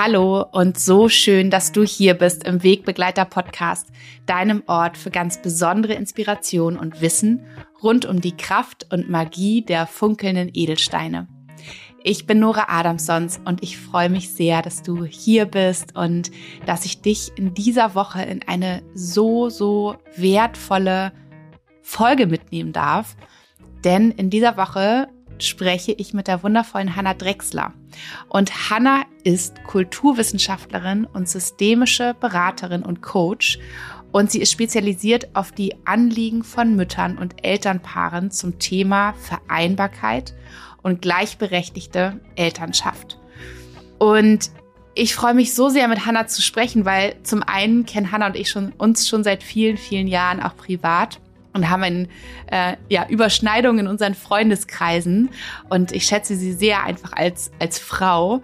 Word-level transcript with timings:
Hallo 0.00 0.46
und 0.52 0.78
so 0.78 1.08
schön, 1.08 1.50
dass 1.50 1.72
du 1.72 1.82
hier 1.82 2.14
bist 2.14 2.44
im 2.44 2.62
Wegbegleiter 2.62 3.24
Podcast, 3.24 3.88
deinem 4.26 4.62
Ort 4.68 4.96
für 4.96 5.10
ganz 5.10 5.42
besondere 5.42 5.94
Inspiration 5.94 6.78
und 6.78 7.00
Wissen 7.00 7.44
rund 7.82 8.06
um 8.06 8.20
die 8.20 8.36
Kraft 8.36 8.86
und 8.92 9.10
Magie 9.10 9.62
der 9.62 9.88
funkelnden 9.88 10.52
Edelsteine. 10.54 11.26
Ich 12.04 12.26
bin 12.26 12.38
Nora 12.38 12.66
Adamsons 12.68 13.40
und 13.44 13.60
ich 13.64 13.76
freue 13.76 14.08
mich 14.08 14.30
sehr, 14.30 14.62
dass 14.62 14.84
du 14.84 15.04
hier 15.04 15.46
bist 15.46 15.96
und 15.96 16.30
dass 16.64 16.84
ich 16.84 17.02
dich 17.02 17.32
in 17.34 17.54
dieser 17.54 17.96
Woche 17.96 18.22
in 18.22 18.44
eine 18.46 18.84
so, 18.94 19.48
so 19.48 19.96
wertvolle 20.14 21.10
Folge 21.82 22.28
mitnehmen 22.28 22.72
darf. 22.72 23.16
Denn 23.82 24.12
in 24.12 24.30
dieser 24.30 24.56
Woche 24.56 25.08
spreche 25.42 25.92
ich 25.92 26.14
mit 26.14 26.28
der 26.28 26.42
wundervollen 26.42 26.96
Hanna 26.96 27.14
Drexler. 27.14 27.72
Und 28.28 28.70
Hanna 28.70 29.04
ist 29.24 29.64
Kulturwissenschaftlerin 29.64 31.04
und 31.04 31.28
systemische 31.28 32.14
Beraterin 32.18 32.82
und 32.82 33.02
Coach. 33.02 33.58
Und 34.12 34.30
sie 34.30 34.40
ist 34.40 34.52
spezialisiert 34.52 35.34
auf 35.34 35.52
die 35.52 35.74
Anliegen 35.84 36.42
von 36.42 36.76
Müttern 36.76 37.18
und 37.18 37.44
Elternpaaren 37.44 38.30
zum 38.30 38.58
Thema 38.58 39.14
Vereinbarkeit 39.14 40.34
und 40.82 41.02
gleichberechtigte 41.02 42.20
Elternschaft. 42.34 43.18
Und 43.98 44.50
ich 44.94 45.14
freue 45.14 45.34
mich 45.34 45.54
so 45.54 45.68
sehr, 45.68 45.86
mit 45.86 46.06
Hanna 46.06 46.26
zu 46.26 46.42
sprechen, 46.42 46.84
weil 46.84 47.14
zum 47.22 47.42
einen 47.42 47.86
kennen 47.86 48.10
Hanna 48.10 48.26
und 48.26 48.36
ich 48.36 48.50
schon, 48.50 48.72
uns 48.72 49.06
schon 49.06 49.22
seit 49.22 49.42
vielen, 49.42 49.76
vielen 49.76 50.08
Jahren 50.08 50.42
auch 50.42 50.56
privat 50.56 51.20
und 51.52 51.70
haben 51.70 51.82
ein, 51.82 52.08
äh, 52.50 52.76
ja, 52.88 53.06
Überschneidungen 53.08 53.80
in 53.80 53.86
unseren 53.88 54.14
Freundeskreisen. 54.14 55.30
Und 55.68 55.92
ich 55.92 56.04
schätze 56.04 56.36
sie 56.36 56.52
sehr 56.52 56.84
einfach 56.84 57.12
als, 57.12 57.50
als 57.58 57.78
Frau. 57.78 58.42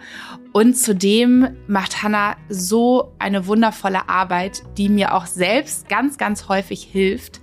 Und 0.53 0.75
zudem 0.75 1.49
macht 1.67 2.03
Hannah 2.03 2.37
so 2.49 3.13
eine 3.19 3.47
wundervolle 3.47 4.09
Arbeit, 4.09 4.63
die 4.77 4.89
mir 4.89 5.15
auch 5.15 5.27
selbst 5.27 5.89
ganz, 5.89 6.19
ganz 6.19 6.49
häufig 6.49 6.83
hilft 6.85 7.41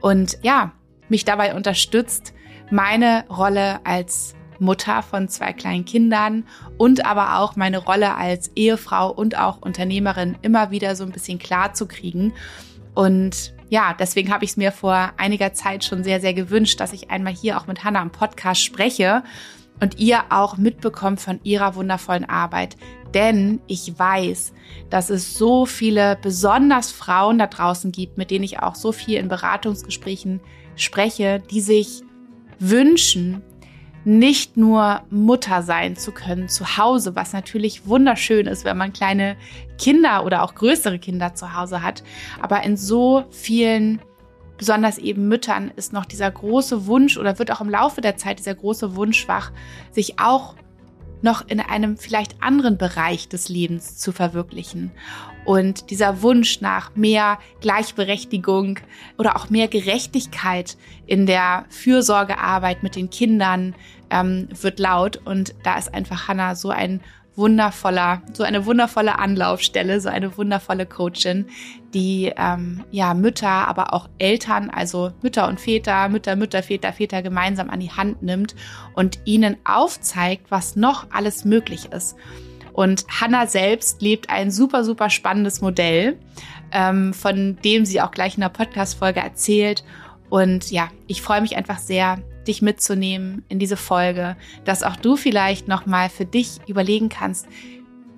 und 0.00 0.38
ja, 0.42 0.72
mich 1.08 1.24
dabei 1.24 1.54
unterstützt, 1.54 2.34
meine 2.70 3.24
Rolle 3.28 3.80
als 3.84 4.34
Mutter 4.58 5.02
von 5.02 5.28
zwei 5.28 5.52
kleinen 5.52 5.84
Kindern 5.84 6.44
und 6.78 7.04
aber 7.04 7.38
auch 7.38 7.56
meine 7.56 7.78
Rolle 7.78 8.14
als 8.14 8.50
Ehefrau 8.54 9.10
und 9.10 9.38
auch 9.38 9.60
Unternehmerin 9.60 10.36
immer 10.42 10.70
wieder 10.70 10.96
so 10.96 11.04
ein 11.04 11.12
bisschen 11.12 11.38
klar 11.38 11.74
zu 11.74 11.86
kriegen. 11.86 12.32
Und 12.94 13.54
ja, 13.74 13.92
deswegen 13.92 14.32
habe 14.32 14.44
ich 14.44 14.52
es 14.52 14.56
mir 14.56 14.70
vor 14.70 15.10
einiger 15.16 15.52
Zeit 15.52 15.82
schon 15.82 16.04
sehr, 16.04 16.20
sehr 16.20 16.32
gewünscht, 16.32 16.78
dass 16.78 16.92
ich 16.92 17.10
einmal 17.10 17.34
hier 17.34 17.58
auch 17.58 17.66
mit 17.66 17.82
Hannah 17.82 18.02
im 18.02 18.12
Podcast 18.12 18.62
spreche 18.62 19.24
und 19.80 19.98
ihr 19.98 20.20
auch 20.30 20.56
mitbekommt 20.56 21.20
von 21.20 21.40
ihrer 21.42 21.74
wundervollen 21.74 22.24
Arbeit. 22.24 22.76
Denn 23.14 23.58
ich 23.66 23.98
weiß, 23.98 24.52
dass 24.90 25.10
es 25.10 25.36
so 25.36 25.66
viele 25.66 26.16
besonders 26.22 26.92
Frauen 26.92 27.38
da 27.38 27.48
draußen 27.48 27.90
gibt, 27.90 28.16
mit 28.16 28.30
denen 28.30 28.44
ich 28.44 28.60
auch 28.60 28.76
so 28.76 28.92
viel 28.92 29.18
in 29.18 29.26
Beratungsgesprächen 29.26 30.40
spreche, 30.76 31.42
die 31.50 31.60
sich 31.60 32.02
wünschen, 32.60 33.42
nicht 34.04 34.56
nur 34.56 35.02
Mutter 35.10 35.62
sein 35.62 35.96
zu 35.96 36.12
können 36.12 36.48
zu 36.48 36.76
Hause, 36.76 37.16
was 37.16 37.32
natürlich 37.32 37.86
wunderschön 37.86 38.46
ist, 38.46 38.64
wenn 38.64 38.76
man 38.76 38.92
kleine 38.92 39.36
Kinder 39.78 40.24
oder 40.24 40.42
auch 40.42 40.54
größere 40.54 40.98
Kinder 40.98 41.34
zu 41.34 41.54
Hause 41.54 41.82
hat. 41.82 42.02
Aber 42.40 42.62
in 42.62 42.76
so 42.76 43.24
vielen, 43.30 44.00
besonders 44.58 44.98
eben 44.98 45.28
Müttern, 45.28 45.72
ist 45.76 45.92
noch 45.92 46.04
dieser 46.04 46.30
große 46.30 46.86
Wunsch 46.86 47.16
oder 47.16 47.38
wird 47.38 47.50
auch 47.50 47.60
im 47.60 47.70
Laufe 47.70 48.00
der 48.00 48.16
Zeit 48.16 48.38
dieser 48.38 48.54
große 48.54 48.94
Wunsch 48.94 49.26
wach, 49.26 49.52
sich 49.90 50.18
auch 50.18 50.54
noch 51.22 51.48
in 51.48 51.58
einem 51.58 51.96
vielleicht 51.96 52.42
anderen 52.42 52.76
Bereich 52.76 53.28
des 53.28 53.48
Lebens 53.48 53.96
zu 53.96 54.12
verwirklichen. 54.12 54.92
Und 55.44 55.90
dieser 55.90 56.22
Wunsch 56.22 56.60
nach 56.60 56.94
mehr 56.96 57.38
Gleichberechtigung 57.60 58.78
oder 59.18 59.36
auch 59.36 59.50
mehr 59.50 59.68
Gerechtigkeit 59.68 60.76
in 61.06 61.26
der 61.26 61.66
Fürsorgearbeit 61.68 62.82
mit 62.82 62.96
den 62.96 63.10
Kindern 63.10 63.74
ähm, 64.10 64.48
wird 64.60 64.78
laut. 64.78 65.20
Und 65.24 65.54
da 65.64 65.76
ist 65.76 65.92
einfach 65.92 66.28
Hannah 66.28 66.54
so 66.54 66.70
ein 66.70 67.00
wundervoller, 67.36 68.22
so 68.32 68.44
eine 68.44 68.66
wundervolle 68.66 69.18
Anlaufstelle, 69.18 70.00
so 70.00 70.08
eine 70.08 70.36
wundervolle 70.36 70.86
Coachin, 70.86 71.46
die 71.92 72.32
ähm, 72.36 72.84
ja 72.90 73.14
Mütter, 73.14 73.48
aber 73.48 73.92
auch 73.92 74.08
Eltern, 74.18 74.70
also 74.70 75.12
Mütter 75.22 75.48
und 75.48 75.60
Väter, 75.60 76.08
Mütter, 76.08 76.36
Mütter, 76.36 76.62
Väter, 76.62 76.92
Väter 76.92 77.22
gemeinsam 77.22 77.70
an 77.70 77.80
die 77.80 77.90
Hand 77.90 78.22
nimmt 78.22 78.54
und 78.94 79.18
ihnen 79.24 79.56
aufzeigt, 79.64 80.50
was 80.50 80.76
noch 80.76 81.06
alles 81.10 81.44
möglich 81.44 81.92
ist. 81.92 82.16
Und 82.74 83.06
Hannah 83.08 83.46
selbst 83.46 84.02
lebt 84.02 84.28
ein 84.28 84.50
super, 84.50 84.84
super 84.84 85.08
spannendes 85.08 85.60
Modell, 85.60 86.18
ähm, 86.72 87.14
von 87.14 87.56
dem 87.64 87.86
sie 87.86 88.00
auch 88.00 88.10
gleich 88.10 88.34
in 88.34 88.40
der 88.40 88.48
Podcast-Folge 88.48 89.20
erzählt. 89.20 89.84
Und 90.28 90.72
ja, 90.72 90.88
ich 91.06 91.22
freue 91.22 91.40
mich 91.40 91.56
einfach 91.56 91.78
sehr, 91.78 92.18
dich 92.48 92.62
mitzunehmen 92.62 93.44
in 93.48 93.60
diese 93.60 93.76
Folge, 93.76 94.36
dass 94.64 94.82
auch 94.82 94.96
du 94.96 95.16
vielleicht 95.16 95.68
nochmal 95.68 96.10
für 96.10 96.26
dich 96.26 96.58
überlegen 96.66 97.08
kannst, 97.08 97.46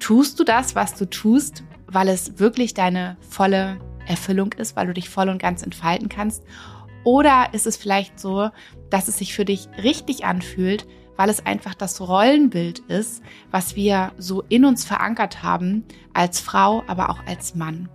tust 0.00 0.40
du 0.40 0.44
das, 0.44 0.74
was 0.74 0.94
du 0.94 1.04
tust, 1.04 1.62
weil 1.86 2.08
es 2.08 2.38
wirklich 2.38 2.74
deine 2.74 3.18
volle 3.28 3.78
Erfüllung 4.06 4.54
ist, 4.54 4.74
weil 4.74 4.86
du 4.86 4.94
dich 4.94 5.10
voll 5.10 5.28
und 5.28 5.38
ganz 5.38 5.62
entfalten 5.62 6.08
kannst? 6.08 6.42
Oder 7.04 7.50
ist 7.52 7.66
es 7.66 7.76
vielleicht 7.76 8.18
so, 8.18 8.48
dass 8.90 9.06
es 9.06 9.18
sich 9.18 9.34
für 9.34 9.44
dich 9.44 9.68
richtig 9.82 10.24
anfühlt, 10.24 10.86
weil 11.16 11.30
es 11.30 11.44
einfach 11.44 11.74
das 11.74 12.00
Rollenbild 12.00 12.80
ist, 12.80 13.22
was 13.50 13.76
wir 13.76 14.12
so 14.18 14.42
in 14.48 14.64
uns 14.64 14.84
verankert 14.84 15.42
haben, 15.42 15.84
als 16.12 16.40
Frau, 16.40 16.82
aber 16.86 17.10
auch 17.10 17.20
als 17.26 17.54
Mann. 17.54 17.88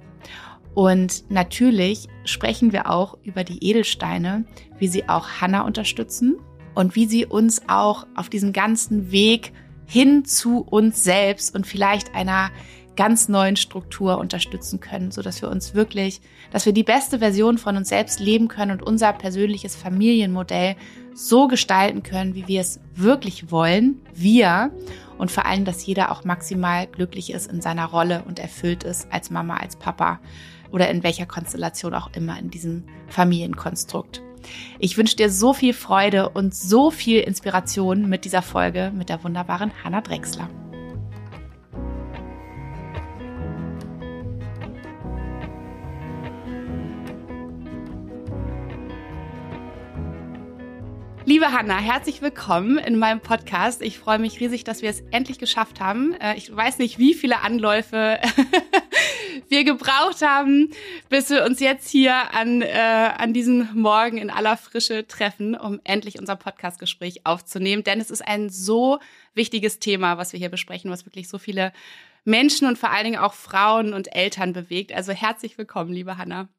Und 0.73 1.29
natürlich 1.29 2.07
sprechen 2.23 2.71
wir 2.71 2.89
auch 2.89 3.17
über 3.23 3.43
die 3.43 3.63
Edelsteine, 3.63 4.45
wie 4.77 4.87
sie 4.87 5.09
auch 5.09 5.27
Hannah 5.41 5.61
unterstützen 5.61 6.37
und 6.75 6.95
wie 6.95 7.05
sie 7.05 7.25
uns 7.25 7.63
auch 7.67 8.07
auf 8.15 8.29
diesem 8.29 8.53
ganzen 8.53 9.11
Weg 9.11 9.51
hin 9.85 10.23
zu 10.23 10.59
uns 10.59 11.03
selbst 11.03 11.53
und 11.53 11.67
vielleicht 11.67 12.15
einer 12.15 12.49
ganz 12.95 13.29
neuen 13.29 13.55
Struktur 13.55 14.17
unterstützen 14.17 14.79
können, 14.79 15.11
so 15.11 15.21
dass 15.21 15.41
wir 15.41 15.49
uns 15.49 15.73
wirklich, 15.73 16.21
dass 16.51 16.65
wir 16.65 16.73
die 16.73 16.83
beste 16.83 17.19
Version 17.19 17.57
von 17.57 17.77
uns 17.77 17.89
selbst 17.89 18.19
leben 18.19 18.47
können 18.47 18.71
und 18.71 18.83
unser 18.83 19.13
persönliches 19.13 19.75
Familienmodell 19.75 20.75
so 21.13 21.47
gestalten 21.47 22.03
können, 22.03 22.35
wie 22.35 22.47
wir 22.47 22.61
es 22.61 22.79
wirklich 22.95 23.51
wollen, 23.51 24.01
wir 24.13 24.71
und 25.17 25.31
vor 25.31 25.45
allem, 25.45 25.65
dass 25.65 25.85
jeder 25.85 26.11
auch 26.11 26.23
maximal 26.23 26.87
glücklich 26.87 27.31
ist 27.31 27.51
in 27.51 27.61
seiner 27.61 27.85
Rolle 27.85 28.23
und 28.27 28.39
erfüllt 28.39 28.83
ist 28.83 29.07
als 29.11 29.29
Mama, 29.29 29.57
als 29.57 29.75
Papa 29.75 30.19
oder 30.71 30.89
in 30.89 31.03
welcher 31.03 31.25
Konstellation 31.25 31.93
auch 31.93 32.09
immer 32.15 32.39
in 32.39 32.49
diesem 32.49 32.83
Familienkonstrukt. 33.07 34.21
Ich 34.79 34.97
wünsche 34.97 35.15
dir 35.15 35.29
so 35.29 35.53
viel 35.53 35.73
Freude 35.73 36.29
und 36.29 36.55
so 36.55 36.89
viel 36.91 37.19
Inspiration 37.19 38.09
mit 38.09 38.25
dieser 38.25 38.41
Folge 38.41 38.91
mit 38.95 39.09
der 39.09 39.23
wunderbaren 39.23 39.71
Hanna 39.83 40.01
Drexler. 40.01 40.49
Liebe 51.31 51.53
Hanna, 51.53 51.77
herzlich 51.77 52.21
willkommen 52.21 52.77
in 52.77 52.99
meinem 52.99 53.21
Podcast. 53.21 53.81
Ich 53.81 53.97
freue 53.97 54.19
mich 54.19 54.41
riesig, 54.41 54.65
dass 54.65 54.81
wir 54.81 54.89
es 54.89 54.99
endlich 55.11 55.39
geschafft 55.39 55.79
haben. 55.79 56.13
Äh, 56.15 56.35
ich 56.35 56.53
weiß 56.53 56.77
nicht, 56.77 56.99
wie 56.99 57.13
viele 57.13 57.39
Anläufe 57.39 58.19
wir 59.47 59.63
gebraucht 59.63 60.23
haben, 60.23 60.71
bis 61.07 61.29
wir 61.29 61.45
uns 61.45 61.61
jetzt 61.61 61.89
hier 61.89 62.33
an, 62.33 62.61
äh, 62.61 63.11
an 63.17 63.31
diesem 63.31 63.69
Morgen 63.73 64.17
in 64.17 64.29
aller 64.29 64.57
Frische 64.57 65.07
treffen, 65.07 65.55
um 65.55 65.79
endlich 65.85 66.19
unser 66.19 66.35
Podcastgespräch 66.35 67.25
aufzunehmen. 67.25 67.85
Denn 67.85 68.01
es 68.01 68.11
ist 68.11 68.27
ein 68.27 68.49
so 68.49 68.99
wichtiges 69.33 69.79
Thema, 69.79 70.17
was 70.17 70.33
wir 70.33 70.37
hier 70.37 70.49
besprechen, 70.49 70.91
was 70.91 71.05
wirklich 71.05 71.29
so 71.29 71.37
viele 71.37 71.71
Menschen 72.25 72.67
und 72.67 72.77
vor 72.77 72.91
allen 72.91 73.05
Dingen 73.05 73.19
auch 73.19 73.35
Frauen 73.35 73.93
und 73.93 74.13
Eltern 74.13 74.51
bewegt. 74.51 74.93
Also 74.93 75.13
herzlich 75.13 75.57
willkommen, 75.57 75.93
liebe 75.93 76.17
Hanna. 76.17 76.49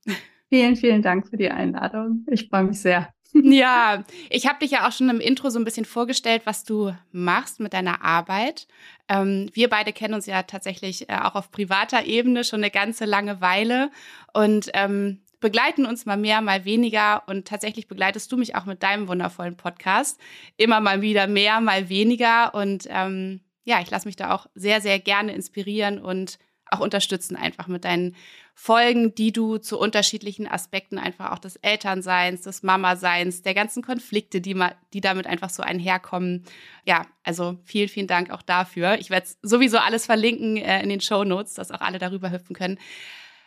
Vielen, 0.49 0.77
vielen 0.77 1.03
Dank 1.03 1.29
für 1.29 1.37
die 1.37 1.51
Einladung. 1.51 2.25
Ich 2.31 2.49
freue 2.49 2.65
mich 2.65 2.81
sehr. 2.81 3.13
Ja, 3.35 4.05
ich 4.29 4.47
habe 4.47 4.59
dich 4.59 4.73
ja 4.73 4.87
auch 4.87 4.93
schon 4.93 5.09
im 5.09 5.21
Intro 5.21 5.49
so 5.49 5.59
ein 5.59 5.65
bisschen 5.65 5.87
vorgestellt, 5.87 6.43
was 6.45 6.65
du 6.65 6.95
machst 7.13 7.61
mit 7.61 7.73
deiner 7.73 8.03
Arbeit. 8.03 8.67
Ähm, 9.09 9.49
wir 9.55 9.71
beide 9.71 9.93
kennen 9.93 10.15
uns 10.15 10.27
ja 10.27 10.43
tatsächlich 10.43 11.09
äh, 11.09 11.17
auch 11.17 11.35
auf 11.35 11.51
privater 11.51 12.05
Ebene 12.05 12.45
schon 12.45 12.61
eine 12.61 12.71
ganze 12.71 13.07
lange 13.07 13.41
Weile 13.41 13.91
und 14.35 14.71
ähm, 14.75 15.23
begleiten 15.41 15.87
uns 15.87 16.05
mal 16.07 16.17
mehr, 16.19 16.41
mal 16.43 16.65
weniger. 16.65 17.23
Und 17.27 17.49
tatsächlich 17.49 17.89
begleitest 17.89 18.31
du 18.33 18.37
mich 18.37 18.55
auch 18.55 18.67
mit 18.67 18.83
deinem 18.83 19.09
wundervollen 19.09 19.57
Podcast. 19.57 20.21
Immer 20.57 20.81
mal 20.81 21.01
wieder 21.01 21.27
mehr, 21.27 21.61
mal 21.61 21.89
weniger. 21.89 22.55
Und 22.55 22.87
ähm, 22.91 23.41
ja, 23.65 23.81
ich 23.81 23.91
lasse 23.91 24.09
mich 24.09 24.17
da 24.17 24.35
auch 24.35 24.47
sehr, 24.55 24.81
sehr 24.81 24.99
gerne 24.99 25.35
inspirieren 25.35 25.99
und 25.99 26.39
auch 26.71 26.81
unterstützen 26.81 27.37
einfach 27.37 27.67
mit 27.67 27.85
deinen 27.85 28.17
Folgen, 28.55 29.15
die 29.15 29.33
du 29.33 29.59
zu 29.59 29.79
unterschiedlichen 29.79 30.47
Aspekten 30.47 30.99
einfach 30.99 31.33
auch 31.33 31.39
des 31.39 31.57
Elternseins, 31.57 32.43
des 32.43 32.63
Mamaseins, 32.63 33.43
der 33.43 33.55
ganzen 33.55 33.83
Konflikte, 33.83 34.41
die, 34.41 34.55
ma 34.55 34.73
die 34.93 35.01
damit 35.01 35.27
einfach 35.27 35.51
so 35.51 35.63
einherkommen. 35.63 36.45
Ja, 36.85 37.07
also 37.25 37.59
vielen, 37.65 37.89
vielen 37.89 38.07
Dank 38.07 38.31
auch 38.31 38.43
dafür. 38.43 38.99
Ich 38.99 39.11
werde 39.11 39.27
sowieso 39.43 39.79
alles 39.79 40.07
verlinken 40.07 40.59
äh, 40.59 40.83
in 40.83 40.91
den 40.91 41.01
Show 41.01 41.25
Notes, 41.25 41.55
dass 41.55 41.71
auch 41.71 41.81
alle 41.81 41.99
darüber 41.99 42.31
hüpfen 42.31 42.55
können. 42.55 42.79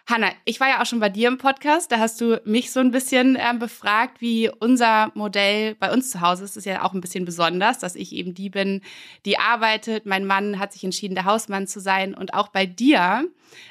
Hanna, 0.07 0.31
ich 0.45 0.59
war 0.59 0.69
ja 0.69 0.81
auch 0.81 0.85
schon 0.85 0.99
bei 0.99 1.09
dir 1.09 1.27
im 1.27 1.39
Podcast. 1.39 1.91
Da 1.91 1.97
hast 1.97 2.21
du 2.21 2.39
mich 2.45 2.71
so 2.71 2.79
ein 2.79 2.91
bisschen 2.91 3.35
äh, 3.35 3.55
befragt, 3.57 4.21
wie 4.21 4.51
unser 4.59 5.11
Modell 5.15 5.73
bei 5.73 5.91
uns 5.91 6.11
zu 6.11 6.21
Hause 6.21 6.43
ist. 6.43 6.51
Es 6.51 6.57
ist 6.57 6.65
ja 6.65 6.83
auch 6.83 6.93
ein 6.93 7.01
bisschen 7.01 7.25
besonders, 7.25 7.79
dass 7.79 7.95
ich 7.95 8.13
eben 8.13 8.35
die 8.35 8.51
bin, 8.51 8.81
die 9.25 9.39
arbeitet. 9.39 10.05
Mein 10.05 10.25
Mann 10.25 10.59
hat 10.59 10.73
sich 10.73 10.83
entschieden, 10.83 11.15
der 11.15 11.25
Hausmann 11.25 11.65
zu 11.65 11.79
sein. 11.79 12.13
Und 12.13 12.35
auch 12.35 12.49
bei 12.49 12.67
dir 12.67 13.27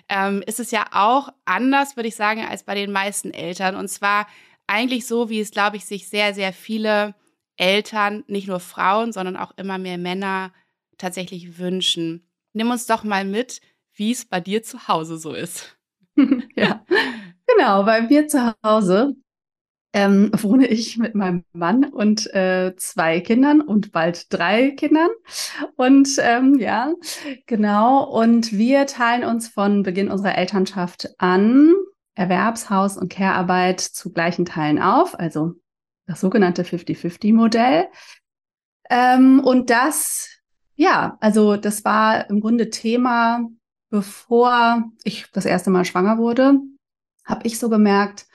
ähm, 0.08 0.42
ist 0.44 0.58
es 0.58 0.72
ja 0.72 0.86
auch 0.90 1.28
anders, 1.44 1.94
würde 1.94 2.08
ich 2.08 2.16
sagen, 2.16 2.44
als 2.44 2.64
bei 2.64 2.74
den 2.74 2.90
meisten 2.90 3.30
Eltern. 3.30 3.76
Und 3.76 3.86
zwar 3.86 4.26
eigentlich 4.66 5.06
so, 5.06 5.28
wie 5.28 5.38
es, 5.38 5.52
glaube 5.52 5.76
ich, 5.76 5.84
sich 5.84 6.08
sehr, 6.08 6.34
sehr 6.34 6.52
viele 6.52 7.14
Eltern, 7.56 8.24
nicht 8.26 8.48
nur 8.48 8.58
Frauen, 8.58 9.12
sondern 9.12 9.36
auch 9.36 9.52
immer 9.56 9.78
mehr 9.78 9.98
Männer 9.98 10.52
tatsächlich 10.98 11.58
wünschen. 11.58 12.28
Nimm 12.54 12.72
uns 12.72 12.86
doch 12.86 13.04
mal 13.04 13.24
mit, 13.24 13.60
wie 13.92 14.10
es 14.10 14.24
bei 14.24 14.40
dir 14.40 14.64
zu 14.64 14.88
Hause 14.88 15.16
so 15.16 15.32
ist. 15.32 15.73
ja, 16.56 16.84
genau. 17.46 17.84
Bei 17.84 18.02
mir 18.02 18.28
zu 18.28 18.54
Hause 18.64 19.16
ähm, 19.94 20.30
wohne 20.36 20.66
ich 20.66 20.98
mit 20.98 21.14
meinem 21.14 21.44
Mann 21.52 21.84
und 21.84 22.26
äh, 22.34 22.74
zwei 22.76 23.20
Kindern 23.20 23.60
und 23.60 23.92
bald 23.92 24.32
drei 24.32 24.72
Kindern. 24.72 25.08
Und 25.76 26.08
ähm, 26.18 26.58
ja, 26.58 26.92
genau. 27.46 28.02
Und 28.04 28.52
wir 28.52 28.86
teilen 28.86 29.24
uns 29.24 29.48
von 29.48 29.84
Beginn 29.84 30.10
unserer 30.10 30.36
Elternschaft 30.36 31.14
an 31.18 31.72
Erwerbshaus 32.16 32.96
und 32.96 33.10
Care-Arbeit 33.10 33.80
zu 33.80 34.12
gleichen 34.12 34.44
Teilen 34.44 34.80
auf, 34.80 35.18
also 35.18 35.54
das 36.06 36.20
sogenannte 36.20 36.62
50-50-Modell. 36.62 37.86
Ähm, 38.90 39.40
und 39.40 39.70
das, 39.70 40.28
ja, 40.74 41.16
also 41.20 41.56
das 41.56 41.84
war 41.84 42.28
im 42.30 42.40
Grunde 42.40 42.70
Thema 42.70 43.48
bevor 43.94 44.90
ich 45.04 45.26
das 45.32 45.44
erste 45.44 45.70
Mal 45.70 45.84
schwanger 45.84 46.18
wurde, 46.18 46.58
habe 47.24 47.46
ich 47.46 47.60
so 47.60 47.68
gemerkt, 47.68 48.26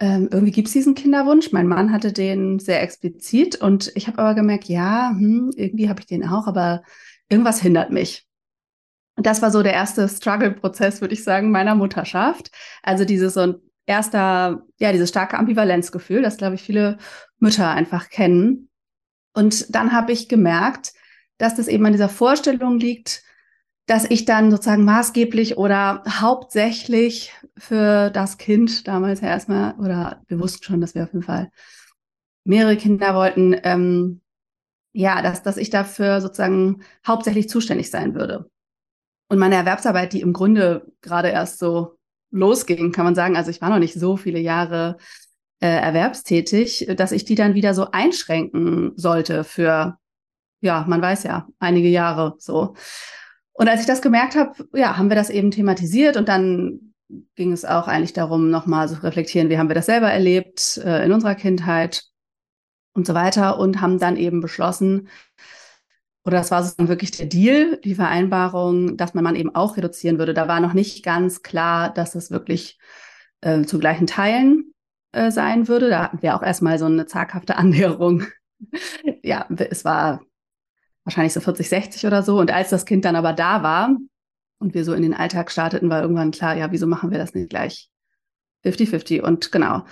ähm, 0.00 0.28
irgendwie 0.32 0.50
gibt 0.50 0.66
es 0.66 0.72
diesen 0.72 0.96
Kinderwunsch. 0.96 1.52
Mein 1.52 1.68
Mann 1.68 1.92
hatte 1.92 2.12
den 2.12 2.58
sehr 2.58 2.82
explizit 2.82 3.54
und 3.54 3.92
ich 3.94 4.08
habe 4.08 4.18
aber 4.18 4.34
gemerkt, 4.34 4.64
ja, 4.64 5.10
hm, 5.10 5.52
irgendwie 5.54 5.88
habe 5.88 6.00
ich 6.00 6.06
den 6.06 6.26
auch, 6.26 6.48
aber 6.48 6.82
irgendwas 7.28 7.60
hindert 7.60 7.92
mich. 7.92 8.26
Und 9.14 9.24
das 9.24 9.40
war 9.40 9.52
so 9.52 9.62
der 9.62 9.72
erste 9.72 10.08
Struggle-Prozess, 10.08 11.00
würde 11.00 11.14
ich 11.14 11.22
sagen, 11.22 11.52
meiner 11.52 11.76
Mutterschaft. 11.76 12.50
Also 12.82 13.04
dieses 13.04 13.34
so 13.34 13.40
ein 13.42 13.54
erster, 13.86 14.66
ja, 14.78 14.90
dieses 14.90 15.10
starke 15.10 15.38
Ambivalenzgefühl, 15.38 16.22
das 16.22 16.38
glaube 16.38 16.56
ich 16.56 16.62
viele 16.62 16.98
Mütter 17.38 17.70
einfach 17.70 18.08
kennen. 18.08 18.68
Und 19.32 19.72
dann 19.76 19.92
habe 19.92 20.10
ich 20.10 20.28
gemerkt, 20.28 20.92
dass 21.38 21.54
das 21.54 21.68
eben 21.68 21.86
an 21.86 21.92
dieser 21.92 22.08
Vorstellung 22.08 22.80
liegt, 22.80 23.22
dass 23.86 24.04
ich 24.04 24.24
dann 24.24 24.50
sozusagen 24.50 24.84
maßgeblich 24.84 25.56
oder 25.56 26.02
hauptsächlich 26.08 27.32
für 27.56 28.10
das 28.10 28.36
Kind 28.36 28.86
damals 28.88 29.20
ja 29.20 29.28
erstmal, 29.28 29.74
oder 29.78 30.22
wir 30.26 30.40
wussten 30.40 30.64
schon, 30.64 30.80
dass 30.80 30.94
wir 30.94 31.04
auf 31.04 31.12
jeden 31.12 31.22
Fall 31.22 31.50
mehrere 32.44 32.76
Kinder 32.76 33.14
wollten, 33.14 33.56
ähm, 33.62 34.20
ja, 34.92 35.22
dass, 35.22 35.42
dass 35.42 35.56
ich 35.56 35.70
dafür 35.70 36.20
sozusagen 36.20 36.82
hauptsächlich 37.06 37.48
zuständig 37.48 37.90
sein 37.90 38.14
würde. 38.14 38.50
Und 39.28 39.38
meine 39.38 39.56
Erwerbsarbeit, 39.56 40.12
die 40.12 40.20
im 40.20 40.32
Grunde 40.32 40.86
gerade 41.00 41.28
erst 41.28 41.58
so 41.58 41.96
losging, 42.30 42.92
kann 42.92 43.04
man 43.04 43.14
sagen, 43.14 43.36
also 43.36 43.50
ich 43.50 43.60
war 43.60 43.70
noch 43.70 43.78
nicht 43.78 43.94
so 43.94 44.16
viele 44.16 44.38
Jahre 44.38 44.96
äh, 45.60 45.68
erwerbstätig, 45.68 46.88
dass 46.96 47.12
ich 47.12 47.24
die 47.24 47.34
dann 47.34 47.54
wieder 47.54 47.74
so 47.74 47.90
einschränken 47.90 48.92
sollte 48.96 49.44
für, 49.44 49.98
ja, 50.60 50.84
man 50.88 51.02
weiß 51.02 51.24
ja, 51.24 51.48
einige 51.58 51.88
Jahre 51.88 52.34
so. 52.38 52.74
Und 53.56 53.68
als 53.68 53.80
ich 53.80 53.86
das 53.86 54.02
gemerkt 54.02 54.36
habe, 54.36 54.68
ja, 54.74 54.96
haben 54.96 55.08
wir 55.08 55.16
das 55.16 55.30
eben 55.30 55.50
thematisiert 55.50 56.16
und 56.16 56.28
dann 56.28 56.92
ging 57.36 57.52
es 57.52 57.64
auch 57.64 57.88
eigentlich 57.88 58.12
darum, 58.12 58.50
nochmal 58.50 58.88
zu 58.88 59.02
reflektieren, 59.02 59.48
wie 59.48 59.58
haben 59.58 59.68
wir 59.68 59.74
das 59.74 59.86
selber 59.86 60.10
erlebt 60.10 60.78
äh, 60.84 61.04
in 61.04 61.12
unserer 61.12 61.34
Kindheit 61.34 62.04
und 62.94 63.06
so 63.06 63.14
weiter 63.14 63.58
und 63.58 63.80
haben 63.80 63.98
dann 63.98 64.16
eben 64.16 64.40
beschlossen, 64.40 65.08
oder 66.26 66.38
das 66.38 66.50
war 66.50 66.64
sozusagen 66.64 66.88
wirklich 66.88 67.12
der 67.12 67.26
Deal, 67.26 67.78
die 67.84 67.94
Vereinbarung, 67.94 68.96
dass 68.96 69.14
man 69.14 69.22
Mann 69.22 69.36
eben 69.36 69.54
auch 69.54 69.76
reduzieren 69.76 70.18
würde. 70.18 70.34
Da 70.34 70.48
war 70.48 70.58
noch 70.58 70.72
nicht 70.72 71.04
ganz 71.04 71.42
klar, 71.42 71.94
dass 71.94 72.16
es 72.16 72.32
wirklich 72.32 72.80
äh, 73.42 73.62
zu 73.62 73.78
gleichen 73.78 74.08
Teilen 74.08 74.72
äh, 75.12 75.30
sein 75.30 75.68
würde. 75.68 75.88
Da 75.88 76.02
hatten 76.02 76.22
wir 76.22 76.34
auch 76.34 76.42
erstmal 76.42 76.80
so 76.80 76.86
eine 76.86 77.06
zaghafte 77.06 77.56
Annäherung. 77.56 78.24
ja, 79.22 79.46
es 79.70 79.84
war 79.84 80.25
wahrscheinlich 81.06 81.32
so 81.32 81.40
40, 81.40 81.68
60 81.68 82.06
oder 82.06 82.22
so. 82.22 82.38
Und 82.38 82.50
als 82.50 82.68
das 82.68 82.84
Kind 82.84 83.04
dann 83.04 83.16
aber 83.16 83.32
da 83.32 83.62
war 83.62 83.96
und 84.58 84.74
wir 84.74 84.84
so 84.84 84.92
in 84.92 85.02
den 85.02 85.14
Alltag 85.14 85.50
starteten, 85.50 85.88
war 85.88 86.02
irgendwann 86.02 86.32
klar, 86.32 86.56
ja, 86.56 86.72
wieso 86.72 86.86
machen 86.86 87.10
wir 87.10 87.18
das 87.18 87.32
nicht 87.32 87.48
gleich 87.48 87.88
50-50? 88.64 89.20
Und 89.20 89.52
genau. 89.52 89.84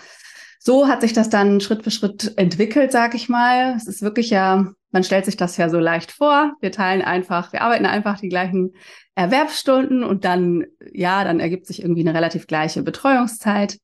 So 0.58 0.88
hat 0.88 1.02
sich 1.02 1.12
das 1.12 1.30
dann 1.30 1.60
Schritt 1.60 1.84
für 1.84 1.90
Schritt 1.90 2.36
entwickelt, 2.36 2.90
sag 2.90 3.14
ich 3.14 3.28
mal. 3.28 3.74
Es 3.76 3.86
ist 3.86 4.02
wirklich 4.02 4.30
ja, 4.30 4.72
man 4.90 5.04
stellt 5.04 5.24
sich 5.24 5.36
das 5.36 5.56
ja 5.56 5.68
so 5.68 5.78
leicht 5.78 6.10
vor. 6.10 6.54
Wir 6.60 6.72
teilen 6.72 7.02
einfach, 7.02 7.52
wir 7.52 7.62
arbeiten 7.62 7.86
einfach 7.86 8.18
die 8.18 8.28
gleichen 8.28 8.74
Erwerbsstunden 9.14 10.02
und 10.02 10.24
dann, 10.24 10.64
ja, 10.92 11.22
dann 11.22 11.38
ergibt 11.38 11.66
sich 11.66 11.80
irgendwie 11.80 12.00
eine 12.00 12.14
relativ 12.14 12.48
gleiche 12.48 12.82
Betreuungszeit. 12.82 13.78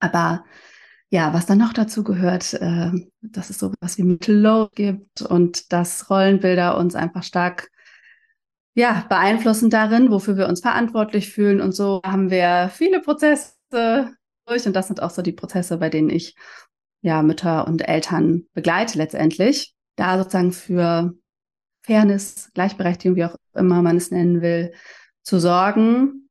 Aber 0.00 0.44
ja, 1.10 1.32
was 1.32 1.46
dann 1.46 1.58
noch 1.58 1.72
dazu 1.72 2.02
gehört, 2.02 2.54
äh, 2.54 2.90
dass 3.22 3.50
es 3.50 3.58
sowas 3.58 3.98
wie 3.98 4.02
Mittelload 4.02 4.70
gibt 4.74 5.22
und 5.22 5.72
dass 5.72 6.10
Rollenbilder 6.10 6.76
uns 6.76 6.94
einfach 6.94 7.22
stark 7.22 7.70
ja, 8.74 9.06
beeinflussen 9.08 9.70
darin, 9.70 10.10
wofür 10.10 10.36
wir 10.36 10.48
uns 10.48 10.60
verantwortlich 10.60 11.30
fühlen. 11.30 11.60
Und 11.60 11.72
so 11.72 12.00
haben 12.04 12.30
wir 12.30 12.70
viele 12.72 13.00
Prozesse 13.00 13.54
durch. 13.70 14.66
Und 14.66 14.74
das 14.74 14.88
sind 14.88 15.00
auch 15.00 15.10
so 15.10 15.22
die 15.22 15.32
Prozesse, 15.32 15.78
bei 15.78 15.90
denen 15.90 16.10
ich 16.10 16.34
ja 17.00 17.22
Mütter 17.22 17.68
und 17.68 17.86
Eltern 17.88 18.46
begleite 18.52 18.98
letztendlich. 18.98 19.74
Da 19.96 20.18
sozusagen 20.18 20.52
für 20.52 21.14
Fairness, 21.82 22.50
Gleichberechtigung, 22.54 23.16
wie 23.16 23.24
auch 23.26 23.36
immer 23.54 23.82
man 23.82 23.96
es 23.96 24.10
nennen 24.10 24.42
will, 24.42 24.72
zu 25.22 25.38
sorgen. 25.38 26.28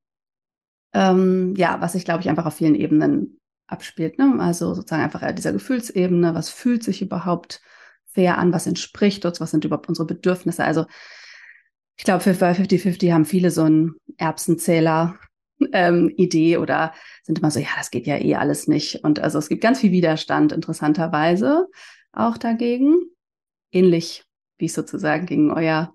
Ähm, 0.93 1.55
ja, 1.55 1.79
was 1.79 1.95
ich 1.95 2.03
glaube 2.03 2.21
ich 2.21 2.29
einfach 2.29 2.45
auf 2.45 2.55
vielen 2.55 2.75
Ebenen 2.75 3.39
abspielt. 3.68 4.18
Ne? 4.19 4.36
Also 4.39 4.74
sozusagen 4.74 5.04
einfach 5.04 5.31
dieser 5.33 5.53
Gefühlsebene, 5.53 6.36
was 6.36 6.50
fühlt 6.50 6.84
sich 6.84 7.01
überhaupt 7.01 7.62
fair 8.05 8.38
an, 8.38 8.53
was 8.53 8.67
entspricht 8.67 9.25
uns, 9.25 9.39
was 9.41 9.51
sind 9.51 9.65
überhaupt 9.65 9.89
unsere 9.89 10.08
Bedürfnisse. 10.08 10.63
Also 10.63 10.86
ich 11.96 12.03
glaube, 12.03 12.22
für 12.22 12.32
50-50 12.32 13.12
haben 13.12 13.25
viele 13.25 13.51
so 13.51 13.63
einen 13.63 13.96
Erbsenzähler. 14.17 15.17
Ähm, 15.72 16.12
Idee 16.17 16.58
oder 16.58 16.93
sind 17.24 17.39
immer 17.39 17.50
so, 17.50 17.60
ja, 17.60 17.70
das 17.77 17.89
geht 17.89 18.05
ja 18.05 18.17
eh 18.17 18.36
alles 18.36 18.67
nicht. 18.67 19.03
Und 19.03 19.20
also 19.20 19.38
es 19.39 19.48
gibt 19.48 19.62
ganz 19.62 19.79
viel 19.79 19.91
Widerstand, 19.91 20.51
interessanterweise 20.51 21.67
auch 22.12 22.38
dagegen. 22.38 22.98
Ähnlich 23.72 24.25
wie 24.58 24.65
es 24.65 24.74
sozusagen 24.74 25.25
gegen 25.25 25.51
euer, 25.51 25.93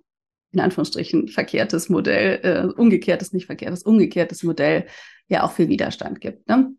in 0.53 0.61
Anführungsstrichen, 0.61 1.29
verkehrtes 1.29 1.91
Modell, 1.91 2.41
äh, 2.43 2.81
umgekehrtes, 2.81 3.33
nicht 3.33 3.47
verkehrtes, 3.47 3.83
umgekehrtes 3.83 4.43
Modell 4.43 4.87
ja 5.29 5.43
auch 5.43 5.53
viel 5.53 5.69
Widerstand 5.69 6.21
gibt. 6.21 6.49
Ne? 6.49 6.73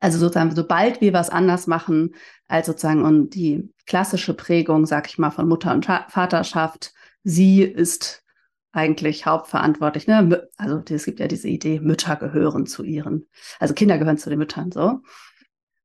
Also 0.00 0.18
sozusagen, 0.18 0.54
sobald 0.54 1.00
wir 1.00 1.12
was 1.12 1.30
anders 1.30 1.66
machen 1.66 2.14
als 2.48 2.66
sozusagen 2.66 3.04
und 3.04 3.34
die 3.34 3.70
klassische 3.86 4.34
Prägung, 4.34 4.86
sag 4.86 5.08
ich 5.08 5.18
mal, 5.18 5.30
von 5.30 5.46
Mutter 5.46 5.72
und 5.72 5.84
Vaterschaft, 5.84 6.92
sie 7.22 7.62
ist 7.62 8.24
eigentlich 8.72 9.26
hauptverantwortlich. 9.26 10.06
Ne? 10.06 10.48
Also 10.56 10.82
es 10.90 11.04
gibt 11.04 11.20
ja 11.20 11.28
diese 11.28 11.48
Idee, 11.48 11.80
Mütter 11.80 12.16
gehören 12.16 12.66
zu 12.66 12.82
ihren, 12.82 13.28
also 13.58 13.74
Kinder 13.74 13.98
gehören 13.98 14.18
zu 14.18 14.30
den 14.30 14.38
Müttern 14.38 14.72
so. 14.72 15.00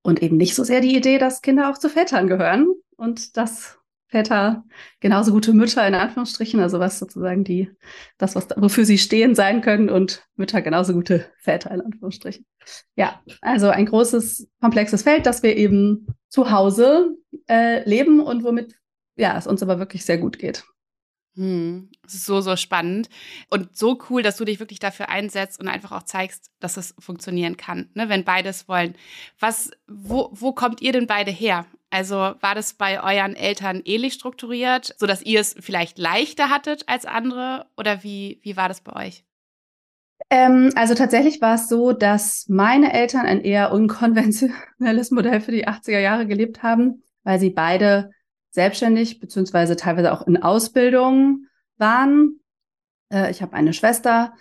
Und 0.02 0.22
eben 0.22 0.38
nicht 0.38 0.56
so 0.56 0.64
sehr 0.64 0.82
die 0.82 0.96
Idee, 0.96 1.18
dass 1.18 1.42
Kinder 1.42 1.70
auch 1.70 1.78
zu 1.78 1.90
Vätern 1.90 2.28
gehören 2.28 2.68
und 2.96 3.38
dass 3.38 3.80
Väter 4.08 4.64
genauso 5.00 5.32
gute 5.32 5.54
Mütter 5.54 5.86
in 5.88 5.96
Anführungsstrichen, 5.96 6.60
also 6.60 6.80
was 6.80 7.00
sozusagen 7.00 7.44
die, 7.44 7.72
das, 8.18 8.36
was, 8.36 8.48
wofür 8.56 8.86
sie 8.86 8.98
stehen 8.98 9.36
sein 9.36 9.62
können 9.62 9.90
und 9.90 10.24
Mütter 10.36 10.62
genauso 10.62 10.94
gute 10.94 11.26
Väter 11.40 11.72
in 11.72 11.82
Anführungsstrichen. 11.82 12.46
Ja, 12.96 13.22
also 13.42 13.70
ein 13.70 13.86
großes, 13.86 14.48
komplexes 14.62 15.04
Feld, 15.04 15.26
das 15.26 15.44
wir 15.44 15.56
eben 15.58 16.08
zu 16.30 16.52
Hause 16.52 17.16
äh, 17.50 17.88
leben 17.88 18.20
und 18.20 18.44
womit 18.44 18.76
ja, 19.16 19.38
es 19.38 19.48
uns 19.48 19.64
aber 19.64 19.80
wirklich 19.80 20.06
sehr 20.06 20.18
gut 20.18 20.40
geht. 20.40 20.66
Hm, 21.36 21.90
so, 22.08 22.40
so 22.40 22.56
spannend 22.56 23.10
und 23.50 23.76
so 23.76 24.00
cool, 24.10 24.24
dass 24.24 24.38
du 24.38 24.46
dich 24.46 24.62
wirklich 24.62 24.80
dafür 24.80 25.10
einsetzt 25.10 25.60
und 25.60 25.68
einfach 25.68 25.92
auch 25.92 26.04
zeigst, 26.04 26.50
dass 26.62 26.78
es 26.78 26.96
funktionieren 26.98 27.58
kann, 27.58 27.90
ne, 27.94 28.08
wenn 28.08 28.24
beides 28.24 28.70
wollen. 28.70 28.96
Was, 29.38 29.72
wo, 29.86 30.30
wo 30.32 30.54
kommt 30.54 30.82
ihr 30.82 30.94
denn 30.94 31.08
beide 31.08 31.32
her? 31.32 31.66
Also 31.90 32.16
war 32.16 32.56
das 32.56 32.74
bei 32.74 33.04
euren 33.04 33.36
Eltern 33.36 33.82
ähnlich 33.84 34.14
strukturiert, 34.14 34.96
sodass 34.98 35.22
ihr 35.24 35.42
es 35.42 35.56
vielleicht 35.60 35.98
leichter 35.98 36.50
hattet 36.50 36.88
als 36.88 37.06
andere 37.06 37.66
oder 37.76 38.02
wie, 38.02 38.40
wie 38.44 38.56
war 38.56 38.70
das 38.70 38.80
bei 38.80 39.08
euch? 39.08 39.26
Ähm, 40.30 40.72
also 40.76 40.94
tatsächlich 40.96 41.42
war 41.42 41.56
es 41.56 41.68
so, 41.68 41.92
dass 41.92 42.46
meine 42.48 42.94
Eltern 42.94 43.26
ein 43.26 43.42
eher 43.42 43.74
unkonventionelles 43.74 45.12
Modell 45.12 45.42
für 45.42 45.52
die 45.52 45.68
80er 45.68 46.00
Jahre 46.00 46.28
gelebt 46.28 46.64
haben, 46.64 47.04
weil 47.24 47.42
sie 47.42 47.50
beide 47.50 48.12
selbstständig 48.56 49.20
beziehungsweise 49.20 49.76
teilweise 49.76 50.12
auch 50.12 50.26
in 50.26 50.42
Ausbildung 50.42 51.46
waren. 51.78 52.40
Äh, 53.12 53.30
ich 53.32 53.42
habe 53.42 53.54
eine 53.54 53.74
Schwester, 53.74 54.34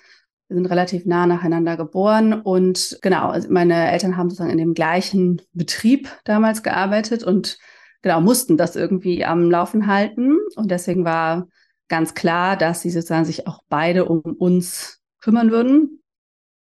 wir 0.49 0.56
sind 0.56 0.66
relativ 0.66 1.04
nah 1.04 1.26
nacheinander 1.26 1.76
geboren 1.76 2.33
und 2.33 2.99
genau, 3.02 3.28
also 3.28 3.50
meine 3.50 3.90
Eltern 3.90 4.16
haben 4.16 4.30
sozusagen 4.30 4.50
in 4.50 4.59
dem 4.59 4.75
gleichen 4.75 5.42
Betrieb 5.52 6.09
damals 6.25 6.62
gearbeitet 6.62 7.25
und 7.25 7.59
genau 8.02 8.21
mussten 8.21 8.56
das 8.56 8.76
irgendwie 8.76 9.25
am 9.25 9.50
Laufen 9.50 9.87
halten 9.87 10.38
und 10.56 10.71
deswegen 10.71 11.04
war 11.04 11.49
ganz 11.88 12.14
klar, 12.14 12.56
dass 12.56 12.83
sie 12.83 12.90
sozusagen 12.90 13.25
sich 13.25 13.47
auch 13.47 13.62
beide 13.68 14.06
um 14.06 14.21
uns 14.21 15.00
kümmern 15.21 15.50
würden. 15.50 16.02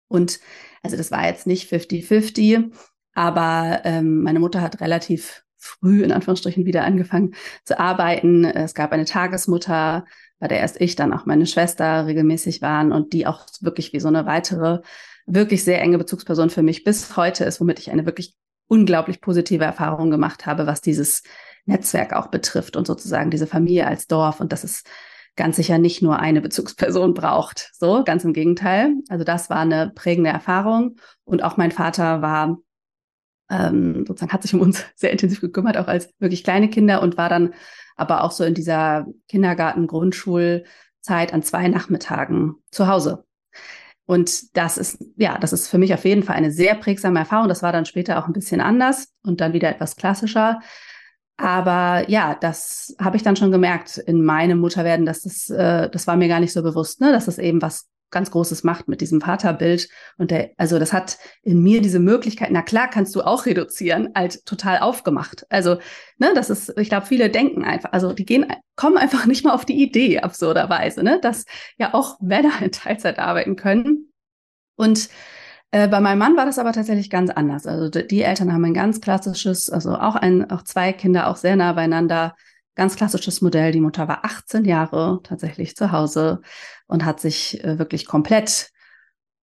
Und 0.08 0.40
also 0.82 0.98
das 0.98 1.12
war 1.12 1.26
jetzt 1.28 1.48
nicht 1.48 1.72
50-50, 1.72 2.72
aber 3.14 3.82
ähm, 3.84 4.24
meine 4.24 4.40
Mutter 4.40 4.62
hat 4.62 4.82
relativ 4.82 5.44
früh 5.60 6.04
in 6.04 6.12
Anführungsstrichen 6.12 6.66
wieder 6.66 6.84
angefangen 6.84 7.36
zu 7.64 7.80
arbeiten. 7.80 8.46
Es 8.46 8.74
gab 8.74 8.92
eine 8.92 9.06
Tagesmutter, 9.06 10.06
bei 10.40 10.48
der 10.48 10.60
erst 10.60 10.80
ich, 10.82 10.96
dann 10.96 11.14
auch 11.14 11.26
meine 11.26 11.46
Schwester 11.46 12.08
regelmäßig 12.08 12.62
waren 12.62 12.92
und 12.92 13.14
die 13.14 13.28
auch 13.28 13.46
wirklich 13.62 13.94
wie 13.94 14.00
so 14.00 14.08
eine 14.08 14.26
weitere, 14.26 14.80
wirklich 15.26 15.64
sehr 15.64 15.82
enge 15.82 15.98
Bezugsperson 15.98 16.50
für 16.50 16.64
mich 16.64 16.84
bis 16.84 17.16
heute 17.18 17.44
ist, 17.44 17.60
womit 17.60 17.80
ich 17.80 17.92
eine 17.92 18.06
wirklich 18.06 18.36
unglaublich 18.68 19.20
positive 19.20 19.66
Erfahrung 19.66 20.10
gemacht 20.12 20.46
habe, 20.46 20.66
was 20.66 20.82
dieses 20.82 21.24
Netzwerk 21.66 22.14
auch 22.14 22.28
betrifft 22.28 22.78
und 22.78 22.88
sozusagen 22.88 23.30
diese 23.30 23.48
Familie 23.48 23.86
als 23.86 24.08
Dorf. 24.08 24.40
Und 24.40 24.54
das 24.54 24.64
ist 24.64 24.88
ganz 25.36 25.56
sicher 25.56 25.78
nicht 25.78 26.02
nur 26.02 26.20
eine 26.20 26.42
Bezugsperson 26.42 27.14
braucht. 27.14 27.72
So, 27.74 28.04
ganz 28.04 28.24
im 28.24 28.34
Gegenteil. 28.34 28.94
Also 29.10 29.24
das 29.24 29.50
war 29.50 29.60
eine 29.60 29.92
prägende 29.94 30.30
Erfahrung. 30.30 30.98
Und 31.24 31.44
auch 31.44 31.58
mein 31.58 31.72
Vater 31.72 32.22
war 32.22 32.58
ähm, 33.50 34.06
sozusagen 34.08 34.32
hat 34.32 34.44
sich 34.44 34.54
um 34.54 34.62
uns 34.62 34.86
sehr 34.96 35.12
intensiv 35.12 35.42
gekümmert, 35.42 35.78
auch 35.78 35.88
als 35.88 36.10
wirklich 36.20 36.44
kleine 36.44 36.70
Kinder 36.70 37.02
und 37.02 37.18
war 37.18 37.30
dann 37.30 37.54
aber 37.96 38.24
auch 38.24 38.32
so 38.32 38.44
in 38.44 38.54
dieser 38.54 39.08
Kindergarten, 39.28 39.88
Grundschulzeit 39.88 41.34
an 41.34 41.44
zwei 41.44 41.68
Nachmittagen 41.68 42.56
zu 42.72 42.88
Hause. 42.88 43.26
Und 44.06 44.58
das 44.58 44.78
ist, 44.78 45.04
ja, 45.18 45.38
das 45.38 45.54
ist 45.54 45.68
für 45.68 45.78
mich 45.78 45.94
auf 45.94 46.04
jeden 46.04 46.24
Fall 46.24 46.36
eine 46.36 46.52
sehr 46.52 46.74
prägsame 46.76 47.20
Erfahrung. 47.20 47.48
Das 47.48 47.62
war 47.62 47.72
dann 47.72 47.86
später 47.86 48.18
auch 48.18 48.26
ein 48.26 48.34
bisschen 48.34 48.62
anders 48.62 49.10
und 49.24 49.40
dann 49.40 49.54
wieder 49.54 49.70
etwas 49.70 49.98
klassischer. 49.98 50.62
Aber 51.38 52.10
ja, 52.10 52.36
das 52.36 52.96
habe 53.00 53.18
ich 53.18 53.24
dann 53.24 53.36
schon 53.36 53.52
gemerkt 53.52 53.98
in 53.98 54.24
meinem 54.24 54.60
Mutterwerden, 54.60 55.06
dass 55.06 55.22
das, 55.22 55.50
äh, 55.50 55.90
das 55.90 56.08
war 56.08 56.16
mir 56.16 56.28
gar 56.28 56.40
nicht 56.40 56.54
so 56.54 56.64
bewusst, 56.64 57.00
ne, 57.02 57.12
dass 57.12 57.26
das 57.26 57.38
eben 57.38 57.62
was 57.62 57.88
ganz 58.12 58.32
Großes 58.32 58.64
macht 58.64 58.88
mit 58.88 59.02
diesem 59.02 59.22
Vaterbild. 59.22 59.90
Und 60.18 60.32
der, 60.32 60.52
also 60.58 60.80
das 60.80 60.94
hat 60.94 61.18
in 61.42 61.62
mir 61.62 61.82
diese 61.82 62.00
Möglichkeit, 62.00 62.50
na 62.52 62.62
klar, 62.62 62.90
kannst 62.90 63.16
du 63.16 63.22
auch 63.22 63.46
reduzieren, 63.46 64.10
halt 64.16 64.46
total 64.46 64.80
aufgemacht. 64.80 65.46
Also, 65.50 65.78
ne, 66.18 66.32
das 66.36 66.50
ist, 66.50 66.74
ich 66.78 66.90
glaube, 66.90 67.06
viele 67.06 67.30
denken 67.30 67.64
einfach, 67.64 67.92
also 67.92 68.14
die 68.14 68.26
gehen, 68.26 68.46
kommen 68.76 68.98
einfach 68.98 69.26
nicht 69.28 69.46
mal 69.46 69.54
auf 69.54 69.66
die 69.66 69.82
Idee, 69.82 70.20
absurderweise, 70.20 71.04
ne, 71.04 71.20
dass 71.22 71.46
ja 71.78 71.94
auch 71.94 72.20
Männer 72.20 72.62
in 72.62 72.72
Teilzeit 72.72 73.20
arbeiten 73.20 73.56
können. 73.56 74.12
Und 74.76 75.10
äh, 75.72 75.88
bei 75.88 76.00
meinem 76.00 76.20
Mann 76.20 76.38
war 76.38 76.46
das 76.46 76.58
aber 76.58 76.74
tatsächlich 76.74 77.10
ganz 77.10 77.30
anders. 77.30 77.68
Also 77.68 77.90
die 77.90 78.22
Eltern 78.22 78.54
haben 78.54 78.66
ein 78.66 78.74
ganz 78.74 79.02
klassisches, 79.02 79.70
also 79.70 79.94
auch 79.96 80.16
ein, 80.16 80.50
auch 80.50 80.64
zwei 80.64 80.94
Kinder, 80.94 81.28
auch 81.28 81.36
sehr 81.36 81.56
nah 81.56 81.74
beieinander, 81.74 82.36
ganz 82.80 82.96
klassisches 82.96 83.42
Modell. 83.42 83.74
Die 83.74 83.82
Mutter 83.82 84.08
war 84.08 84.24
18 84.24 84.64
Jahre 84.64 85.20
tatsächlich 85.24 85.76
zu 85.76 85.92
Hause 85.92 86.40
und 86.88 87.04
hat 87.04 87.20
sich 87.20 87.62
äh, 87.62 87.78
wirklich 87.78 88.06
komplett 88.06 88.72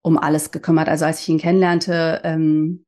um 0.01 0.17
alles 0.17 0.51
gekümmert. 0.51 0.87
Also 0.87 1.03
als 1.03 1.19
ich 1.19 1.27
ihn 1.27 1.37
kennenlernte, 1.37 2.21
ähm, 2.23 2.85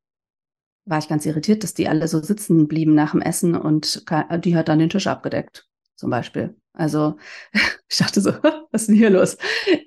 war 0.85 0.99
ich 0.99 1.09
ganz 1.09 1.25
irritiert, 1.25 1.63
dass 1.63 1.73
die 1.73 1.89
alle 1.89 2.07
so 2.07 2.21
sitzen 2.21 2.69
blieben 2.69 2.95
nach 2.95 3.11
dem 3.11 3.21
Essen 3.21 3.55
und 3.55 4.05
die 4.45 4.55
hat 4.55 4.69
dann 4.69 4.79
den 4.79 4.89
Tisch 4.89 5.07
abgedeckt, 5.07 5.65
zum 5.97 6.11
Beispiel. 6.11 6.55
Also 6.71 7.17
ich 7.89 7.97
dachte 7.97 8.21
so, 8.21 8.31
was 8.71 8.83
ist 8.83 8.87
denn 8.87 8.95
hier 8.95 9.09
los? 9.09 9.37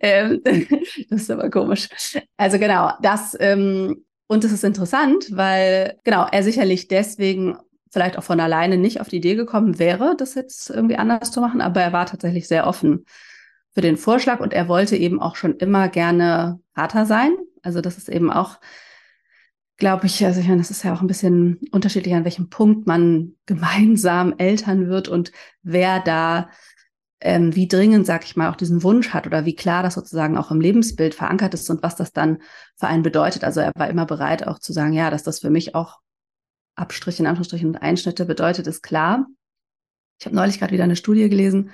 Ähm, 0.02 0.43
das 1.09 1.23
ist 1.23 1.31
aber 1.31 1.49
komisch. 1.49 1.88
Also 2.37 2.59
genau, 2.59 2.93
das 3.00 3.35
ähm, 3.40 4.05
und 4.26 4.45
es 4.45 4.52
ist 4.52 4.64
interessant, 4.64 5.29
weil 5.31 5.99
genau 6.05 6.26
er 6.31 6.43
sicherlich 6.43 6.87
deswegen 6.87 7.57
vielleicht 7.90 8.16
auch 8.16 8.25
von 8.25 8.40
alleine 8.40 8.76
nicht 8.76 9.00
auf 9.00 9.09
die 9.09 9.16
Idee 9.16 9.35
gekommen 9.35 9.78
wäre, 9.78 10.14
das 10.16 10.35
jetzt 10.35 10.70
irgendwie 10.70 10.97
anders 10.97 11.30
zu 11.30 11.40
machen, 11.40 11.61
aber 11.61 11.80
er 11.80 11.92
war 11.92 12.06
tatsächlich 12.06 12.49
sehr 12.49 12.66
offen 12.66 13.04
für 13.73 13.80
den 13.80 13.97
Vorschlag 13.97 14.40
und 14.40 14.52
er 14.52 14.68
wollte 14.68 14.97
eben 14.97 15.20
auch 15.20 15.37
schon 15.37 15.56
immer 15.56 15.88
gerne 15.88 16.61
Vater 16.75 17.06
sein. 17.06 17.32
Also 17.62 17.80
das 17.80 17.99
ist 17.99 18.09
eben 18.09 18.30
auch 18.30 18.59
glaube 19.80 20.06
ich, 20.06 20.25
also 20.25 20.40
ich 20.40 20.47
meine, 20.47 20.61
das 20.61 20.70
ist 20.70 20.85
ja 20.85 20.94
auch 20.94 21.00
ein 21.00 21.09
bisschen 21.09 21.59
unterschiedlich, 21.73 22.14
an 22.14 22.25
welchem 22.25 22.49
Punkt 22.49 22.87
man 22.87 23.32
gemeinsam 23.47 24.35
Eltern 24.38 24.88
wird 24.88 25.09
und 25.09 25.32
wer 25.62 25.99
da 25.99 26.50
ähm, 27.23 27.54
wie 27.54 27.68
dringend, 27.68 28.06
sag 28.06 28.25
ich 28.25 28.37
mal, 28.37 28.50
auch 28.50 28.56
diesen 28.56 28.82
Wunsch 28.82 29.11
hat 29.11 29.26
oder 29.26 29.44
wie 29.44 29.54
klar 29.54 29.82
das 29.82 29.94
sozusagen 29.94 30.38
auch 30.38 30.50
im 30.50 30.61
Lebensbild 30.61 31.14
verankert 31.14 31.52
ist 31.52 31.68
und 31.68 31.82
was 31.82 31.97
das 31.97 32.12
dann 32.12 32.38
für 32.76 32.87
einen 32.87 33.02
bedeutet. 33.02 33.44
Also 33.44 33.61
er 33.61 33.73
war 33.75 33.90
immer 33.90 34.06
bereit 34.06 34.47
auch 34.47 34.59
zu 34.59 34.73
sagen, 34.73 34.92
ja, 34.92 35.11
dass 35.11 35.23
das 35.23 35.40
für 35.40 35.50
mich 35.50 35.75
auch 35.75 35.99
Abstriche 36.81 37.23
in 37.23 37.27
Anführungsstrichen 37.27 37.69
und 37.69 37.77
Einschnitte 37.77 38.25
bedeutet, 38.25 38.67
ist 38.67 38.83
klar. 38.83 39.27
Ich 40.19 40.27
habe 40.27 40.37
neulich 40.37 40.59
gerade 40.59 40.73
wieder 40.73 40.85
eine 40.85 40.97
Studie 40.97 41.29
gelesen, 41.29 41.71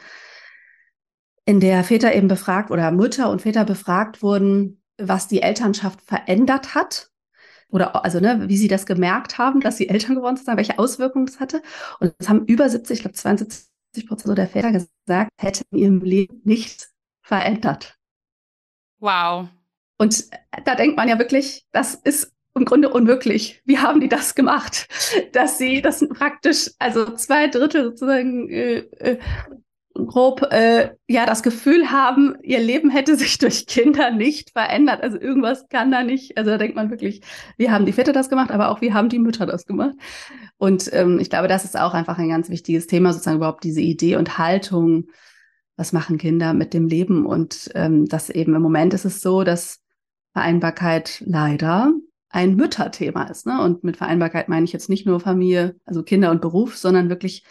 in 1.44 1.60
der 1.60 1.84
Väter 1.84 2.14
eben 2.14 2.28
befragt 2.28 2.70
oder 2.70 2.90
Mütter 2.90 3.30
und 3.30 3.42
Väter 3.42 3.64
befragt 3.64 4.22
wurden, 4.22 4.82
was 4.98 5.28
die 5.28 5.42
Elternschaft 5.42 6.00
verändert 6.02 6.74
hat 6.74 7.10
oder 7.68 8.04
also 8.04 8.20
ne, 8.20 8.48
wie 8.48 8.56
sie 8.56 8.68
das 8.68 8.86
gemerkt 8.86 9.38
haben, 9.38 9.60
dass 9.60 9.76
sie 9.76 9.88
Eltern 9.88 10.16
geworden 10.16 10.36
sind, 10.36 10.56
welche 10.56 10.78
Auswirkungen 10.78 11.26
das 11.26 11.40
hatte. 11.40 11.62
Und 12.00 12.14
es 12.18 12.28
haben 12.28 12.44
über 12.46 12.68
70, 12.68 12.98
ich 12.98 13.02
glaube 13.02 13.14
72 13.14 14.06
Prozent 14.06 14.38
der 14.38 14.48
Väter 14.48 14.72
gesagt, 14.72 15.30
hätte 15.40 15.64
in 15.70 15.78
ihrem 15.78 16.00
Leben 16.00 16.40
nichts 16.44 16.92
verändert. 17.22 17.96
Wow. 18.98 19.48
Und 19.98 20.26
da 20.64 20.74
denkt 20.74 20.96
man 20.96 21.08
ja 21.08 21.18
wirklich, 21.18 21.66
das 21.72 21.94
ist 21.94 22.32
im 22.56 22.64
Grunde 22.64 22.88
unmöglich. 22.90 23.62
Wie 23.64 23.78
haben 23.78 24.00
die 24.00 24.08
das 24.08 24.34
gemacht? 24.34 24.88
Dass 25.32 25.58
sie 25.58 25.82
das 25.82 26.06
praktisch, 26.08 26.70
also 26.78 27.04
zwei 27.14 27.48
Drittel 27.48 27.84
sozusagen 27.84 28.48
äh, 28.48 28.78
äh, 28.98 29.18
grob 30.04 30.42
äh, 30.50 30.90
ja 31.08 31.26
das 31.26 31.42
Gefühl 31.42 31.90
haben, 31.90 32.34
ihr 32.42 32.60
Leben 32.60 32.90
hätte 32.90 33.16
sich 33.16 33.38
durch 33.38 33.66
Kinder 33.66 34.10
nicht 34.10 34.50
verändert. 34.50 35.02
Also 35.02 35.18
irgendwas 35.18 35.68
kann 35.68 35.90
da 35.90 36.02
nicht. 36.02 36.36
Also 36.36 36.50
da 36.50 36.58
denkt 36.58 36.76
man 36.76 36.90
wirklich, 36.90 37.22
wie 37.56 37.70
haben 37.70 37.86
die 37.86 37.92
Väter 37.92 38.12
das 38.12 38.28
gemacht, 38.28 38.50
aber 38.50 38.70
auch 38.70 38.80
wie 38.80 38.92
haben 38.92 39.08
die 39.08 39.18
Mütter 39.18 39.46
das 39.46 39.66
gemacht. 39.66 39.94
Und 40.58 40.90
ähm, 40.92 41.18
ich 41.20 41.30
glaube, 41.30 41.48
das 41.48 41.64
ist 41.64 41.78
auch 41.78 41.94
einfach 41.94 42.18
ein 42.18 42.28
ganz 42.28 42.50
wichtiges 42.50 42.86
Thema, 42.86 43.12
sozusagen 43.12 43.36
überhaupt 43.36 43.64
diese 43.64 43.80
Idee 43.80 44.16
und 44.16 44.38
Haltung. 44.38 45.06
Was 45.76 45.92
machen 45.92 46.18
Kinder 46.18 46.54
mit 46.54 46.72
dem 46.72 46.86
Leben? 46.86 47.26
Und 47.26 47.70
ähm, 47.74 48.06
das 48.06 48.30
eben 48.30 48.54
im 48.54 48.62
Moment 48.62 48.94
ist 48.94 49.04
es 49.04 49.20
so, 49.20 49.44
dass 49.44 49.80
Vereinbarkeit 50.32 51.22
leider 51.26 51.92
ein 52.28 52.56
Mütterthema 52.56 53.24
ist. 53.24 53.46
Ne? 53.46 53.60
Und 53.62 53.84
mit 53.84 53.96
Vereinbarkeit 53.96 54.48
meine 54.48 54.64
ich 54.64 54.72
jetzt 54.72 54.88
nicht 54.88 55.06
nur 55.06 55.20
Familie, 55.20 55.76
also 55.84 56.02
Kinder 56.02 56.30
und 56.30 56.40
Beruf, 56.40 56.76
sondern 56.76 57.08
wirklich 57.08 57.44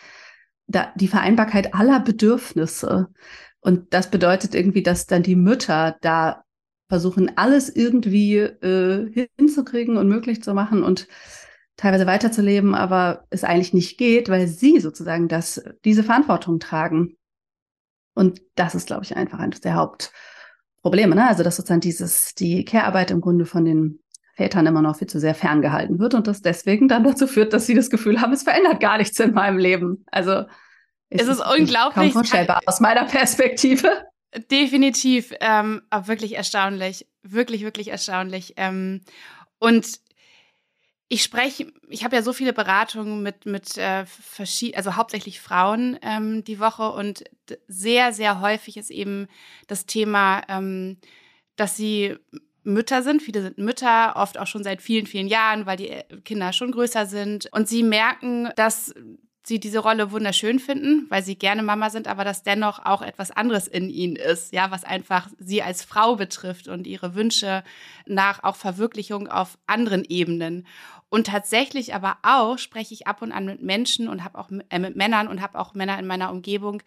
da, 0.67 0.91
die 0.95 1.07
Vereinbarkeit 1.07 1.73
aller 1.73 1.99
Bedürfnisse. 1.99 3.07
Und 3.59 3.93
das 3.93 4.11
bedeutet 4.11 4.53
irgendwie, 4.53 4.83
dass 4.83 5.07
dann 5.07 5.23
die 5.23 5.35
Mütter 5.35 5.97
da 6.01 6.43
versuchen, 6.87 7.35
alles 7.37 7.69
irgendwie 7.69 8.37
äh, 8.37 9.27
hinzukriegen 9.37 9.97
und 9.97 10.07
möglich 10.07 10.43
zu 10.43 10.53
machen 10.53 10.83
und 10.83 11.07
teilweise 11.77 12.05
weiterzuleben, 12.05 12.75
aber 12.75 13.25
es 13.29 13.43
eigentlich 13.43 13.73
nicht 13.73 13.97
geht, 13.97 14.29
weil 14.29 14.47
sie 14.47 14.79
sozusagen 14.79 15.27
das, 15.27 15.63
diese 15.83 16.03
Verantwortung 16.03 16.59
tragen. 16.59 17.17
Und 18.13 18.41
das 18.55 18.75
ist, 18.75 18.87
glaube 18.87 19.03
ich, 19.03 19.17
einfach 19.17 19.39
eines 19.39 19.59
der 19.59 19.75
Hauptprobleme. 19.75 21.15
Ne? 21.15 21.27
Also, 21.27 21.43
dass 21.43 21.57
sozusagen 21.57 21.81
dieses, 21.81 22.33
die 22.35 22.63
Care-Arbeit 22.63 23.11
im 23.11 23.19
Grunde 23.19 23.45
von 23.45 23.65
den 23.65 23.99
Vätern 24.35 24.65
immer 24.65 24.81
noch 24.81 24.97
viel 24.97 25.07
zu 25.07 25.19
sehr 25.19 25.33
ferngehalten 25.33 25.97
wird 25.99 26.13
und 26.13 26.27
das 26.27 26.41
deswegen 26.41 26.87
dann 26.87 27.03
dazu 27.03 27.25
führt, 27.25 27.53
dass 27.53 27.65
sie 27.65 27.73
das 27.73 27.89
Gefühl 27.89 28.19
haben, 28.21 28.33
es 28.33 28.43
verändert 28.43 28.79
gar 28.81 28.97
nichts 28.97 29.19
in 29.19 29.33
meinem 29.33 29.57
Leben. 29.57 30.05
Also 30.11 30.43
es 31.09 31.23
ist, 31.23 31.39
ist 31.39 31.39
unglaublich 31.39 31.93
kaum 31.93 32.11
vorstellbar 32.11 32.61
aus 32.65 32.81
meiner 32.81 33.05
Perspektive. 33.05 34.05
Definitiv, 34.51 35.33
ähm, 35.39 35.83
aber 35.89 36.07
wirklich 36.07 36.35
erstaunlich, 36.35 37.07
wirklich 37.23 37.63
wirklich 37.63 37.87
erstaunlich. 37.87 38.53
Ähm, 38.57 39.01
und 39.59 39.87
ich 41.07 41.23
spreche, 41.23 41.71
ich 41.87 42.03
habe 42.03 42.17
ja 42.17 42.21
so 42.21 42.33
viele 42.33 42.51
Beratungen 42.51 43.23
mit 43.23 43.45
mit 43.45 43.77
äh, 43.77 44.05
verschiedenen, 44.05 44.77
also 44.77 44.97
hauptsächlich 44.97 45.39
Frauen 45.39 45.97
ähm, 46.01 46.43
die 46.43 46.59
Woche 46.59 46.91
und 46.91 47.23
sehr 47.67 48.11
sehr 48.11 48.41
häufig 48.41 48.75
ist 48.75 48.91
eben 48.91 49.27
das 49.67 49.85
Thema, 49.85 50.41
ähm, 50.49 50.97
dass 51.55 51.77
sie 51.77 52.17
Mütter 52.65 53.03
sind. 53.03 53.21
Viele 53.21 53.41
sind 53.41 53.57
Mütter, 53.57 54.13
oft 54.15 54.37
auch 54.37 54.47
schon 54.47 54.63
seit 54.63 54.81
vielen, 54.81 55.07
vielen 55.07 55.27
Jahren, 55.27 55.65
weil 55.65 55.77
die 55.77 55.91
Kinder 56.23 56.53
schon 56.53 56.71
größer 56.71 57.05
sind. 57.05 57.47
Und 57.51 57.67
sie 57.67 57.83
merken, 57.83 58.49
dass 58.55 58.93
sie 59.47 59.59
diese 59.59 59.79
Rolle 59.79 60.11
wunderschön 60.11 60.59
finden, 60.59 61.05
weil 61.09 61.23
sie 61.23 61.35
gerne 61.37 61.63
Mama 61.63 61.89
sind, 61.89 62.07
aber 62.07 62.23
dass 62.23 62.43
dennoch 62.43 62.83
auch 62.83 63.01
etwas 63.01 63.31
anderes 63.31 63.67
in 63.67 63.89
ihnen 63.89 64.15
ist, 64.15 64.53
ja, 64.53 64.71
was 64.71 64.83
einfach 64.83 65.29
sie 65.37 65.61
als 65.61 65.83
Frau 65.83 66.15
betrifft 66.15 66.67
und 66.67 66.87
ihre 66.87 67.15
Wünsche 67.15 67.63
nach 68.05 68.43
auch 68.43 68.55
Verwirklichung 68.55 69.27
auf 69.27 69.57
anderen 69.67 70.03
Ebenen. 70.03 70.65
Und 71.09 71.27
tatsächlich 71.27 71.93
aber 71.93 72.17
auch 72.23 72.57
spreche 72.57 72.93
ich 72.93 73.07
ab 73.07 73.21
und 73.21 73.31
an 73.31 73.45
mit 73.45 73.61
Menschen 73.61 74.09
und 74.09 74.23
habe 74.23 74.39
auch 74.39 74.49
äh, 74.69 74.79
mit 74.79 74.95
Männern 74.95 75.27
und 75.27 75.41
habe 75.41 75.59
auch 75.59 75.73
Männer 75.73 75.99
in 75.99 76.07
meiner 76.07 76.31
Umgebung, 76.31 76.81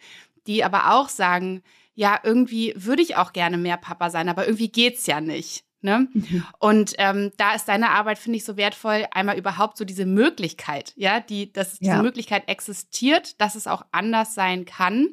die 0.45 0.63
aber 0.63 0.93
auch 0.93 1.09
sagen, 1.09 1.63
ja, 1.95 2.19
irgendwie 2.23 2.73
würde 2.75 3.01
ich 3.01 3.15
auch 3.15 3.33
gerne 3.33 3.57
mehr 3.57 3.77
Papa 3.77 4.09
sein, 4.09 4.29
aber 4.29 4.45
irgendwie 4.45 4.71
geht's 4.71 5.05
ja 5.07 5.21
nicht. 5.21 5.63
Ne? 5.81 6.07
Mhm. 6.11 6.45
Und 6.59 6.95
ähm, 6.97 7.31
da 7.37 7.55
ist 7.55 7.67
deine 7.69 7.91
Arbeit, 7.91 8.19
finde 8.19 8.37
ich, 8.37 8.45
so 8.45 8.57
wertvoll, 8.57 9.05
einmal 9.11 9.37
überhaupt 9.37 9.77
so 9.77 9.85
diese 9.85 10.05
Möglichkeit, 10.05 10.93
ja, 10.95 11.19
die, 11.19 11.53
dass 11.53 11.79
diese 11.79 12.01
Möglichkeit 12.01 12.49
existiert, 12.49 13.39
dass 13.39 13.55
es 13.55 13.67
auch 13.67 13.85
anders 13.91 14.33
sein 14.33 14.65
kann. 14.65 15.09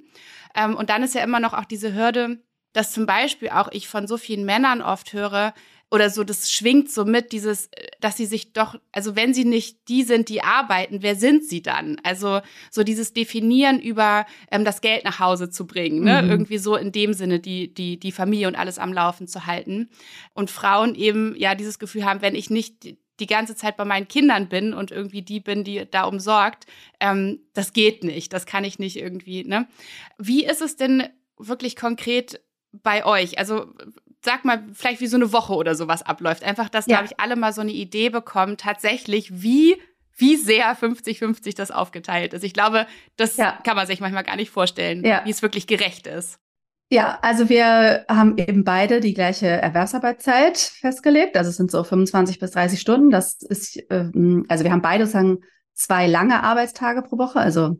Ähm, 0.55 0.77
und 0.77 0.91
dann 0.91 1.03
ist 1.03 1.15
ja 1.15 1.23
immer 1.23 1.41
noch 1.41 1.55
auch 1.55 1.65
diese 1.65 1.95
Hürde, 1.95 2.43
dass 2.73 2.93
zum 2.93 3.07
Beispiel 3.07 3.51
auch 3.51 3.69
ich 3.73 3.89
von 3.89 4.07
so 4.07 4.19
vielen 4.19 4.45
Männern 4.45 4.83
oft 4.83 5.13
höre, 5.13 5.55
oder 5.91 6.11
so, 6.11 6.25
das 6.25 6.51
schwingt 6.51 6.91
so 6.91 7.05
mit, 7.05 7.31
dieses, 7.31 7.71
dass 8.01 8.17
sie 8.17 8.27
sich 8.27 8.53
doch, 8.53 8.75
also 8.91 9.15
wenn 9.15 9.33
sie 9.33 9.45
nicht 9.45 9.89
die 9.89 10.03
sind, 10.03 10.29
die 10.29 10.43
arbeiten, 10.43 11.03
wer 11.03 11.15
sind 11.15 11.45
sie 11.45 11.63
dann? 11.63 12.01
Also 12.03 12.41
so 12.73 12.83
dieses 12.83 13.13
Definieren 13.13 13.81
über 13.81 14.27
ähm, 14.51 14.65
das 14.65 14.81
Geld 14.81 15.05
nach 15.05 15.21
Hause 15.21 15.49
zu 15.49 15.67
bringen, 15.67 16.03
ne? 16.03 16.23
Mhm. 16.23 16.31
irgendwie 16.31 16.59
so 16.59 16.75
in 16.75 16.91
dem 16.91 17.13
Sinne 17.13 17.39
die, 17.39 17.73
die, 17.73 18.01
die 18.01 18.13
Familie 18.13 18.49
und 18.49 18.57
alles 18.57 18.79
am 18.79 18.93
Laufen 18.93 19.29
zu 19.29 19.47
halten. 19.47 19.89
Und 20.35 20.51
Frauen 20.51 20.97
eben 20.97 21.37
ja 21.37 21.55
dieses 21.55 21.79
Gefühl 21.79 22.05
haben, 22.05 22.21
wenn 22.21 22.35
ich 22.35 22.51
nicht 22.51 22.97
die 23.21 23.27
ganze 23.27 23.55
Zeit 23.55 23.77
bei 23.77 23.85
meinen 23.85 24.09
Kindern 24.09 24.49
bin 24.49 24.75
und 24.75 24.91
irgendwie 24.91 25.23
die 25.23 25.41
bin, 25.41 25.63
die 25.63 25.87
da 25.91 26.05
umsorgt, 26.05 26.67
ähm, 27.01 27.41
das 27.55 27.73
geht 27.73 28.03
nicht, 28.03 28.33
das 28.33 28.45
kann 28.45 28.65
ich 28.65 28.79
nicht 28.79 28.97
irgendwie. 28.97 29.45
Ne? 29.45 29.69
Wie 30.19 30.45
ist 30.45 30.61
es 30.61 30.77
denn 30.77 31.05
wirklich 31.39 31.77
konkret 31.77 32.41
bei 32.73 33.07
euch? 33.07 33.39
Also 33.39 33.73
sag 34.27 34.45
mal, 34.45 34.63
vielleicht 34.75 35.01
wie 35.01 35.07
so 35.07 35.17
eine 35.17 35.33
Woche 35.33 35.55
oder 35.55 35.75
sowas 35.75 36.03
abläuft. 36.03 36.45
Einfach, 36.45 36.69
dass, 36.69 36.87
ja. 36.87 36.97
glaube 36.97 37.07
ich, 37.11 37.21
alle 37.21 37.37
mal 37.37 37.55
so 37.55 37.63
eine 37.63 37.73
Idee 37.73 38.11
bekommen, 38.11 38.59
tatsächlich, 38.59 39.43
wie 39.43 39.77
wie 40.19 40.37
sehr 40.37 40.75
50-50 40.75 41.55
das 41.57 41.71
aufgeteilt 41.71 42.33
ist. 42.33 42.43
Ich 42.43 42.55
glaube, 42.55 42.87
das 43.17 43.37
ja. 43.37 43.59
kann 43.65 43.77
man 43.77 43.87
sich 43.87 44.01
manchmal 44.01 44.25
gar 44.25 44.37
nicht 44.37 44.51
vorstellen, 44.51 45.05
ja. 45.05 45.21
wie 45.25 45.31
es 45.31 45.43
wirklich 45.43 45.67
gerecht 45.67 46.07
ist. 46.07 46.39
Ja, 46.89 47.19
also 47.21 47.49
wir 47.49 48.07
haben 48.09 48.39
eben 48.39 48.65
beide 48.65 49.01
die 49.01 49.13
gleiche 49.13 49.47
Erwerbsarbeitszeit 49.47 50.57
festgelegt. 50.57 51.37
Also 51.37 51.51
es 51.51 51.57
sind 51.57 51.71
so 51.71 51.85
25 51.85 52.39
bis 52.39 52.53
30 52.53 52.81
Stunden. 52.81 53.11
Das 53.11 53.43
ist, 53.43 53.79
ähm, 53.91 54.47
also 54.49 54.65
wir 54.65 54.73
haben 54.73 54.83
beide 54.83 55.07
sagen 55.07 55.41
zwei 55.75 56.07
lange 56.07 56.43
Arbeitstage 56.43 57.03
pro 57.03 57.19
Woche, 57.19 57.41
also 57.41 57.77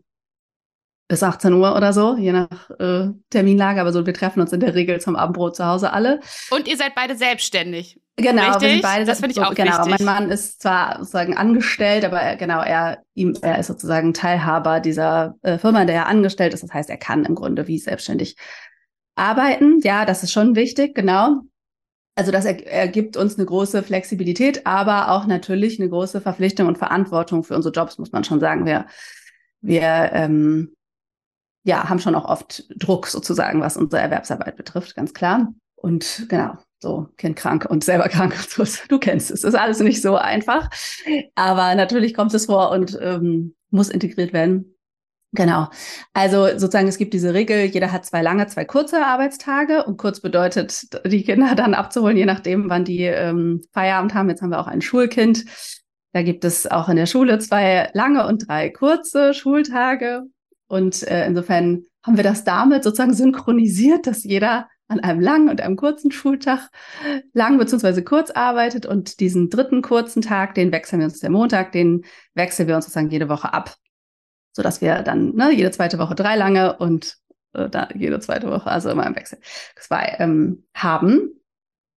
bis 1.07 1.23
18 1.23 1.53
Uhr 1.53 1.75
oder 1.75 1.93
so, 1.93 2.17
je 2.17 2.33
nach 2.33 2.69
äh, 2.79 3.09
Terminlage. 3.29 3.79
Aber 3.79 3.93
so, 3.93 4.05
wir 4.05 4.13
treffen 4.13 4.41
uns 4.41 4.51
in 4.51 4.59
der 4.59 4.75
Regel 4.75 4.99
zum 4.99 5.15
Abendbrot 5.15 5.55
zu 5.55 5.65
Hause 5.65 5.93
alle. 5.93 6.19
Und 6.51 6.67
ihr 6.67 6.77
seid 6.77 6.95
beide 6.95 7.15
selbstständig. 7.15 7.99
Genau, 8.17 8.43
Richtig? 8.45 8.61
wir 8.61 8.69
sind 8.69 8.81
beide 8.81 9.05
das 9.05 9.19
finde 9.19 9.33
ich 9.33 9.41
auch 9.41 9.53
genau, 9.53 9.85
wichtig. 9.85 9.99
Mein 9.99 10.05
Mann 10.05 10.31
ist 10.31 10.61
zwar 10.61 10.97
sozusagen 10.97 11.37
angestellt, 11.37 12.03
aber 12.03 12.19
er, 12.19 12.35
genau, 12.35 12.61
er, 12.61 13.03
ihm, 13.13 13.37
er 13.41 13.59
ist 13.59 13.67
sozusagen 13.67 14.13
Teilhaber 14.13 14.79
dieser 14.79 15.35
äh, 15.43 15.57
Firma, 15.59 15.81
in 15.81 15.87
der 15.87 15.95
er 15.97 16.07
angestellt 16.07 16.53
ist. 16.53 16.63
Das 16.63 16.73
heißt, 16.73 16.89
er 16.89 16.97
kann 16.97 17.25
im 17.25 17.35
Grunde 17.35 17.67
wie 17.67 17.77
selbstständig 17.77 18.35
arbeiten. 19.15 19.81
Ja, 19.81 20.05
das 20.05 20.23
ist 20.23 20.31
schon 20.31 20.55
wichtig, 20.55 20.95
genau. 20.95 21.41
Also 22.15 22.31
das 22.31 22.45
ergibt 22.45 23.15
uns 23.15 23.37
eine 23.37 23.45
große 23.45 23.83
Flexibilität, 23.83 24.65
aber 24.65 25.11
auch 25.11 25.27
natürlich 25.27 25.79
eine 25.79 25.87
große 25.87 26.19
Verpflichtung 26.19 26.67
und 26.67 26.79
Verantwortung 26.79 27.43
für 27.43 27.55
unsere 27.55 27.71
Jobs, 27.71 27.99
muss 27.99 28.11
man 28.11 28.23
schon 28.23 28.39
sagen. 28.39 28.65
Wir, 28.65 28.87
wir 29.61 30.09
ähm, 30.13 30.75
ja, 31.67 31.89
haben 31.89 31.99
schon 31.99 32.15
auch 32.15 32.25
oft 32.25 32.63
Druck 32.81 33.07
sozusagen, 33.07 33.59
was 33.59 33.75
unsere 33.75 34.01
Erwerbsarbeit 34.01 34.55
betrifft, 34.55 34.95
ganz 34.95 35.13
klar. 35.13 35.53
Und 35.75 36.25
genau, 36.29 36.57
so 36.79 37.09
Kind 37.17 37.35
krank 37.35 37.65
und 37.69 37.83
selber 37.83 38.07
krank. 38.09 38.35
Du 38.87 38.97
kennst 38.99 39.31
es. 39.31 39.41
Das 39.41 39.53
ist 39.53 39.59
alles 39.59 39.79
nicht 39.81 40.01
so 40.01 40.15
einfach. 40.15 40.69
Aber 41.35 41.75
natürlich 41.75 42.13
kommt 42.13 42.33
es 42.33 42.45
vor 42.45 42.71
und 42.71 42.97
ähm, 43.01 43.53
muss 43.69 43.89
integriert 43.89 44.31
werden. 44.31 44.73
Genau. 45.33 45.67
Also 46.13 46.47
sozusagen, 46.57 46.87
es 46.87 46.97
gibt 46.97 47.13
diese 47.13 47.33
Regel, 47.33 47.65
jeder 47.65 47.91
hat 47.91 48.05
zwei 48.05 48.21
lange, 48.21 48.47
zwei 48.47 48.63
kurze 48.63 49.05
Arbeitstage 49.05 49.83
und 49.83 49.97
kurz 49.97 50.21
bedeutet, 50.21 50.87
die 51.05 51.23
Kinder 51.23 51.53
dann 51.53 51.73
abzuholen, 51.73 52.15
je 52.15 52.25
nachdem, 52.25 52.69
wann 52.69 52.85
die 52.85 53.03
ähm, 53.03 53.61
Feierabend 53.73 54.13
haben. 54.13 54.29
Jetzt 54.29 54.41
haben 54.41 54.51
wir 54.51 54.61
auch 54.61 54.67
ein 54.67 54.81
Schulkind. 54.81 55.43
Da 56.13 56.23
gibt 56.23 56.45
es 56.45 56.65
auch 56.65 56.87
in 56.87 56.95
der 56.95 57.07
Schule 57.07 57.39
zwei 57.39 57.89
lange 57.93 58.25
und 58.25 58.47
drei 58.47 58.69
kurze 58.69 59.33
Schultage. 59.33 60.23
Und 60.67 61.03
äh, 61.03 61.25
insofern 61.25 61.85
haben 62.05 62.17
wir 62.17 62.23
das 62.23 62.43
damit 62.43 62.83
sozusagen 62.83 63.13
synchronisiert, 63.13 64.07
dass 64.07 64.23
jeder 64.23 64.69
an 64.87 65.01
einem 65.01 65.19
langen 65.19 65.49
und 65.49 65.61
einem 65.61 65.75
kurzen 65.75 66.11
Schultag 66.11 66.69
lang 67.33 67.57
bzw. 67.57 68.01
kurz 68.01 68.31
arbeitet 68.31 68.85
und 68.85 69.19
diesen 69.19 69.49
dritten 69.49 69.81
kurzen 69.81 70.21
Tag, 70.21 70.55
den 70.55 70.71
wechseln 70.71 70.99
wir 70.99 71.05
uns 71.05 71.19
der 71.19 71.29
Montag, 71.29 71.71
den 71.73 72.05
wechseln 72.33 72.67
wir 72.67 72.75
uns 72.75 72.85
sozusagen 72.85 73.09
jede 73.09 73.27
Woche 73.29 73.53
ab, 73.53 73.75
sodass 74.53 74.81
wir 74.81 75.03
dann 75.03 75.35
ne, 75.35 75.51
jede 75.51 75.71
zweite 75.71 75.99
Woche 75.99 76.15
drei 76.15 76.35
lange 76.35 76.77
und 76.77 77.17
äh, 77.53 77.69
da 77.69 77.89
jede 77.95 78.19
zweite 78.19 78.49
Woche, 78.49 78.69
also 78.69 78.89
immer 78.89 79.05
im 79.05 79.15
Wechsel 79.15 79.39
zwei 79.79 80.15
ähm, 80.19 80.63
haben. 80.73 81.31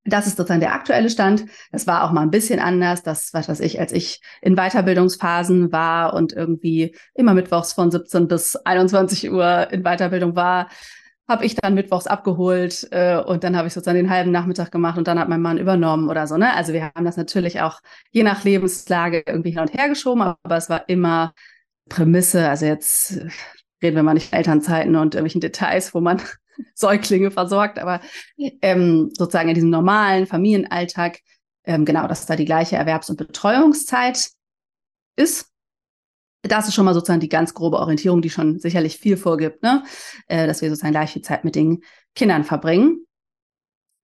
Das 0.04 0.26
ist 0.26 0.36
sozusagen 0.38 0.60
der 0.60 0.74
aktuelle 0.74 1.10
Stand. 1.10 1.44
Das 1.72 1.86
war 1.86 2.04
auch 2.04 2.12
mal 2.12 2.22
ein 2.22 2.30
bisschen 2.30 2.58
anders. 2.58 3.02
Das, 3.02 3.34
was 3.34 3.48
weiß 3.48 3.60
ich, 3.60 3.80
als 3.80 3.92
ich 3.92 4.22
in 4.40 4.56
Weiterbildungsphasen 4.56 5.72
war 5.72 6.14
und 6.14 6.32
irgendwie 6.32 6.96
immer 7.14 7.34
mittwochs 7.34 7.74
von 7.74 7.90
17 7.90 8.26
bis 8.26 8.56
21 8.56 9.30
Uhr 9.30 9.70
in 9.70 9.82
Weiterbildung 9.82 10.36
war, 10.36 10.68
habe 11.30 11.44
ich 11.44 11.54
dann 11.54 11.74
mittwochs 11.74 12.08
abgeholt 12.08 12.88
äh, 12.90 13.16
und 13.16 13.44
dann 13.44 13.56
habe 13.56 13.68
ich 13.68 13.74
sozusagen 13.74 13.98
den 13.98 14.10
halben 14.10 14.32
Nachmittag 14.32 14.72
gemacht 14.72 14.98
und 14.98 15.06
dann 15.06 15.18
hat 15.18 15.28
mein 15.28 15.40
Mann 15.40 15.58
übernommen 15.58 16.08
oder 16.08 16.26
so. 16.26 16.36
Ne? 16.36 16.52
Also 16.54 16.72
wir 16.72 16.90
haben 16.94 17.04
das 17.04 17.16
natürlich 17.16 17.60
auch 17.60 17.80
je 18.10 18.24
nach 18.24 18.42
Lebenslage 18.42 19.22
irgendwie 19.24 19.50
hin 19.50 19.60
und 19.60 19.72
her 19.72 19.88
geschoben, 19.88 20.22
aber 20.22 20.56
es 20.56 20.68
war 20.68 20.88
immer 20.88 21.32
Prämisse. 21.88 22.48
Also 22.48 22.66
jetzt 22.66 23.20
reden 23.82 23.96
wir 23.96 24.02
mal 24.02 24.14
nicht 24.14 24.32
Elternzeiten 24.32 24.96
und 24.96 25.14
irgendwelchen 25.14 25.40
Details, 25.40 25.94
wo 25.94 26.00
man 26.00 26.20
Säuglinge 26.74 27.30
versorgt, 27.30 27.78
aber 27.78 28.00
ähm, 28.36 29.10
sozusagen 29.16 29.48
in 29.48 29.54
diesem 29.54 29.70
normalen 29.70 30.26
Familienalltag, 30.26 31.20
ähm, 31.64 31.84
genau, 31.84 32.06
dass 32.06 32.26
da 32.26 32.36
die 32.36 32.44
gleiche 32.44 32.76
Erwerbs- 32.76 33.10
und 33.10 33.16
Betreuungszeit 33.16 34.30
ist. 35.16 35.48
Das 36.42 36.66
ist 36.66 36.74
schon 36.74 36.86
mal 36.86 36.94
sozusagen 36.94 37.20
die 37.20 37.28
ganz 37.28 37.52
grobe 37.52 37.78
Orientierung, 37.78 38.22
die 38.22 38.30
schon 38.30 38.58
sicherlich 38.58 38.96
viel 38.96 39.18
vorgibt, 39.18 39.62
ne? 39.62 39.84
Äh, 40.26 40.46
dass 40.46 40.62
wir 40.62 40.70
sozusagen 40.70 40.92
gleich 40.92 41.12
viel 41.12 41.22
Zeit 41.22 41.44
mit 41.44 41.54
den 41.54 41.82
Kindern 42.14 42.44
verbringen. 42.44 43.06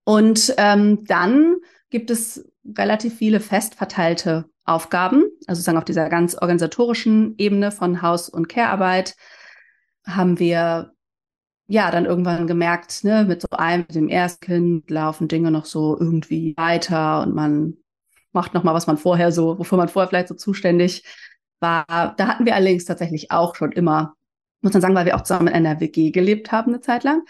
Und 0.05 0.55
ähm, 0.59 1.05
dann 1.07 1.57
gibt 1.90 2.11
es 2.11 2.47
relativ 2.77 3.16
viele 3.16 3.40
fest 3.40 3.75
verteilte 3.75 4.51
Aufgaben, 4.64 5.25
also 5.47 5.59
sozusagen 5.59 5.79
auf 5.79 5.85
dieser 5.85 6.09
ganz 6.09 6.35
organisatorischen 6.35 7.35
Ebene 7.38 7.71
von 7.71 8.03
Haus- 8.03 8.29
und 8.29 8.49
Care-Arbeit 8.49 9.14
haben 10.05 10.38
wir 10.38 10.92
ja, 11.68 11.90
dann 11.90 12.05
irgendwann 12.05 12.46
gemerkt, 12.46 13.02
ne, 13.05 13.24
mit 13.24 13.42
so 13.42 13.48
einem, 13.50 13.83
mit 13.88 13.94
dem 13.94 14.09
Erstkind 14.09 14.88
laufen 14.90 15.29
Dinge 15.29 15.50
noch 15.50 15.64
so 15.64 15.98
irgendwie 15.98 16.55
weiter 16.57 17.22
und 17.22 17.35
man 17.35 17.74
macht 18.33 18.55
noch 18.55 18.62
mal, 18.62 18.74
was 18.74 18.87
man 18.87 18.98
vorher 18.98 19.33
so, 19.33 19.59
wofür 19.59 19.79
man 19.79 19.88
vorher 19.88 20.09
vielleicht 20.09 20.29
so 20.29 20.35
zuständig 20.35 21.05
war. 21.61 22.14
Da 22.16 22.29
hatten 22.29 22.46
wir 22.46 22.55
allerdings 22.55 22.85
tatsächlich 22.85 23.31
auch 23.31 23.57
schon 23.57 23.72
immer, 23.72 24.14
muss 24.62 24.72
man 24.72 24.83
sagen, 24.83 24.94
weil 24.94 25.07
wir 25.07 25.16
auch 25.16 25.22
zusammen 25.22 25.48
in 25.48 25.55
einer 25.55 25.81
WG 25.81 26.11
gelebt 26.11 26.52
haben 26.52 26.72
eine 26.72 26.81
Zeit 26.81 27.02
lang, 27.02 27.22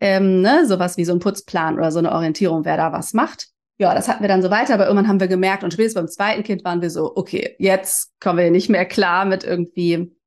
ähm, 0.00 0.42
ne, 0.42 0.66
sowas 0.66 0.96
wie 0.96 1.04
so 1.04 1.12
ein 1.12 1.20
Putzplan 1.20 1.78
oder 1.78 1.90
so 1.90 1.98
eine 1.98 2.12
Orientierung, 2.12 2.64
wer 2.64 2.76
da 2.76 2.92
was 2.92 3.14
macht. 3.14 3.48
Ja, 3.80 3.94
das 3.94 4.08
hatten 4.08 4.22
wir 4.22 4.28
dann 4.28 4.42
so 4.42 4.50
weiter, 4.50 4.74
aber 4.74 4.86
irgendwann 4.86 5.08
haben 5.08 5.20
wir 5.20 5.28
gemerkt 5.28 5.62
und 5.62 5.72
spätestens 5.72 6.00
beim 6.00 6.08
zweiten 6.08 6.42
Kind 6.42 6.64
waren 6.64 6.82
wir 6.82 6.90
so, 6.90 7.16
okay, 7.16 7.54
jetzt 7.58 8.12
kommen 8.20 8.38
wir 8.38 8.50
nicht 8.50 8.68
mehr 8.68 8.84
klar 8.84 9.24
mit 9.24 9.44
irgendwie 9.44 10.17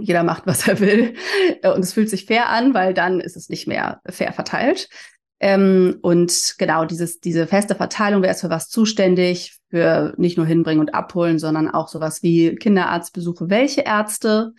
jeder 0.00 0.22
macht, 0.22 0.46
was 0.46 0.66
er 0.68 0.80
will. 0.80 1.14
Und 1.62 1.80
es 1.80 1.92
fühlt 1.92 2.10
sich 2.10 2.26
fair 2.26 2.48
an, 2.48 2.74
weil 2.74 2.94
dann 2.94 3.20
ist 3.20 3.36
es 3.36 3.48
nicht 3.48 3.66
mehr 3.66 4.00
fair 4.08 4.32
verteilt. 4.32 4.88
Ähm, 5.40 5.98
und 6.02 6.56
genau 6.58 6.84
dieses, 6.84 7.20
diese 7.20 7.46
feste 7.46 7.74
Verteilung, 7.74 8.22
wer 8.22 8.32
ist 8.32 8.40
für 8.40 8.50
was 8.50 8.68
zuständig, 8.68 9.58
für 9.70 10.14
nicht 10.16 10.36
nur 10.36 10.46
hinbringen 10.46 10.80
und 10.80 10.94
abholen, 10.94 11.38
sondern 11.38 11.70
auch 11.70 11.88
sowas 11.88 12.22
wie 12.22 12.56
Kinderarztbesuche. 12.56 13.48
Welche 13.48 13.82
Ärzte? 13.82 14.52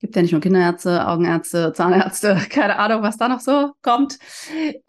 Gibt 0.00 0.16
ja 0.16 0.22
nicht 0.22 0.32
nur 0.32 0.40
Kinderärzte, 0.40 1.06
Augenärzte, 1.06 1.72
Zahnärzte, 1.74 2.36
keine 2.50 2.78
Ahnung, 2.78 3.02
was 3.02 3.18
da 3.18 3.28
noch 3.28 3.40
so 3.40 3.72
kommt. 3.82 4.18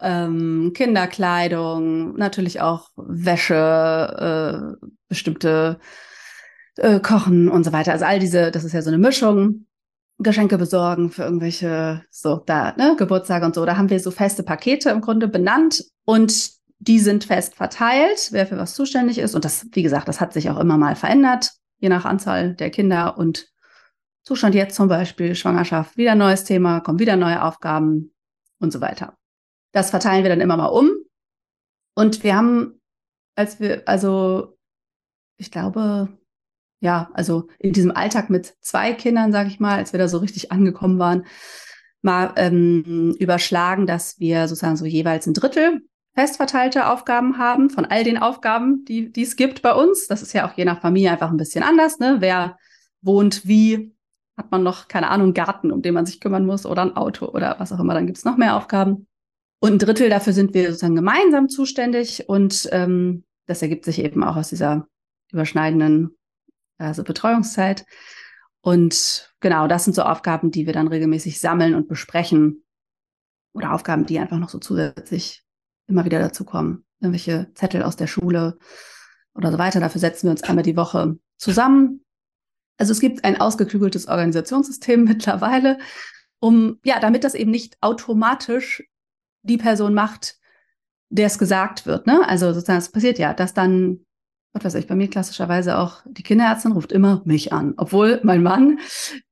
Ähm, 0.00 0.72
Kinderkleidung, 0.74 2.16
natürlich 2.16 2.60
auch 2.60 2.88
Wäsche, 2.96 4.78
äh, 4.80 4.86
bestimmte 5.08 5.78
äh, 6.76 7.00
Kochen 7.00 7.48
und 7.48 7.64
so 7.64 7.72
weiter. 7.72 7.92
Also 7.92 8.06
all 8.06 8.18
diese, 8.18 8.50
das 8.50 8.64
ist 8.64 8.72
ja 8.72 8.82
so 8.82 8.90
eine 8.90 8.98
Mischung. 8.98 9.66
Geschenke 10.18 10.58
besorgen 10.58 11.10
für 11.10 11.22
irgendwelche, 11.22 12.04
so 12.10 12.36
da, 12.36 12.72
ne, 12.76 12.94
Geburtstage 12.96 13.44
und 13.44 13.54
so. 13.54 13.64
Da 13.64 13.76
haben 13.76 13.90
wir 13.90 14.00
so 14.00 14.10
feste 14.10 14.42
Pakete 14.42 14.90
im 14.90 15.00
Grunde 15.00 15.28
benannt 15.28 15.84
und 16.04 16.50
die 16.78 16.98
sind 16.98 17.24
fest 17.24 17.54
verteilt, 17.54 18.28
wer 18.30 18.46
für 18.46 18.58
was 18.58 18.74
zuständig 18.74 19.18
ist. 19.18 19.34
Und 19.34 19.44
das, 19.44 19.66
wie 19.72 19.82
gesagt, 19.82 20.08
das 20.08 20.20
hat 20.20 20.32
sich 20.32 20.50
auch 20.50 20.58
immer 20.58 20.76
mal 20.76 20.96
verändert, 20.96 21.52
je 21.78 21.88
nach 21.88 22.04
Anzahl 22.04 22.54
der 22.54 22.70
Kinder 22.70 23.18
und 23.18 23.48
Zustand 24.22 24.54
jetzt 24.54 24.76
zum 24.76 24.88
Beispiel, 24.88 25.34
Schwangerschaft, 25.34 25.96
wieder 25.96 26.14
neues 26.14 26.44
Thema, 26.44 26.80
kommen 26.80 26.98
wieder 26.98 27.16
neue 27.16 27.42
Aufgaben 27.42 28.14
und 28.58 28.72
so 28.72 28.80
weiter. 28.80 29.18
Das 29.72 29.90
verteilen 29.90 30.22
wir 30.22 30.30
dann 30.30 30.40
immer 30.40 30.56
mal 30.56 30.66
um. 30.66 30.90
Und 31.94 32.22
wir 32.22 32.36
haben, 32.36 32.80
als 33.36 33.60
wir, 33.60 33.82
also 33.86 34.56
ich 35.36 35.50
glaube, 35.50 36.08
ja, 36.84 37.10
also 37.14 37.48
in 37.58 37.72
diesem 37.72 37.90
Alltag 37.92 38.28
mit 38.28 38.54
zwei 38.60 38.92
Kindern, 38.92 39.32
sage 39.32 39.48
ich 39.48 39.58
mal, 39.58 39.78
als 39.78 39.92
wir 39.92 39.98
da 39.98 40.06
so 40.06 40.18
richtig 40.18 40.52
angekommen 40.52 40.98
waren, 40.98 41.24
mal 42.02 42.34
ähm, 42.36 43.16
überschlagen, 43.18 43.86
dass 43.86 44.20
wir 44.20 44.48
sozusagen 44.48 44.76
so 44.76 44.84
jeweils 44.84 45.26
ein 45.26 45.32
Drittel 45.32 45.80
festverteilte 46.14 46.88
Aufgaben 46.90 47.38
haben 47.38 47.70
von 47.70 47.86
all 47.86 48.04
den 48.04 48.18
Aufgaben, 48.18 48.84
die, 48.84 49.10
es 49.16 49.34
gibt 49.34 49.62
bei 49.62 49.72
uns. 49.72 50.06
Das 50.08 50.20
ist 50.20 50.34
ja 50.34 50.46
auch 50.46 50.52
je 50.52 50.66
nach 50.66 50.82
Familie 50.82 51.10
einfach 51.10 51.30
ein 51.30 51.38
bisschen 51.38 51.64
anders. 51.64 51.98
Ne? 51.98 52.16
Wer 52.20 52.58
wohnt 53.00 53.48
wie, 53.48 53.96
hat 54.36 54.50
man 54.50 54.62
noch, 54.62 54.86
keine 54.86 55.08
Ahnung, 55.08 55.28
einen 55.28 55.34
Garten, 55.34 55.72
um 55.72 55.80
den 55.80 55.94
man 55.94 56.04
sich 56.04 56.20
kümmern 56.20 56.44
muss 56.44 56.66
oder 56.66 56.82
ein 56.82 56.96
Auto 56.96 57.26
oder 57.26 57.56
was 57.58 57.72
auch 57.72 57.80
immer, 57.80 57.94
dann 57.94 58.06
gibt 58.06 58.18
es 58.18 58.26
noch 58.26 58.36
mehr 58.36 58.56
Aufgaben. 58.56 59.06
Und 59.58 59.72
ein 59.72 59.78
Drittel 59.78 60.10
dafür 60.10 60.34
sind 60.34 60.52
wir 60.52 60.66
sozusagen 60.66 60.96
gemeinsam 60.96 61.48
zuständig 61.48 62.28
und 62.28 62.68
ähm, 62.72 63.24
das 63.46 63.62
ergibt 63.62 63.86
sich 63.86 64.04
eben 64.04 64.22
auch 64.22 64.36
aus 64.36 64.50
dieser 64.50 64.86
überschneidenden 65.32 66.14
also 66.78 67.04
Betreuungszeit. 67.04 67.84
Und 68.60 69.34
genau, 69.40 69.68
das 69.68 69.84
sind 69.84 69.94
so 69.94 70.02
Aufgaben, 70.02 70.50
die 70.50 70.66
wir 70.66 70.72
dann 70.72 70.88
regelmäßig 70.88 71.40
sammeln 71.40 71.74
und 71.74 71.88
besprechen. 71.88 72.64
Oder 73.52 73.72
Aufgaben, 73.72 74.06
die 74.06 74.18
einfach 74.18 74.38
noch 74.38 74.48
so 74.48 74.58
zusätzlich 74.58 75.44
immer 75.86 76.04
wieder 76.04 76.18
dazu 76.18 76.44
kommen. 76.44 76.84
Irgendwelche 77.00 77.52
Zettel 77.54 77.82
aus 77.82 77.96
der 77.96 78.06
Schule 78.06 78.58
oder 79.34 79.52
so 79.52 79.58
weiter. 79.58 79.80
Dafür 79.80 80.00
setzen 80.00 80.26
wir 80.26 80.30
uns 80.30 80.42
einmal 80.42 80.64
die 80.64 80.76
Woche 80.76 81.18
zusammen. 81.36 82.04
Also 82.78 82.92
es 82.92 83.00
gibt 83.00 83.24
ein 83.24 83.40
ausgeklügeltes 83.40 84.08
Organisationssystem 84.08 85.04
mittlerweile, 85.04 85.78
um, 86.40 86.78
ja, 86.84 87.00
damit 87.00 87.24
das 87.24 87.34
eben 87.34 87.50
nicht 87.50 87.76
automatisch 87.80 88.82
die 89.42 89.58
Person 89.58 89.94
macht, 89.94 90.38
der 91.10 91.26
es 91.26 91.38
gesagt 91.38 91.86
wird. 91.86 92.06
Ne? 92.06 92.26
Also 92.26 92.52
sozusagen, 92.52 92.78
es 92.78 92.90
passiert 92.90 93.18
ja, 93.18 93.34
dass 93.34 93.54
dann 93.54 94.04
was 94.54 94.64
weiß 94.64 94.74
ich, 94.76 94.86
bei 94.86 94.94
mir 94.94 95.10
klassischerweise 95.10 95.78
auch, 95.78 96.02
die 96.06 96.22
Kinderärztin 96.22 96.72
ruft 96.72 96.92
immer 96.92 97.22
mich 97.24 97.52
an, 97.52 97.74
obwohl 97.76 98.20
mein 98.22 98.42
Mann 98.42 98.78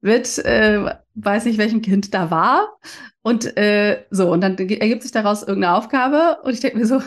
wird, 0.00 0.38
äh, 0.38 0.96
weiß 1.14 1.44
nicht, 1.44 1.58
welchem 1.58 1.80
Kind 1.80 2.12
da 2.12 2.30
war. 2.30 2.76
Und 3.22 3.56
äh, 3.56 4.04
so, 4.10 4.32
und 4.32 4.40
dann 4.40 4.58
ergibt 4.58 5.02
sich 5.02 5.12
daraus 5.12 5.42
irgendeine 5.42 5.76
Aufgabe 5.76 6.38
und 6.42 6.52
ich 6.52 6.60
denke 6.60 6.78
mir 6.78 6.86
so, 6.86 7.00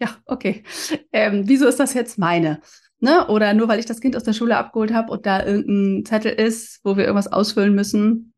ja, 0.00 0.08
okay, 0.26 0.64
ähm, 1.12 1.44
wieso 1.46 1.68
ist 1.68 1.78
das 1.78 1.94
jetzt 1.94 2.18
meine? 2.18 2.60
Ne? 2.98 3.28
Oder 3.28 3.54
nur 3.54 3.68
weil 3.68 3.78
ich 3.78 3.86
das 3.86 4.00
Kind 4.00 4.16
aus 4.16 4.24
der 4.24 4.32
Schule 4.32 4.56
abgeholt 4.56 4.92
habe 4.92 5.12
und 5.12 5.24
da 5.24 5.44
irgendein 5.46 6.04
Zettel 6.04 6.32
ist, 6.32 6.80
wo 6.82 6.96
wir 6.96 7.04
irgendwas 7.04 7.32
ausfüllen 7.32 7.74
müssen, 7.74 8.34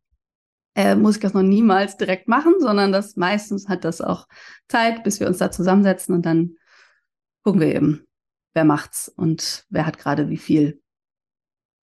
äh, 0.74 0.94
muss 0.94 1.16
ich 1.16 1.22
das 1.22 1.32
noch 1.32 1.42
niemals 1.42 1.96
direkt 1.96 2.28
machen, 2.28 2.54
sondern 2.58 2.92
das 2.92 3.16
meistens 3.16 3.68
hat 3.68 3.84
das 3.84 4.02
auch 4.02 4.26
Zeit, 4.68 5.04
bis 5.04 5.20
wir 5.20 5.26
uns 5.26 5.38
da 5.38 5.50
zusammensetzen 5.50 6.14
und 6.14 6.26
dann 6.26 6.56
gucken 7.42 7.60
wir 7.60 7.74
eben, 7.74 8.06
wer 8.54 8.64
macht's 8.64 9.08
und 9.08 9.66
wer 9.70 9.86
hat 9.86 9.98
gerade 9.98 10.28
wie 10.28 10.36
viel. 10.36 10.82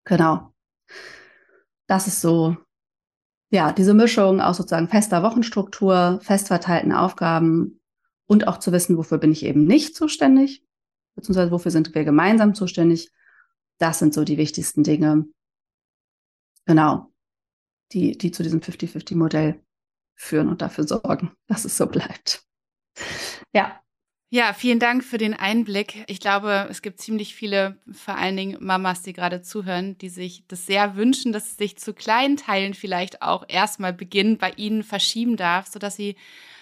Genau. 0.04 0.54
Das 1.86 2.06
ist 2.06 2.20
so, 2.20 2.56
ja, 3.50 3.72
diese 3.72 3.94
Mischung 3.94 4.40
aus 4.40 4.58
sozusagen 4.58 4.88
fester 4.88 5.22
Wochenstruktur, 5.22 6.20
fest 6.22 6.48
verteilten 6.48 6.92
Aufgaben 6.92 7.80
und 8.26 8.46
auch 8.46 8.58
zu 8.58 8.72
wissen, 8.72 8.96
wofür 8.96 9.18
bin 9.18 9.32
ich 9.32 9.44
eben 9.44 9.64
nicht 9.64 9.96
zuständig, 9.96 10.64
beziehungsweise 11.14 11.50
wofür 11.50 11.70
sind 11.70 11.94
wir 11.94 12.04
gemeinsam 12.04 12.54
zuständig. 12.54 13.10
Das 13.78 13.98
sind 13.98 14.12
so 14.12 14.24
die 14.24 14.38
wichtigsten 14.38 14.82
Dinge. 14.82 15.26
Genau. 16.66 17.12
Die, 17.92 18.18
die 18.18 18.30
zu 18.30 18.42
diesem 18.42 18.60
50-50-Modell 18.60 19.62
führen 20.14 20.48
und 20.48 20.60
dafür 20.60 20.86
sorgen, 20.86 21.32
dass 21.46 21.64
es 21.64 21.76
so 21.76 21.86
bleibt. 21.86 22.44
Ja, 23.54 23.80
ja, 24.30 24.52
vielen 24.52 24.78
Dank 24.78 25.04
für 25.04 25.16
den 25.16 25.32
Einblick. 25.32 26.04
Ich 26.06 26.20
glaube, 26.20 26.66
es 26.70 26.82
gibt 26.82 27.00
ziemlich 27.00 27.34
viele, 27.34 27.78
vor 27.90 28.16
allen 28.16 28.36
Dingen 28.36 28.58
Mamas, 28.60 29.02
die 29.02 29.14
gerade 29.14 29.40
zuhören, 29.40 29.96
die 29.98 30.10
sich 30.10 30.44
das 30.48 30.66
sehr 30.66 30.96
wünschen, 30.96 31.32
dass 31.32 31.46
es 31.46 31.56
sich 31.56 31.78
zu 31.78 31.94
kleinen 31.94 32.36
Teilen 32.36 32.74
vielleicht 32.74 33.22
auch 33.22 33.44
erstmal 33.48 33.94
beginnen 33.94 34.36
bei 34.36 34.50
ihnen 34.56 34.82
verschieben 34.82 35.36
darf, 35.36 35.66
sodass 35.66 35.96
sie 35.96 36.16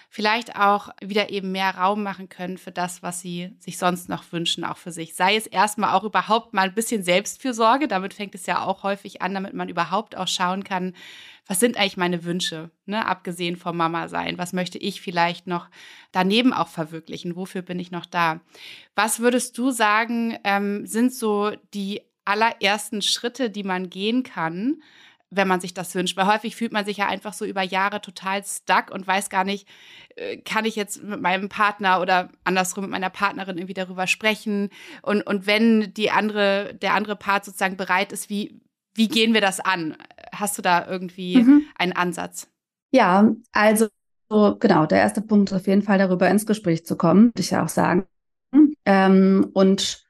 vielleicht 0.09 0.55
auch 0.55 0.89
wieder 1.03 1.29
eben 1.29 1.51
mehr 1.51 1.75
Raum 1.75 2.03
machen 2.03 2.29
können 2.29 2.57
für 2.57 2.71
das, 2.71 3.03
was 3.03 3.19
sie 3.19 3.53
sich 3.59 3.77
sonst 3.77 4.07
noch 4.07 4.23
wünschen, 4.31 4.63
auch 4.63 4.77
für 4.77 4.93
sich. 4.93 5.15
Sei 5.15 5.35
es 5.35 5.47
erstmal 5.47 5.93
auch 5.93 6.05
überhaupt 6.05 6.53
mal 6.53 6.69
ein 6.69 6.73
bisschen 6.73 7.03
Selbstfürsorge, 7.03 7.89
damit 7.89 8.13
fängt 8.13 8.33
es 8.33 8.45
ja 8.45 8.63
auch 8.63 8.83
häufig 8.83 9.21
an, 9.21 9.33
damit 9.33 9.53
man 9.53 9.67
überhaupt 9.67 10.15
auch 10.15 10.27
schauen 10.27 10.63
kann, 10.63 10.93
was 11.47 11.59
sind 11.59 11.77
eigentlich 11.77 11.97
meine 11.97 12.23
Wünsche, 12.23 12.71
ne? 12.85 13.05
abgesehen 13.05 13.55
vom 13.55 13.77
Mama 13.77 14.07
sein? 14.07 14.37
Was 14.37 14.53
möchte 14.53 14.77
ich 14.77 15.01
vielleicht 15.01 15.47
noch 15.47 15.69
daneben 16.11 16.53
auch 16.53 16.67
verwirklichen? 16.67 17.35
Wofür 17.35 17.61
bin 17.61 17.79
ich 17.79 17.91
noch 17.91 18.05
da? 18.05 18.41
Was 18.95 19.19
würdest 19.19 19.57
du 19.57 19.71
sagen, 19.71 20.37
ähm, 20.43 20.85
sind 20.85 21.13
so 21.13 21.51
die 21.73 22.01
allerersten 22.25 23.01
Schritte, 23.01 23.49
die 23.49 23.63
man 23.63 23.89
gehen 23.89 24.23
kann, 24.23 24.81
wenn 25.29 25.47
man 25.47 25.59
sich 25.59 25.73
das 25.73 25.93
wünscht. 25.95 26.17
Weil 26.17 26.27
häufig 26.27 26.55
fühlt 26.55 26.71
man 26.71 26.85
sich 26.85 26.97
ja 26.97 27.07
einfach 27.07 27.33
so 27.33 27.45
über 27.45 27.61
Jahre 27.61 28.01
total 28.01 28.43
stuck 28.43 28.91
und 28.91 29.07
weiß 29.07 29.29
gar 29.29 29.43
nicht, 29.43 29.67
äh, 30.15 30.37
kann 30.37 30.65
ich 30.65 30.75
jetzt 30.75 31.03
mit 31.03 31.21
meinem 31.21 31.49
Partner 31.49 32.01
oder 32.01 32.29
andersrum 32.43 32.83
mit 32.83 32.91
meiner 32.91 33.09
Partnerin 33.09 33.57
irgendwie 33.57 33.73
darüber 33.73 34.07
sprechen? 34.07 34.69
Und, 35.01 35.21
und 35.23 35.47
wenn 35.47 35.93
die 35.93 36.11
andere, 36.11 36.73
der 36.81 36.93
andere 36.93 37.15
Part 37.15 37.45
sozusagen 37.45 37.77
bereit 37.77 38.11
ist, 38.11 38.29
wie, 38.29 38.61
wie 38.93 39.07
gehen 39.07 39.33
wir 39.33 39.41
das 39.41 39.59
an? 39.59 39.95
Hast 40.39 40.57
du 40.57 40.61
da 40.61 40.87
irgendwie 40.87 41.37
mhm. 41.37 41.63
einen 41.75 41.93
Ansatz? 41.93 42.49
Ja, 42.91 43.31
also 43.51 43.87
genau, 44.29 44.85
der 44.85 44.99
erste 44.99 45.21
Punkt 45.21 45.51
ist 45.51 45.57
auf 45.57 45.67
jeden 45.67 45.81
Fall 45.81 45.97
darüber 45.97 46.29
ins 46.29 46.45
Gespräch 46.45 46.85
zu 46.85 46.97
kommen, 46.97 47.27
würde 47.27 47.41
ich 47.41 47.51
ja 47.51 47.63
auch 47.63 47.69
sagen. 47.69 48.05
Ähm, 48.85 49.49
und 49.53 50.05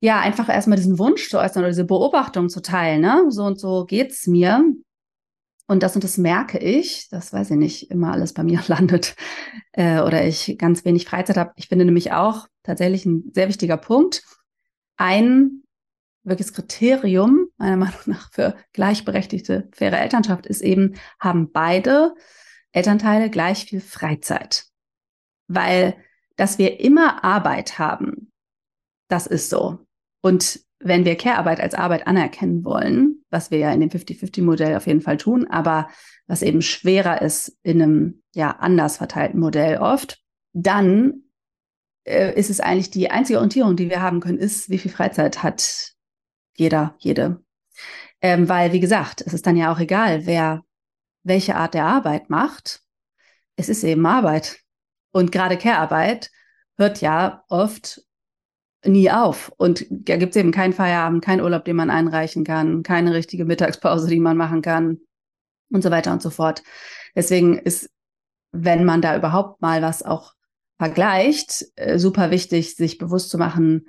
ja, 0.00 0.20
einfach 0.20 0.48
erstmal 0.48 0.76
diesen 0.76 0.98
Wunsch 0.98 1.28
zu 1.28 1.38
äußern 1.38 1.62
oder 1.62 1.70
diese 1.70 1.84
Beobachtung 1.84 2.48
zu 2.48 2.62
teilen, 2.62 3.00
ne? 3.00 3.26
So 3.30 3.44
und 3.44 3.58
so 3.58 3.84
geht's 3.84 4.26
mir. 4.26 4.64
Und 5.66 5.82
das 5.82 5.94
und 5.94 6.02
das 6.02 6.16
merke 6.16 6.58
ich, 6.58 7.08
das 7.10 7.32
weiß 7.32 7.50
ich 7.50 7.56
nicht, 7.56 7.90
immer 7.90 8.12
alles 8.12 8.32
bei 8.32 8.42
mir 8.42 8.62
landet 8.68 9.16
äh, 9.72 10.00
oder 10.00 10.26
ich 10.26 10.56
ganz 10.58 10.84
wenig 10.84 11.06
Freizeit 11.06 11.36
habe. 11.36 11.52
Ich 11.56 11.68
finde 11.68 11.84
nämlich 11.84 12.12
auch 12.12 12.46
tatsächlich 12.62 13.04
ein 13.06 13.30
sehr 13.34 13.48
wichtiger 13.48 13.76
Punkt. 13.76 14.22
Ein 14.96 15.62
wirkliches 16.24 16.54
Kriterium, 16.54 17.47
meiner 17.58 17.76
Meinung 17.76 18.00
nach, 18.06 18.30
für 18.32 18.56
gleichberechtigte, 18.72 19.68
faire 19.72 20.00
Elternschaft 20.00 20.46
ist 20.46 20.62
eben, 20.62 20.94
haben 21.20 21.52
beide 21.52 22.14
Elternteile 22.72 23.30
gleich 23.30 23.64
viel 23.66 23.80
Freizeit. 23.80 24.66
Weil, 25.48 25.96
dass 26.36 26.58
wir 26.58 26.80
immer 26.80 27.24
Arbeit 27.24 27.78
haben, 27.78 28.32
das 29.08 29.26
ist 29.26 29.50
so. 29.50 29.86
Und 30.20 30.60
wenn 30.80 31.04
wir 31.04 31.16
Care-Arbeit 31.16 31.60
als 31.60 31.74
Arbeit 31.74 32.06
anerkennen 32.06 32.64
wollen, 32.64 33.24
was 33.30 33.50
wir 33.50 33.58
ja 33.58 33.72
in 33.72 33.80
dem 33.80 33.90
50-50-Modell 33.90 34.76
auf 34.76 34.86
jeden 34.86 35.00
Fall 35.00 35.16
tun, 35.16 35.46
aber 35.48 35.88
was 36.26 36.42
eben 36.42 36.62
schwerer 36.62 37.22
ist 37.22 37.58
in 37.62 37.82
einem 37.82 38.22
ja 38.34 38.50
anders 38.50 38.98
verteilten 38.98 39.40
Modell 39.40 39.78
oft, 39.78 40.22
dann 40.52 41.22
äh, 42.04 42.38
ist 42.38 42.50
es 42.50 42.60
eigentlich 42.60 42.90
die 42.90 43.10
einzige 43.10 43.38
Orientierung, 43.38 43.76
die 43.76 43.90
wir 43.90 44.02
haben 44.02 44.20
können, 44.20 44.38
ist, 44.38 44.70
wie 44.70 44.78
viel 44.78 44.90
Freizeit 44.90 45.42
hat 45.42 45.94
jeder, 46.56 46.94
jede. 46.98 47.42
Ähm, 48.20 48.48
weil, 48.48 48.72
wie 48.72 48.80
gesagt, 48.80 49.22
es 49.24 49.32
ist 49.32 49.46
dann 49.46 49.56
ja 49.56 49.72
auch 49.72 49.78
egal, 49.78 50.26
wer 50.26 50.62
welche 51.22 51.56
Art 51.56 51.74
der 51.74 51.84
Arbeit 51.84 52.30
macht. 52.30 52.80
Es 53.56 53.68
ist 53.68 53.84
eben 53.84 54.04
Arbeit. 54.06 54.60
Und 55.12 55.32
gerade 55.32 55.56
Care-Arbeit 55.56 56.30
hört 56.76 57.00
ja 57.00 57.44
oft 57.48 58.02
nie 58.84 59.10
auf. 59.10 59.52
Und 59.56 59.86
da 59.90 60.16
gibt 60.16 60.34
es 60.34 60.40
eben 60.40 60.52
keinen 60.52 60.72
Feierabend, 60.72 61.24
keinen 61.24 61.40
Urlaub, 61.40 61.64
den 61.64 61.76
man 61.76 61.90
einreichen 61.90 62.44
kann, 62.44 62.82
keine 62.82 63.14
richtige 63.14 63.44
Mittagspause, 63.44 64.08
die 64.08 64.20
man 64.20 64.36
machen 64.36 64.62
kann 64.62 64.98
und 65.70 65.82
so 65.82 65.90
weiter 65.90 66.12
und 66.12 66.22
so 66.22 66.30
fort. 66.30 66.62
Deswegen 67.14 67.58
ist, 67.58 67.90
wenn 68.52 68.84
man 68.84 69.02
da 69.02 69.16
überhaupt 69.16 69.60
mal 69.60 69.82
was 69.82 70.02
auch 70.02 70.34
vergleicht, 70.78 71.66
äh, 71.74 71.98
super 71.98 72.30
wichtig, 72.30 72.76
sich 72.76 72.98
bewusst 72.98 73.30
zu 73.30 73.38
machen, 73.38 73.88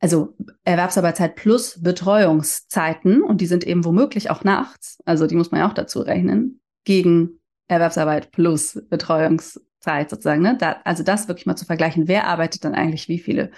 also 0.00 0.34
Erwerbsarbeitszeit 0.64 1.36
plus 1.36 1.82
Betreuungszeiten, 1.82 3.22
und 3.22 3.40
die 3.40 3.46
sind 3.46 3.64
eben 3.64 3.84
womöglich 3.84 4.30
auch 4.30 4.44
nachts, 4.44 4.98
also 5.04 5.26
die 5.26 5.36
muss 5.36 5.50
man 5.50 5.60
ja 5.60 5.68
auch 5.68 5.74
dazu 5.74 6.00
rechnen, 6.00 6.60
gegen 6.84 7.40
Erwerbsarbeit 7.68 8.30
plus 8.30 8.80
Betreuungszeit 8.88 10.10
sozusagen. 10.10 10.42
Ne? 10.42 10.56
Da, 10.58 10.76
also 10.84 11.02
das 11.02 11.28
wirklich 11.28 11.46
mal 11.46 11.56
zu 11.56 11.64
vergleichen, 11.64 12.08
wer 12.08 12.26
arbeitet 12.26 12.64
dann 12.64 12.74
eigentlich 12.74 13.08
wie 13.08 13.18
viele 13.18 13.50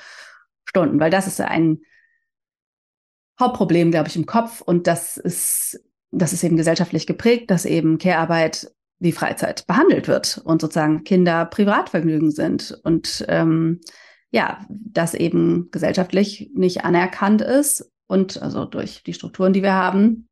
Stunden, 0.64 1.00
weil 1.00 1.10
das 1.10 1.26
ist 1.26 1.40
ein 1.40 1.80
Hauptproblem, 3.40 3.90
glaube 3.90 4.08
ich, 4.08 4.16
im 4.16 4.26
Kopf 4.26 4.60
und 4.60 4.86
das 4.86 5.16
ist, 5.16 5.80
das 6.10 6.32
ist 6.32 6.42
eben 6.42 6.56
gesellschaftlich 6.56 7.06
geprägt, 7.06 7.50
dass 7.50 7.64
eben 7.64 7.98
Care-Arbeit 7.98 8.72
wie 8.98 9.12
Freizeit 9.12 9.66
behandelt 9.66 10.08
wird 10.08 10.40
und 10.44 10.60
sozusagen 10.60 11.04
Kinder 11.04 11.44
Privatvergnügen 11.44 12.30
sind 12.30 12.78
und 12.82 13.24
ähm, 13.28 13.80
ja, 14.30 14.64
das 14.68 15.14
eben 15.14 15.70
gesellschaftlich 15.70 16.50
nicht 16.54 16.84
anerkannt 16.84 17.40
ist 17.40 17.90
und 18.06 18.42
also 18.42 18.64
durch 18.64 19.02
die 19.02 19.14
Strukturen, 19.14 19.52
die 19.52 19.62
wir 19.62 19.72
haben, 19.72 20.28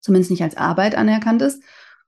zumindest 0.00 0.30
nicht 0.30 0.42
als 0.42 0.56
Arbeit 0.56 0.94
anerkannt 0.94 1.42
ist. 1.42 1.62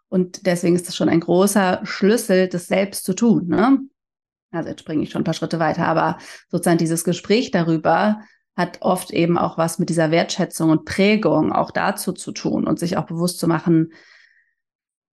Und 0.09 0.47
deswegen 0.47 0.77
ist 0.77 0.89
das 0.89 0.97
schon 0.97 1.09
ein 1.09 1.21
großer 1.21 1.81
Schlüssel, 1.85 2.49
das 2.49 2.67
selbst 2.67 3.05
zu 3.05 3.15
tun. 3.15 3.49
Ne? 3.49 3.79
Also 4.51 4.69
jetzt 4.69 4.81
springe 4.81 5.03
ich 5.03 5.11
schon 5.11 5.23
ein 5.23 5.25
paar 5.25 5.35
Schritte 5.35 5.59
weiter, 5.59 5.87
aber 5.87 6.19
sozusagen 6.49 6.79
dieses 6.79 7.05
Gespräch 7.05 7.51
darüber 7.51 8.21
hat 8.55 8.83
oft 8.83 9.11
eben 9.11 9.39
auch 9.39 9.57
was 9.57 9.79
mit 9.79 9.89
dieser 9.89 10.11
Wertschätzung 10.11 10.71
und 10.71 10.85
Prägung 10.85 11.53
auch 11.53 11.71
dazu 11.71 12.13
zu 12.13 12.33
tun 12.33 12.67
und 12.67 12.79
sich 12.79 12.99
auch 12.99 13.07
bewusst 13.07 13.39
zu 13.39 13.49
machen, 13.49 13.93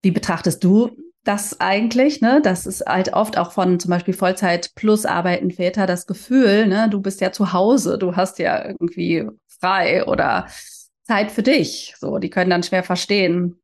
wie 0.03 0.11
betrachtest 0.11 0.65
du 0.65 0.97
das 1.27 1.61
eigentlich? 1.61 2.21
Ne? 2.21 2.41
Das 2.43 2.67
ist 2.67 2.87
halt 2.87 3.13
oft 3.13 3.39
auch 3.39 3.53
von 3.53 3.81
zum 3.81 3.91
Beispiel 3.91 4.15
Vollzeit 4.15 4.75
plus 4.75 5.05
arbeiten 5.07 5.51
Väter 5.51 5.87
das 5.87 6.07
Gefühl, 6.07 6.67
ne, 6.67 6.89
du 6.91 7.01
bist 7.01 7.21
ja 7.21 7.33
zu 7.33 7.53
Hause, 7.53 7.99
du 7.99 8.17
hast 8.17 8.39
ja 8.39 8.65
irgendwie 8.67 9.29
frei 9.61 10.05
oder 10.07 10.47
Zeit 11.05 11.31
für 11.31 11.43
dich. 11.43 11.95
So, 11.99 12.19
die 12.19 12.31
können 12.31 12.51
dann 12.51 12.63
schwer 12.63 12.83
verstehen, 12.83 13.61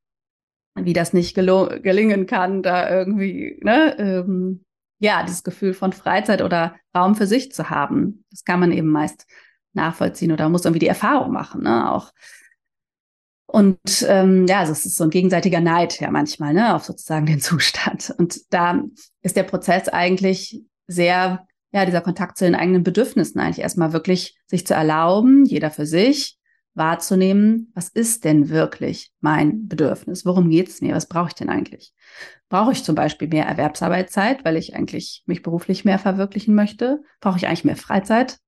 wie 0.75 0.93
das 0.93 1.13
nicht 1.13 1.35
gelingen 1.35 2.27
kann, 2.27 2.63
da 2.63 2.91
irgendwie, 2.91 3.61
ne, 3.63 3.97
ähm, 3.99 4.65
ja, 4.99 5.23
dieses 5.25 5.43
Gefühl 5.43 5.75
von 5.75 5.93
Freizeit 5.93 6.43
oder 6.43 6.77
Raum 6.97 7.15
für 7.15 7.27
sich 7.27 7.53
zu 7.53 7.71
haben. 7.71 8.25
Das 8.31 8.45
kann 8.45 8.61
man 8.61 8.73
eben 8.73 8.89
meist 8.89 9.27
nachvollziehen 9.73 10.33
oder 10.33 10.49
muss 10.49 10.65
irgendwie 10.65 10.81
die 10.81 10.89
Erfahrung 10.89 11.33
machen, 11.33 11.63
ne, 11.63 11.91
auch. 11.91 12.13
Und 13.47 14.07
ähm, 14.09 14.47
ja, 14.47 14.61
also 14.61 14.73
es 14.73 14.87
ist 14.87 14.97
so 14.97 15.05
ein 15.05 15.11
gegenseitiger 15.11 15.61
Neid 15.61 16.01
ja 16.01 16.11
manchmal, 16.11 16.55
ne, 16.55 16.75
auf 16.75 16.85
sozusagen 16.85 17.27
den 17.27 17.41
Zustand. 17.43 18.15
Und 18.19 18.41
da 18.51 18.83
ist 19.21 19.37
der 19.37 19.43
Prozess 19.43 19.89
eigentlich 19.89 20.63
sehr, 20.87 21.47
ja, 21.73 21.85
dieser 21.85 22.01
Kontakt 22.01 22.39
zu 22.39 22.45
den 22.45 22.55
eigenen 22.55 22.83
Bedürfnissen 22.83 23.41
eigentlich 23.41 23.61
erstmal 23.61 23.93
wirklich 23.93 24.39
sich 24.47 24.67
zu 24.67 24.75
erlauben, 24.75 25.45
jeder 25.45 25.71
für 25.71 25.87
sich, 25.87 26.39
wahrzunehmen, 26.75 27.71
was 27.75 27.89
ist 27.89 28.25
denn 28.25 28.49
wirklich 28.49 29.13
mein 29.21 29.69
Bedürfnis? 29.69 30.25
Worum 30.25 30.49
geht 30.49 30.69
es 30.69 30.81
mir? 30.81 30.95
Was 30.95 31.07
brauche 31.07 31.29
ich 31.29 31.35
denn 31.35 31.51
eigentlich? 31.51 31.93
Brauche 32.49 32.73
ich 32.73 32.83
zum 32.83 32.95
Beispiel 32.95 33.29
mehr 33.29 33.47
Erwerbsarbeitszeit, 33.47 34.45
weil 34.45 34.57
ich 34.57 34.75
eigentlich 34.75 35.23
mich 35.27 35.43
beruflich 35.43 35.85
mehr 35.85 35.99
verwirklichen 35.99 36.55
möchte? 36.55 37.03
Brauche 37.21 37.37
ich 37.37 37.47
eigentlich 37.47 37.65
mehr 37.65 37.77
Freizeit? 37.77 38.39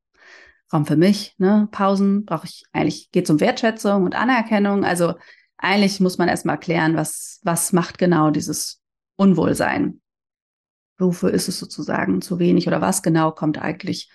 Raum 0.73 0.87
für 0.87 0.97
mich, 0.97 1.35
ne? 1.39 1.69
Pausen? 1.71 2.25
Brauche 2.25 2.47
ich 2.47 2.65
eigentlich, 2.73 3.11
geht 3.11 3.25
es 3.25 3.31
um 3.31 3.41
Wertschätzung 3.41 4.05
und 4.05 4.15
Anerkennung? 4.15 4.85
Also 4.85 5.15
eigentlich 5.57 6.01
muss 6.01 6.19
man 6.19 6.29
erstmal 6.29 6.59
klären, 6.59 6.97
was, 6.97 7.41
was 7.43 7.73
macht 7.73 7.99
genau 7.99 8.31
dieses 8.31 8.83
Unwohlsein? 9.17 10.01
Wofür 10.99 11.31
ist 11.31 11.49
es 11.49 11.59
sozusagen 11.59 12.23
zu 12.23 12.39
wenig 12.39 12.67
oder 12.67 12.81
was 12.81 13.03
genau 13.03 13.33
kommt 13.33 13.59
eigentlich 13.59 14.11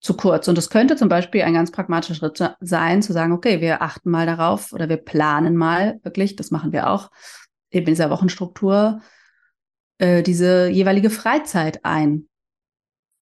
zu 0.00 0.14
kurz. 0.14 0.48
Und 0.48 0.56
es 0.56 0.70
könnte 0.70 0.96
zum 0.96 1.08
Beispiel 1.08 1.42
ein 1.42 1.54
ganz 1.54 1.70
pragmatischer 1.70 2.14
Schritt 2.14 2.56
sein, 2.60 3.02
zu 3.02 3.12
sagen, 3.12 3.32
okay, 3.32 3.60
wir 3.60 3.82
achten 3.82 4.10
mal 4.10 4.26
darauf 4.26 4.72
oder 4.72 4.88
wir 4.88 4.98
planen 4.98 5.56
mal 5.56 5.98
wirklich, 6.02 6.36
das 6.36 6.50
machen 6.50 6.72
wir 6.72 6.90
auch, 6.90 7.10
eben 7.70 7.86
in 7.86 7.92
dieser 7.92 8.10
Wochenstruktur, 8.10 9.00
äh, 9.98 10.22
diese 10.22 10.68
jeweilige 10.68 11.10
Freizeit 11.10 11.84
ein. 11.84 12.28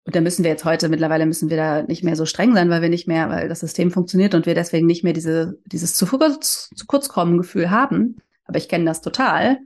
Und 0.07 0.14
da 0.14 0.21
müssen 0.21 0.45
wir 0.45 0.51
jetzt 0.51 0.64
heute, 0.64 0.88
mittlerweile 0.88 1.25
müssen 1.25 1.49
wir 1.49 1.57
da 1.57 1.83
nicht 1.83 2.05
mehr 2.05 2.17
so 2.17 2.27
streng 2.27 2.53
sein, 2.55 2.69
weil 2.69 2.83
wir 2.83 2.90
nicht 2.90 3.09
mehr, 3.09 3.31
weil 3.31 3.49
das 3.49 3.61
System 3.61 3.90
funktioniert 3.90 4.35
und 4.35 4.45
wir 4.45 4.55
deswegen 4.55 4.87
nicht 4.87 5.03
mehr 5.03 5.14
diese, 5.14 5.59
dieses 5.64 5.95
zu 5.95 6.07
kurz, 6.07 6.69
zu 6.75 6.87
kurz 6.87 7.09
kommen 7.09 7.38
Gefühl 7.38 7.71
haben. 7.71 8.17
Aber 8.45 8.59
ich 8.59 8.69
kenne 8.69 8.85
das 8.85 9.01
total 9.01 9.59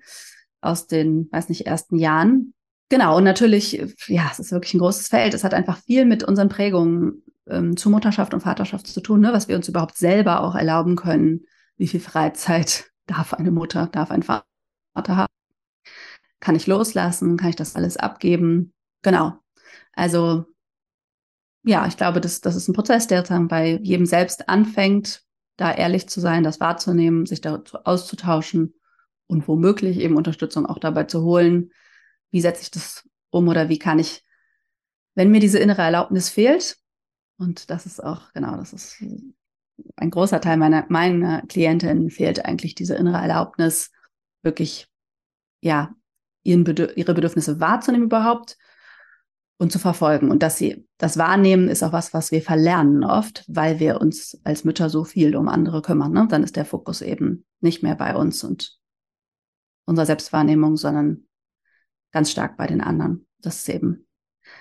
aus 0.60 0.86
den, 0.86 1.28
weiß 1.32 1.48
nicht, 1.48 1.66
ersten 1.66 1.98
Jahren, 1.98 2.54
Genau, 2.90 3.18
und 3.18 3.24
natürlich, 3.24 3.84
ja, 4.06 4.28
es 4.32 4.38
ist 4.38 4.50
wirklich 4.50 4.72
ein 4.74 4.78
großes 4.78 5.08
Feld. 5.08 5.34
Es 5.34 5.44
hat 5.44 5.52
einfach 5.52 5.76
viel 5.76 6.06
mit 6.06 6.24
unseren 6.24 6.48
Prägungen 6.48 7.22
ähm, 7.46 7.76
zu 7.76 7.90
Mutterschaft 7.90 8.32
und 8.32 8.40
Vaterschaft 8.40 8.86
zu 8.86 9.00
tun, 9.02 9.20
ne? 9.20 9.32
was 9.32 9.48
wir 9.48 9.56
uns 9.56 9.68
überhaupt 9.68 9.98
selber 9.98 10.40
auch 10.40 10.54
erlauben 10.54 10.96
können. 10.96 11.44
Wie 11.76 11.88
viel 11.88 12.00
Freizeit 12.00 12.90
darf 13.06 13.34
eine 13.34 13.50
Mutter, 13.50 13.88
darf 13.92 14.10
ein 14.10 14.22
Vater 14.22 14.44
haben? 14.94 15.32
Kann 16.40 16.56
ich 16.56 16.66
loslassen? 16.66 17.36
Kann 17.36 17.50
ich 17.50 17.56
das 17.56 17.76
alles 17.76 17.96
abgeben? 17.98 18.72
Genau. 19.02 19.34
Also, 19.98 20.44
ja, 21.64 21.88
ich 21.88 21.96
glaube, 21.96 22.20
das, 22.20 22.40
das 22.40 22.54
ist 22.54 22.68
ein 22.68 22.72
Prozess, 22.72 23.08
der 23.08 23.24
dann 23.24 23.48
bei 23.48 23.80
jedem 23.82 24.06
selbst 24.06 24.48
anfängt, 24.48 25.24
da 25.56 25.74
ehrlich 25.74 26.08
zu 26.08 26.20
sein, 26.20 26.44
das 26.44 26.60
wahrzunehmen, 26.60 27.26
sich 27.26 27.40
dazu 27.40 27.78
auszutauschen 27.78 28.74
und 29.26 29.48
womöglich 29.48 29.98
eben 29.98 30.16
Unterstützung 30.16 30.66
auch 30.66 30.78
dabei 30.78 31.02
zu 31.04 31.24
holen, 31.24 31.72
wie 32.30 32.40
setze 32.40 32.62
ich 32.62 32.70
das 32.70 33.08
um 33.30 33.48
oder 33.48 33.68
wie 33.68 33.80
kann 33.80 33.98
ich, 33.98 34.24
wenn 35.16 35.32
mir 35.32 35.40
diese 35.40 35.58
innere 35.58 35.82
Erlaubnis 35.82 36.28
fehlt, 36.28 36.78
und 37.36 37.68
das 37.68 37.84
ist 37.84 38.02
auch, 38.02 38.32
genau, 38.32 38.56
das 38.56 38.72
ist 38.72 39.02
ein 39.96 40.10
großer 40.10 40.40
Teil 40.40 40.58
meiner, 40.58 40.86
meiner 40.88 41.42
Klientinnen 41.42 42.10
fehlt 42.10 42.44
eigentlich 42.44 42.76
diese 42.76 42.94
innere 42.94 43.18
Erlaubnis, 43.18 43.90
wirklich, 44.42 44.86
ja, 45.60 45.92
ihren 46.44 46.62
Bedür 46.62 46.96
ihre 46.96 47.14
Bedürfnisse 47.14 47.58
wahrzunehmen 47.58 48.06
überhaupt 48.06 48.56
und 49.58 49.72
zu 49.72 49.78
verfolgen. 49.78 50.30
Und 50.30 50.42
dass 50.42 50.56
sie 50.56 50.86
das 50.98 51.18
wahrnehmen, 51.18 51.68
ist 51.68 51.82
auch 51.82 51.92
was, 51.92 52.14
was 52.14 52.30
wir 52.30 52.42
verlernen 52.42 53.04
oft, 53.04 53.44
weil 53.48 53.80
wir 53.80 54.00
uns 54.00 54.40
als 54.44 54.64
Mütter 54.64 54.88
so 54.88 55.04
viel 55.04 55.36
um 55.36 55.48
andere 55.48 55.82
kümmern. 55.82 56.12
Ne? 56.12 56.26
Dann 56.30 56.44
ist 56.44 56.56
der 56.56 56.64
Fokus 56.64 57.02
eben 57.02 57.44
nicht 57.60 57.82
mehr 57.82 57.96
bei 57.96 58.14
uns 58.14 58.44
und 58.44 58.78
unserer 59.84 60.06
Selbstwahrnehmung, 60.06 60.76
sondern 60.76 61.24
ganz 62.12 62.30
stark 62.30 62.56
bei 62.56 62.66
den 62.66 62.80
anderen. 62.80 63.26
Das 63.40 63.56
ist 63.56 63.68
eben 63.68 64.06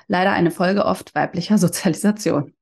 leider 0.07 0.31
eine 0.31 0.51
Folge 0.51 0.85
oft 0.85 1.13
weiblicher 1.15 1.57
Sozialisation. 1.57 2.53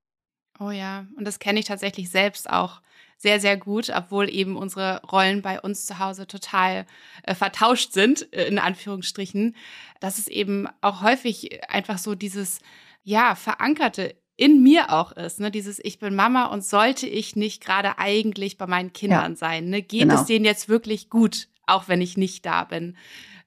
Oh 0.59 0.71
ja, 0.71 1.07
und 1.17 1.25
das 1.25 1.39
kenne 1.39 1.59
ich 1.59 1.65
tatsächlich 1.65 2.09
selbst 2.09 2.49
auch 2.49 2.81
sehr, 3.17 3.39
sehr 3.39 3.57
gut, 3.57 3.89
obwohl 3.89 4.29
eben 4.29 4.55
unsere 4.57 5.01
Rollen 5.03 5.41
bei 5.41 5.59
uns 5.59 5.85
zu 5.85 5.99
Hause 5.99 6.27
total 6.27 6.85
äh, 7.23 7.33
vertauscht 7.33 7.93
sind, 7.93 8.31
äh, 8.33 8.47
in 8.47 8.59
Anführungsstrichen. 8.59 9.55
Dass 9.99 10.17
es 10.17 10.27
eben 10.27 10.67
auch 10.81 11.01
häufig 11.01 11.63
einfach 11.69 11.97
so 11.97 12.15
dieses, 12.15 12.59
ja, 13.03 13.35
verankerte 13.35 14.15
in 14.37 14.61
mir 14.61 14.91
auch 14.91 15.13
ist, 15.13 15.39
ne, 15.39 15.49
dieses 15.49 15.79
ich 15.83 15.99
bin 15.99 16.13
Mama 16.13 16.47
und 16.47 16.63
sollte 16.63 17.07
ich 17.07 17.37
nicht 17.37 17.63
gerade 17.63 17.97
eigentlich 17.99 18.57
bei 18.57 18.67
meinen 18.67 18.91
Kindern 18.91 19.31
ja, 19.31 19.37
sein, 19.37 19.69
ne? 19.69 19.81
Geht 19.81 20.01
genau. 20.01 20.15
es 20.15 20.25
denen 20.25 20.43
jetzt 20.43 20.67
wirklich 20.67 21.09
gut, 21.09 21.47
auch 21.65 21.87
wenn 21.87 22.01
ich 22.01 22.17
nicht 22.17 22.45
da 22.45 22.65
bin? 22.65 22.97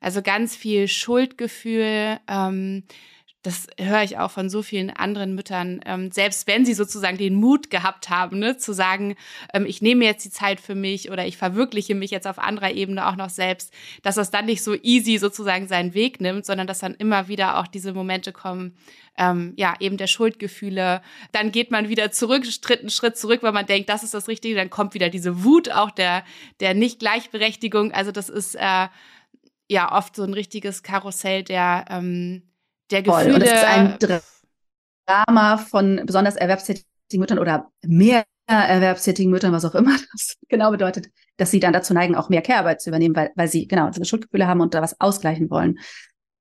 Also 0.00 0.22
ganz 0.22 0.56
viel 0.56 0.88
Schuldgefühl. 0.88 2.18
Ähm, 2.26 2.84
das 3.42 3.68
höre 3.78 4.02
ich 4.02 4.18
auch 4.18 4.32
von 4.32 4.50
so 4.50 4.62
vielen 4.62 4.90
anderen 4.90 5.34
Müttern, 5.36 5.80
ähm, 5.86 6.10
selbst 6.10 6.48
wenn 6.48 6.64
sie 6.64 6.74
sozusagen 6.74 7.18
den 7.18 7.34
Mut 7.34 7.70
gehabt 7.70 8.10
haben, 8.10 8.40
ne, 8.40 8.56
zu 8.56 8.72
sagen, 8.72 9.14
ähm, 9.54 9.64
ich 9.64 9.80
nehme 9.80 10.04
jetzt 10.04 10.24
die 10.24 10.30
Zeit 10.30 10.60
für 10.60 10.74
mich 10.74 11.10
oder 11.10 11.24
ich 11.24 11.36
verwirkliche 11.36 11.94
mich 11.94 12.10
jetzt 12.10 12.26
auf 12.26 12.40
anderer 12.40 12.72
Ebene 12.72 13.06
auch 13.06 13.14
noch 13.14 13.30
selbst, 13.30 13.72
dass 14.02 14.16
das 14.16 14.32
dann 14.32 14.46
nicht 14.46 14.64
so 14.64 14.74
easy 14.74 15.18
sozusagen 15.18 15.68
seinen 15.68 15.94
Weg 15.94 16.20
nimmt, 16.20 16.46
sondern 16.46 16.66
dass 16.66 16.80
dann 16.80 16.94
immer 16.94 17.28
wieder 17.28 17.58
auch 17.58 17.68
diese 17.68 17.92
Momente 17.92 18.32
kommen, 18.32 18.76
ähm, 19.16 19.52
ja, 19.56 19.74
eben 19.78 19.98
der 19.98 20.08
Schuldgefühle. 20.08 21.00
Dann 21.30 21.52
geht 21.52 21.70
man 21.70 21.88
wieder 21.88 22.10
zurück, 22.10 22.44
tritt 22.60 22.80
einen 22.80 22.90
Schritt 22.90 23.16
zurück, 23.16 23.44
weil 23.44 23.52
man 23.52 23.66
denkt, 23.66 23.88
das 23.88 24.02
ist 24.02 24.14
das 24.14 24.26
Richtige, 24.26 24.56
dann 24.56 24.70
kommt 24.70 24.94
wieder 24.94 25.10
diese 25.10 25.44
Wut 25.44 25.70
auch 25.70 25.92
der, 25.92 26.24
der 26.58 26.74
Nicht-Gleichberechtigung. 26.74 27.92
Also 27.92 28.10
das 28.10 28.28
ist, 28.28 28.56
äh, 28.56 28.88
ja 29.70 29.94
oft 29.94 30.16
so 30.16 30.22
ein 30.22 30.32
richtiges 30.32 30.82
Karussell 30.82 31.44
der, 31.44 31.84
ähm, 31.90 32.42
der 32.90 33.02
Gefühle. 33.02 33.24
Voll. 33.24 33.34
Und 33.34 33.42
es 33.42 33.52
ist 33.52 33.64
ein 33.64 33.98
Drama 35.06 35.56
von 35.56 36.02
besonders 36.04 36.36
erwerbstätigen 36.36 36.86
Müttern 37.14 37.38
oder 37.38 37.70
mehr 37.82 38.24
erwerbstätigen 38.46 39.30
Müttern, 39.30 39.52
was 39.52 39.64
auch 39.64 39.74
immer 39.74 39.92
das 40.12 40.36
genau 40.48 40.70
bedeutet, 40.70 41.10
dass 41.36 41.50
sie 41.50 41.60
dann 41.60 41.72
dazu 41.72 41.92
neigen, 41.92 42.14
auch 42.14 42.28
mehr 42.28 42.42
Care-Arbeit 42.42 42.80
zu 42.80 42.90
übernehmen, 42.90 43.14
weil, 43.14 43.30
weil 43.34 43.48
sie 43.48 43.68
genau 43.68 43.90
diese 43.90 44.04
Schuldgefühle 44.04 44.46
haben 44.46 44.60
und 44.60 44.74
da 44.74 44.82
was 44.82 45.00
ausgleichen 45.00 45.50
wollen. 45.50 45.78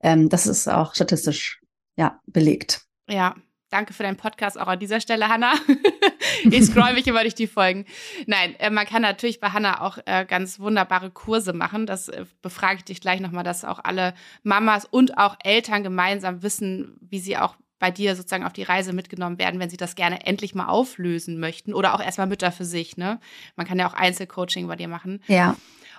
Ähm, 0.02 0.30
das 0.30 0.48
ist 0.48 0.68
auch 0.68 0.96
statistisch 0.96 1.62
ja 1.98 2.20
belegt. 2.26 2.82
Ja, 3.10 3.36
Danke 3.70 3.94
für 3.94 4.04
deinen 4.04 4.16
Podcast 4.16 4.60
auch 4.60 4.68
an 4.68 4.80
dieser 4.80 5.02
Stelle, 5.02 5.28
Hanna. 5.28 5.54
ich 6.50 6.66
scroll 6.66 6.94
mich 6.94 7.06
immer 7.06 7.22
durch 7.22 7.36
die 7.36 7.48
Folgen. 7.48 7.86
Nein, 8.26 8.56
äh, 8.60 8.70
man 8.70 8.86
kann 8.86 9.02
natürlich 9.02 9.42
bei 9.42 9.50
Hanna 9.50 9.82
auch 9.82 9.98
äh, 10.06 10.26
ganz 10.26 10.60
wunderbare 10.60 11.12
Kurse 11.12 11.52
machen. 11.52 11.86
Das 11.86 12.08
äh, 12.08 12.26
befrage 12.42 12.78
ich 12.78 12.86
dich 12.86 13.02
gleich 13.02 13.20
nochmal, 13.20 13.44
dass 13.44 13.66
auch 13.66 13.80
alle 13.84 14.14
Mamas 14.44 14.86
und 14.86 15.18
auch 15.18 15.36
Eltern 15.44 15.84
gemeinsam 15.84 16.44
wissen, 16.44 16.98
wie 17.02 17.20
sie 17.20 17.38
auch 17.38 17.56
bei 17.80 17.92
dir 17.92 18.16
sozusagen 18.16 18.46
auf 18.46 18.54
die 18.54 18.64
Reise 18.64 18.94
mitgenommen 18.94 19.38
werden, 19.38 19.60
wenn 19.60 19.70
sie 19.70 19.78
das 19.78 19.96
gerne 19.96 20.26
endlich 20.26 20.56
mal 20.56 20.68
auflösen 20.68 21.40
möchten 21.40 21.74
oder 21.74 21.94
auch 21.94 22.02
erstmal 22.02 22.28
Mütter 22.28 22.52
für 22.52 22.66
sich. 22.66 22.98
Ne? 22.98 23.20
Man 23.56 23.68
kann 23.68 23.78
ja 23.78 23.88
auch 23.88 23.94
Einzelcoaching 23.94 24.68
bei 24.68 24.78
dir 24.78 24.88
machen. 24.88 25.22
Ja. 25.28 25.56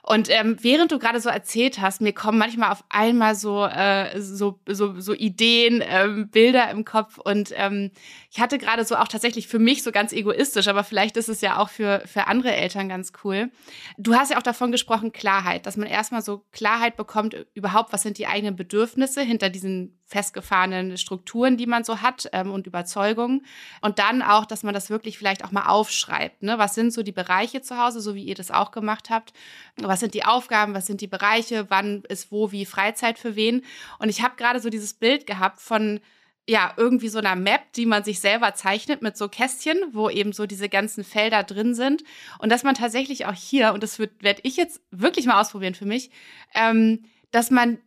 Und 0.08 0.30
ähm, 0.30 0.56
während 0.62 0.90
du 0.90 0.98
gerade 0.98 1.20
so 1.20 1.28
erzählt 1.28 1.82
hast, 1.82 2.00
mir 2.00 2.14
kommen 2.14 2.38
manchmal 2.38 2.72
auf 2.72 2.82
einmal 2.88 3.34
so 3.34 3.66
äh, 3.66 4.18
so, 4.18 4.58
so 4.66 4.98
so 4.98 5.12
Ideen, 5.12 5.84
ähm, 5.86 6.30
Bilder 6.30 6.70
im 6.70 6.86
Kopf 6.86 7.18
und 7.18 7.52
ähm, 7.54 7.90
ich 8.30 8.40
hatte 8.40 8.56
gerade 8.56 8.86
so 8.86 8.96
auch 8.96 9.08
tatsächlich 9.08 9.48
für 9.48 9.58
mich 9.58 9.82
so 9.82 9.92
ganz 9.92 10.14
egoistisch, 10.14 10.66
aber 10.68 10.82
vielleicht 10.82 11.18
ist 11.18 11.28
es 11.28 11.42
ja 11.42 11.58
auch 11.58 11.68
für 11.68 12.00
für 12.06 12.26
andere 12.26 12.54
Eltern 12.54 12.88
ganz 12.88 13.12
cool. 13.22 13.50
Du 13.98 14.14
hast 14.14 14.30
ja 14.30 14.38
auch 14.38 14.42
davon 14.42 14.72
gesprochen 14.72 15.12
Klarheit, 15.12 15.66
dass 15.66 15.76
man 15.76 15.86
erstmal 15.86 16.22
so 16.22 16.42
Klarheit 16.52 16.96
bekommt 16.96 17.36
überhaupt, 17.52 17.92
was 17.92 18.00
sind 18.00 18.16
die 18.16 18.26
eigenen 18.26 18.56
Bedürfnisse 18.56 19.20
hinter 19.20 19.50
diesen 19.50 19.98
festgefahrenen 20.08 20.96
Strukturen, 20.96 21.58
die 21.58 21.66
man 21.66 21.84
so 21.84 22.00
hat 22.00 22.28
ähm, 22.32 22.50
und 22.50 22.66
Überzeugungen. 22.66 23.44
Und 23.82 23.98
dann 23.98 24.22
auch, 24.22 24.46
dass 24.46 24.62
man 24.62 24.72
das 24.72 24.88
wirklich 24.88 25.18
vielleicht 25.18 25.44
auch 25.44 25.52
mal 25.52 25.66
aufschreibt. 25.66 26.42
Ne? 26.42 26.58
Was 26.58 26.74
sind 26.74 26.92
so 26.92 27.02
die 27.02 27.12
Bereiche 27.12 27.60
zu 27.60 27.76
Hause, 27.76 28.00
so 28.00 28.14
wie 28.14 28.24
ihr 28.24 28.34
das 28.34 28.50
auch 28.50 28.70
gemacht 28.70 29.10
habt? 29.10 29.34
Was 29.76 29.97
sind 30.00 30.14
die 30.14 30.24
Aufgaben? 30.24 30.74
Was 30.74 30.86
sind 30.86 31.00
die 31.00 31.06
Bereiche? 31.06 31.66
Wann 31.68 32.02
ist 32.08 32.30
wo 32.32 32.52
wie 32.52 32.66
Freizeit 32.66 33.18
für 33.18 33.36
wen? 33.36 33.64
Und 33.98 34.08
ich 34.08 34.22
habe 34.22 34.36
gerade 34.36 34.60
so 34.60 34.70
dieses 34.70 34.94
Bild 34.94 35.26
gehabt 35.26 35.60
von 35.60 36.00
ja, 36.48 36.72
irgendwie 36.78 37.08
so 37.08 37.18
einer 37.18 37.36
Map, 37.36 37.74
die 37.74 37.84
man 37.84 38.04
sich 38.04 38.20
selber 38.20 38.54
zeichnet 38.54 39.02
mit 39.02 39.18
so 39.18 39.28
Kästchen, 39.28 39.76
wo 39.92 40.08
eben 40.08 40.32
so 40.32 40.46
diese 40.46 40.70
ganzen 40.70 41.04
Felder 41.04 41.42
drin 41.44 41.74
sind. 41.74 42.04
Und 42.38 42.50
dass 42.50 42.62
man 42.62 42.74
tatsächlich 42.74 43.26
auch 43.26 43.34
hier, 43.34 43.74
und 43.74 43.82
das 43.82 43.98
werde 43.98 44.40
ich 44.42 44.56
jetzt 44.56 44.80
wirklich 44.90 45.26
mal 45.26 45.38
ausprobieren 45.38 45.74
für 45.74 45.84
mich, 45.84 46.10
ähm, 46.54 47.04
dass 47.32 47.50
man 47.50 47.78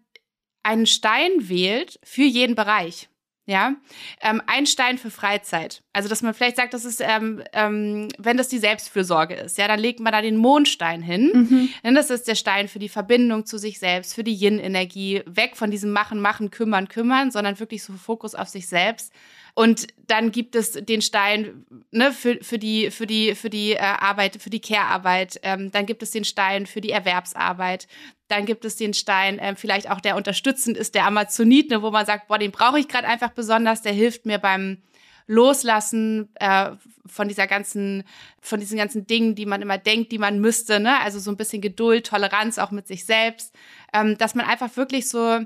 einen 0.62 0.86
Stein 0.86 1.32
wählt 1.50 2.00
für 2.04 2.22
jeden 2.22 2.54
Bereich. 2.54 3.10
Ja, 3.52 3.76
ähm, 4.22 4.42
ein 4.48 4.66
Stein 4.66 4.98
für 4.98 5.12
Freizeit. 5.12 5.84
Also, 5.92 6.08
dass 6.08 6.22
man 6.22 6.34
vielleicht 6.34 6.56
sagt, 6.56 6.74
das 6.74 6.86
ist, 6.86 7.02
ähm, 7.06 7.44
ähm, 7.52 8.08
wenn 8.18 8.38
das 8.38 8.48
die 8.48 8.60
Selbstfürsorge 8.60 9.36
ist, 9.36 9.58
ja, 9.58 9.68
dann 9.68 9.78
legt 9.78 10.00
man 10.00 10.14
da 10.14 10.22
den 10.22 10.38
Mondstein 10.38 11.02
hin. 11.02 11.32
Mhm. 11.34 11.70
Denn 11.84 11.94
das 11.94 12.10
ist 12.10 12.30
der 12.30 12.36
Stein 12.36 12.70
für 12.70 12.80
die 12.80 12.88
Verbindung 12.88 13.46
zu 13.46 13.58
sich 13.58 13.78
selbst, 13.78 14.16
für 14.16 14.24
die 14.24 14.34
Yin-Energie, 14.34 15.24
weg 15.26 15.58
von 15.58 15.70
diesem 15.70 15.92
Machen, 15.92 16.22
Machen, 16.22 16.50
Kümmern, 16.50 16.88
Kümmern, 16.88 17.30
sondern 17.30 17.60
wirklich 17.60 17.84
so 17.84 17.92
Fokus 17.92 18.36
auf 18.36 18.48
sich 18.48 18.70
selbst. 18.70 19.12
Und 19.54 19.88
dann 20.08 20.32
gibt 20.32 20.56
es 20.56 20.74
den 20.74 21.02
Stein 21.02 21.66
ne, 21.92 22.12
für, 22.12 22.40
für 22.42 22.58
die, 22.58 22.92
für 22.92 23.06
die, 23.06 23.36
für 23.36 23.50
die 23.50 23.74
äh, 23.74 23.80
Arbeit, 23.80 24.42
für 24.42 24.50
die 24.50 24.62
Care-Arbeit. 24.62 25.40
Ähm, 25.44 25.72
dann 25.72 25.86
gibt 25.86 26.04
es 26.04 26.12
den 26.12 26.24
Stein 26.24 26.66
für 26.66 26.82
die 26.82 26.92
Erwerbsarbeit. 26.92 27.88
Dann 28.28 28.46
gibt 28.46 28.64
es 28.66 28.76
den 28.78 28.94
Stein, 28.94 29.40
äh, 29.40 29.56
vielleicht 29.56 29.90
auch 29.90 30.02
der 30.02 30.16
unterstützend 30.16 30.78
ist, 30.78 30.96
der 30.96 31.06
Amazonit, 31.06 31.70
ne, 31.70 31.82
wo 31.82 31.92
man 31.92 32.06
sagt, 32.06 32.28
boah, 32.28 32.38
den 32.38 32.52
brauche 32.52 32.80
ich 32.80 32.88
gerade 32.88 33.08
einfach 33.08 33.32
besonders, 33.32 33.82
der 33.82 33.94
hilft 33.94 34.26
mir 34.26 34.38
beim 34.38 34.82
Loslassen 35.28 36.30
äh, 36.36 36.72
von 37.06 37.28
dieser 37.28 37.48
ganzen, 37.48 38.04
von 38.42 38.60
diesen 38.60 38.78
ganzen 38.78 39.08
Dingen, 39.08 39.36
die 39.36 39.46
man 39.46 39.62
immer 39.62 39.78
denkt, 39.78 40.12
die 40.12 40.18
man 40.18 40.40
müsste, 40.40 40.80
ne? 40.80 41.00
Also 41.00 41.20
so 41.20 41.32
ein 41.32 41.38
bisschen 41.38 41.62
Geduld, 41.62 42.08
Toleranz 42.08 42.58
auch 42.58 42.72
mit 42.72 42.88
sich 42.88 43.06
selbst, 43.06 43.56
ähm, 43.94 44.18
dass 44.18 44.36
man 44.36 44.46
einfach 44.46 44.76
wirklich 44.76 45.08
so 45.08 45.40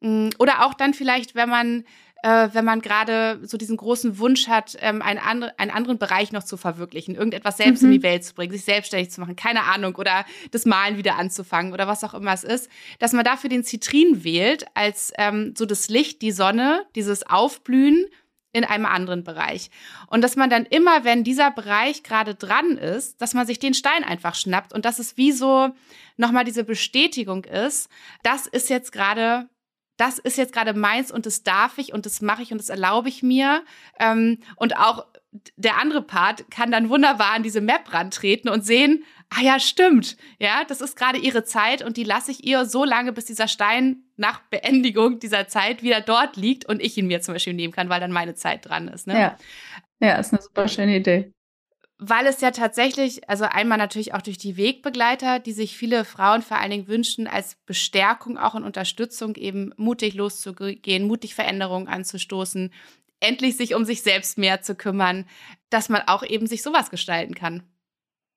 mh, 0.00 0.08
mm, 0.08 0.30
oder 0.38 0.64
auch 0.64 0.74
dann 0.74 0.94
vielleicht, 0.94 1.34
wenn 1.34 1.48
man 1.48 1.84
äh, 2.22 2.48
wenn 2.52 2.64
man 2.64 2.80
gerade 2.80 3.40
so 3.46 3.56
diesen 3.56 3.76
großen 3.76 4.18
Wunsch 4.18 4.48
hat, 4.48 4.76
ähm, 4.80 5.02
einen, 5.02 5.20
andre, 5.20 5.56
einen 5.58 5.70
anderen 5.70 5.98
Bereich 5.98 6.32
noch 6.32 6.42
zu 6.42 6.56
verwirklichen, 6.56 7.14
irgendetwas 7.14 7.58
selbst 7.58 7.82
mhm. 7.82 7.88
in 7.88 7.98
die 7.98 8.02
Welt 8.02 8.24
zu 8.24 8.34
bringen, 8.34 8.52
sich 8.52 8.64
selbstständig 8.64 9.10
zu 9.10 9.20
machen, 9.20 9.36
keine 9.36 9.64
Ahnung, 9.64 9.94
oder 9.94 10.24
das 10.50 10.66
Malen 10.66 10.96
wieder 10.96 11.16
anzufangen 11.16 11.72
oder 11.72 11.86
was 11.86 12.02
auch 12.02 12.14
immer 12.14 12.32
es 12.32 12.44
ist, 12.44 12.68
dass 12.98 13.12
man 13.12 13.24
dafür 13.24 13.50
den 13.50 13.64
Zitrin 13.64 14.24
wählt 14.24 14.66
als 14.74 15.12
ähm, 15.16 15.54
so 15.56 15.64
das 15.64 15.88
Licht, 15.88 16.22
die 16.22 16.32
Sonne, 16.32 16.84
dieses 16.94 17.24
Aufblühen 17.24 18.06
in 18.52 18.64
einem 18.64 18.86
anderen 18.86 19.22
Bereich. 19.22 19.70
Und 20.08 20.22
dass 20.22 20.34
man 20.34 20.50
dann 20.50 20.64
immer, 20.66 21.04
wenn 21.04 21.22
dieser 21.22 21.50
Bereich 21.50 22.02
gerade 22.02 22.34
dran 22.34 22.78
ist, 22.78 23.20
dass 23.20 23.34
man 23.34 23.46
sich 23.46 23.58
den 23.58 23.74
Stein 23.74 24.04
einfach 24.04 24.34
schnappt 24.34 24.72
und 24.72 24.84
dass 24.84 24.98
es 24.98 25.16
wie 25.16 25.32
so 25.32 25.70
nochmal 26.16 26.44
diese 26.44 26.64
Bestätigung 26.64 27.44
ist, 27.44 27.88
das 28.22 28.46
ist 28.46 28.70
jetzt 28.70 28.90
gerade 28.90 29.48
das 29.98 30.18
ist 30.18 30.38
jetzt 30.38 30.54
gerade 30.54 30.72
meins 30.72 31.10
und 31.10 31.26
das 31.26 31.42
darf 31.42 31.76
ich 31.76 31.92
und 31.92 32.06
das 32.06 32.22
mache 32.22 32.42
ich 32.42 32.52
und 32.52 32.58
das 32.58 32.70
erlaube 32.70 33.08
ich 33.08 33.22
mir. 33.22 33.64
Ähm, 34.00 34.38
und 34.56 34.78
auch 34.78 35.06
der 35.56 35.78
andere 35.78 36.02
Part 36.02 36.50
kann 36.50 36.70
dann 36.70 36.88
wunderbar 36.88 37.32
an 37.32 37.42
diese 37.42 37.60
Map 37.60 37.92
rantreten 37.92 38.48
und 38.48 38.64
sehen, 38.64 39.04
ah 39.28 39.42
ja, 39.42 39.60
stimmt, 39.60 40.16
ja, 40.38 40.64
das 40.66 40.80
ist 40.80 40.96
gerade 40.96 41.18
ihre 41.18 41.44
Zeit 41.44 41.82
und 41.82 41.96
die 41.96 42.04
lasse 42.04 42.30
ich 42.30 42.44
ihr 42.44 42.64
so 42.64 42.84
lange, 42.84 43.12
bis 43.12 43.26
dieser 43.26 43.48
Stein 43.48 44.04
nach 44.16 44.40
Beendigung 44.50 45.18
dieser 45.18 45.48
Zeit 45.48 45.82
wieder 45.82 46.00
dort 46.00 46.36
liegt 46.36 46.64
und 46.64 46.80
ich 46.80 46.96
ihn 46.96 47.08
mir 47.08 47.20
zum 47.20 47.34
Beispiel 47.34 47.52
nehmen 47.52 47.74
kann, 47.74 47.90
weil 47.90 48.00
dann 48.00 48.12
meine 48.12 48.34
Zeit 48.34 48.66
dran 48.66 48.88
ist. 48.88 49.06
Ne? 49.06 49.20
Ja. 49.20 49.36
ja, 50.00 50.14
ist 50.14 50.32
eine 50.32 50.40
super 50.40 50.66
schöne 50.68 50.96
Idee 50.96 51.32
weil 51.98 52.26
es 52.26 52.40
ja 52.40 52.52
tatsächlich, 52.52 53.28
also 53.28 53.44
einmal 53.44 53.76
natürlich 53.76 54.14
auch 54.14 54.22
durch 54.22 54.38
die 54.38 54.56
Wegbegleiter, 54.56 55.40
die 55.40 55.52
sich 55.52 55.76
viele 55.76 56.04
Frauen 56.04 56.42
vor 56.42 56.58
allen 56.58 56.70
Dingen 56.70 56.88
wünschen, 56.88 57.26
als 57.26 57.56
Bestärkung 57.66 58.38
auch 58.38 58.54
und 58.54 58.62
Unterstützung 58.62 59.34
eben 59.34 59.72
mutig 59.76 60.14
loszugehen, 60.14 61.06
mutig 61.06 61.34
Veränderungen 61.34 61.88
anzustoßen, 61.88 62.72
endlich 63.20 63.56
sich 63.56 63.74
um 63.74 63.84
sich 63.84 64.02
selbst 64.02 64.38
mehr 64.38 64.62
zu 64.62 64.76
kümmern, 64.76 65.26
dass 65.70 65.88
man 65.88 66.02
auch 66.06 66.22
eben 66.22 66.46
sich 66.46 66.62
sowas 66.62 66.90
gestalten 66.90 67.34
kann. 67.34 67.64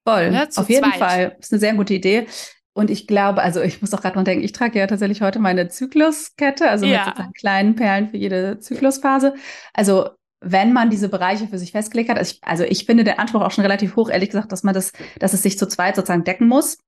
Voll, 0.04 0.32
ne, 0.32 0.48
auf 0.56 0.68
jeden 0.68 0.84
zweit. 0.84 0.98
Fall. 0.98 1.36
Ist 1.38 1.52
eine 1.52 1.60
sehr 1.60 1.74
gute 1.74 1.94
Idee. 1.94 2.26
Und 2.74 2.90
ich 2.90 3.06
glaube, 3.06 3.42
also 3.42 3.60
ich 3.60 3.80
muss 3.80 3.94
auch 3.94 4.00
gerade 4.00 4.16
mal 4.16 4.24
denken, 4.24 4.44
ich 4.44 4.52
trage 4.52 4.78
ja 4.78 4.86
tatsächlich 4.86 5.22
heute 5.22 5.38
meine 5.38 5.68
Zykluskette, 5.68 6.68
also 6.68 6.86
ja. 6.86 6.98
mit 6.98 7.04
sozusagen 7.04 7.32
kleinen 7.34 7.76
Perlen 7.76 8.08
für 8.08 8.16
jede 8.16 8.58
Zyklusphase. 8.58 9.34
Also 9.72 10.08
wenn 10.42 10.72
man 10.72 10.90
diese 10.90 11.08
Bereiche 11.08 11.48
für 11.48 11.58
sich 11.58 11.72
festgelegt 11.72 12.10
hat. 12.10 12.18
Also 12.18 12.32
ich, 12.32 12.40
also 12.42 12.64
ich 12.64 12.84
finde 12.84 13.04
den 13.04 13.18
Anspruch 13.18 13.42
auch 13.42 13.50
schon 13.50 13.62
relativ 13.62 13.96
hoch, 13.96 14.10
ehrlich 14.10 14.30
gesagt, 14.30 14.52
dass 14.52 14.62
man 14.62 14.74
das, 14.74 14.92
dass 15.18 15.32
es 15.32 15.42
sich 15.42 15.58
zu 15.58 15.66
zweit 15.66 15.96
sozusagen 15.96 16.24
decken 16.24 16.48
muss. 16.48 16.78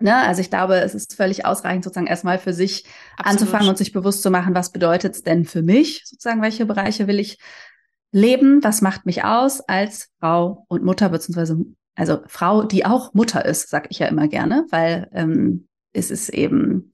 Ne? 0.00 0.14
Also 0.14 0.40
ich 0.40 0.50
glaube, 0.50 0.76
es 0.76 0.94
ist 0.94 1.14
völlig 1.14 1.44
ausreichend, 1.44 1.84
sozusagen 1.84 2.06
erstmal 2.06 2.38
für 2.38 2.52
sich 2.52 2.84
Absolut. 3.16 3.40
anzufangen 3.40 3.68
und 3.68 3.78
sich 3.78 3.92
bewusst 3.92 4.22
zu 4.22 4.30
machen, 4.30 4.54
was 4.54 4.70
bedeutet 4.70 5.14
es 5.14 5.22
denn 5.22 5.44
für 5.44 5.62
mich, 5.62 6.02
sozusagen, 6.04 6.42
welche 6.42 6.66
Bereiche 6.66 7.06
will 7.08 7.18
ich 7.18 7.38
leben, 8.12 8.62
was 8.62 8.80
macht 8.80 9.06
mich 9.06 9.24
aus 9.24 9.60
als 9.60 10.08
Frau 10.20 10.64
und 10.68 10.84
Mutter, 10.84 11.08
beziehungsweise 11.08 11.58
also 11.94 12.20
Frau, 12.28 12.62
die 12.62 12.86
auch 12.86 13.12
Mutter 13.12 13.44
ist, 13.44 13.70
sag 13.70 13.88
ich 13.90 13.98
ja 13.98 14.06
immer 14.06 14.28
gerne, 14.28 14.66
weil 14.70 15.08
ähm, 15.12 15.66
es 15.92 16.12
ist 16.12 16.28
eben 16.28 16.92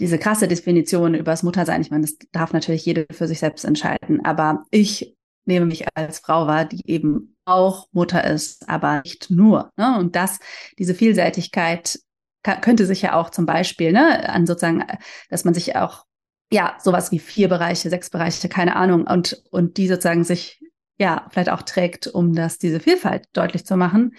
diese 0.00 0.18
krasse 0.18 0.48
Definition 0.48 1.14
über 1.14 1.32
das 1.32 1.42
Muttersein, 1.42 1.80
ich 1.80 1.90
meine, 1.90 2.02
das 2.02 2.16
darf 2.32 2.52
natürlich 2.52 2.84
jede 2.84 3.06
für 3.12 3.28
sich 3.28 3.38
selbst 3.38 3.64
entscheiden, 3.64 4.24
aber 4.24 4.64
ich 4.70 5.16
nehme 5.46 5.66
mich 5.66 5.86
als 5.94 6.20
Frau 6.20 6.46
wahr, 6.46 6.64
die 6.64 6.82
eben 6.86 7.36
auch 7.44 7.86
Mutter 7.92 8.24
ist, 8.24 8.68
aber 8.68 9.02
nicht 9.04 9.30
nur. 9.30 9.70
Ne? 9.76 9.98
Und 9.98 10.16
das, 10.16 10.38
diese 10.78 10.94
Vielseitigkeit 10.94 11.98
könnte 12.60 12.86
sich 12.86 13.02
ja 13.02 13.14
auch 13.14 13.30
zum 13.30 13.46
Beispiel 13.46 13.92
ne, 13.92 14.28
an 14.28 14.46
sozusagen, 14.46 14.84
dass 15.30 15.44
man 15.44 15.54
sich 15.54 15.76
auch 15.76 16.04
ja 16.52 16.76
sowas 16.82 17.10
wie 17.10 17.18
vier 17.18 17.48
Bereiche, 17.48 17.88
sechs 17.88 18.10
Bereiche, 18.10 18.48
keine 18.48 18.76
Ahnung, 18.76 19.06
und 19.06 19.42
und 19.50 19.78
die 19.78 19.88
sozusagen 19.88 20.24
sich 20.24 20.60
ja 20.98 21.26
vielleicht 21.30 21.50
auch 21.50 21.62
trägt, 21.62 22.06
um 22.06 22.34
das 22.34 22.58
diese 22.58 22.80
Vielfalt 22.80 23.26
deutlich 23.32 23.64
zu 23.66 23.76
machen. 23.76 24.14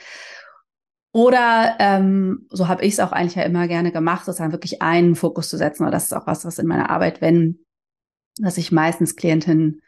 Oder 1.16 1.78
ähm, 1.80 2.46
so 2.50 2.68
habe 2.68 2.84
ich 2.84 2.92
es 2.92 3.00
auch 3.00 3.14
eigentlich 3.14 3.36
ja 3.36 3.44
immer 3.44 3.70
gerne 3.70 3.94
gemacht, 3.94 4.26
sozusagen 4.26 4.52
wirklich 4.52 4.82
einen 4.82 5.16
Fokus 5.16 5.48
zu 5.48 5.56
setzen. 5.56 5.86
Und 5.86 5.94
das 5.94 6.04
ist 6.04 6.14
auch 6.14 6.28
was, 6.28 6.44
was 6.44 6.60
in 6.60 6.68
meiner 6.68 6.90
Arbeit, 6.90 7.22
wenn, 7.22 7.64
was 8.42 8.58
ich 8.58 8.74
meistens 8.74 9.16
Klientinnen 9.16 9.82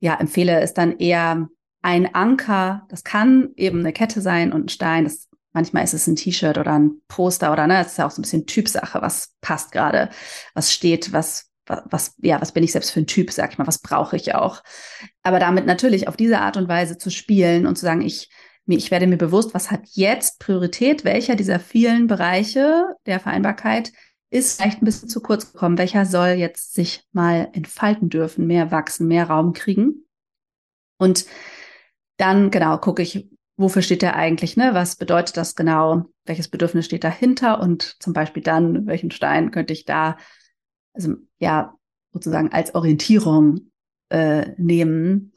ja 0.00 0.16
empfehle, 0.16 0.60
ist 0.60 0.74
dann 0.74 0.98
eher 0.98 1.48
ein 1.82 2.12
Anker. 2.16 2.84
Das 2.88 3.04
kann 3.04 3.50
eben 3.54 3.78
eine 3.78 3.92
Kette 3.92 4.20
sein 4.20 4.52
und 4.52 4.64
ein 4.64 4.68
Stein. 4.68 5.04
Das, 5.04 5.28
manchmal 5.52 5.84
ist 5.84 5.94
es 5.94 6.08
ein 6.08 6.16
T-Shirt 6.16 6.58
oder 6.58 6.72
ein 6.72 7.00
Poster 7.06 7.52
oder 7.52 7.68
ne, 7.68 7.74
das 7.74 7.92
ist 7.92 7.98
ja 7.98 8.06
auch 8.08 8.10
so 8.10 8.20
ein 8.20 8.22
bisschen 8.22 8.46
Typsache, 8.46 9.00
was 9.00 9.36
passt 9.40 9.70
gerade, 9.70 10.10
was 10.52 10.72
steht, 10.72 11.12
was 11.12 11.46
was, 11.68 12.14
ja, 12.18 12.40
was 12.40 12.52
bin 12.52 12.62
ich 12.62 12.70
selbst 12.70 12.92
für 12.92 13.00
ein 13.00 13.08
Typ, 13.08 13.32
sag 13.32 13.50
ich 13.50 13.58
mal, 13.58 13.66
was 13.66 13.80
brauche 13.80 14.14
ich 14.14 14.36
auch. 14.36 14.62
Aber 15.24 15.40
damit 15.40 15.66
natürlich 15.66 16.06
auf 16.06 16.16
diese 16.16 16.38
Art 16.38 16.56
und 16.56 16.68
Weise 16.68 16.96
zu 16.96 17.10
spielen 17.10 17.66
und 17.66 17.76
zu 17.76 17.84
sagen, 17.84 18.02
ich 18.02 18.30
ich 18.66 18.90
werde 18.90 19.06
mir 19.06 19.16
bewusst, 19.16 19.54
was 19.54 19.70
hat 19.70 19.82
jetzt 19.92 20.40
Priorität, 20.40 21.04
welcher 21.04 21.36
dieser 21.36 21.60
vielen 21.60 22.06
Bereiche 22.06 22.84
der 23.06 23.20
Vereinbarkeit 23.20 23.92
ist 24.30 24.60
vielleicht 24.60 24.82
ein 24.82 24.84
bisschen 24.84 25.08
zu 25.08 25.20
kurz 25.20 25.52
gekommen, 25.52 25.78
welcher 25.78 26.04
soll 26.04 26.30
jetzt 26.30 26.74
sich 26.74 27.04
mal 27.12 27.48
entfalten 27.52 28.08
dürfen, 28.08 28.46
mehr 28.46 28.70
wachsen, 28.72 29.06
mehr 29.06 29.28
Raum 29.28 29.52
kriegen. 29.52 30.04
Und 30.98 31.26
dann, 32.16 32.50
genau, 32.50 32.78
gucke 32.78 33.02
ich, 33.02 33.28
wofür 33.56 33.82
steht 33.82 34.02
der 34.02 34.16
eigentlich, 34.16 34.56
ne? 34.56 34.74
Was 34.74 34.96
bedeutet 34.96 35.36
das 35.36 35.54
genau? 35.54 36.06
Welches 36.24 36.48
Bedürfnis 36.48 36.86
steht 36.86 37.04
dahinter? 37.04 37.60
Und 37.60 37.96
zum 38.02 38.12
Beispiel 38.12 38.42
dann, 38.42 38.86
welchen 38.86 39.10
Stein 39.10 39.50
könnte 39.50 39.72
ich 39.72 39.84
da, 39.84 40.16
also 40.92 41.14
ja, 41.38 41.74
sozusagen 42.12 42.52
als 42.52 42.74
Orientierung 42.74 43.70
äh, 44.08 44.50
nehmen. 44.56 45.32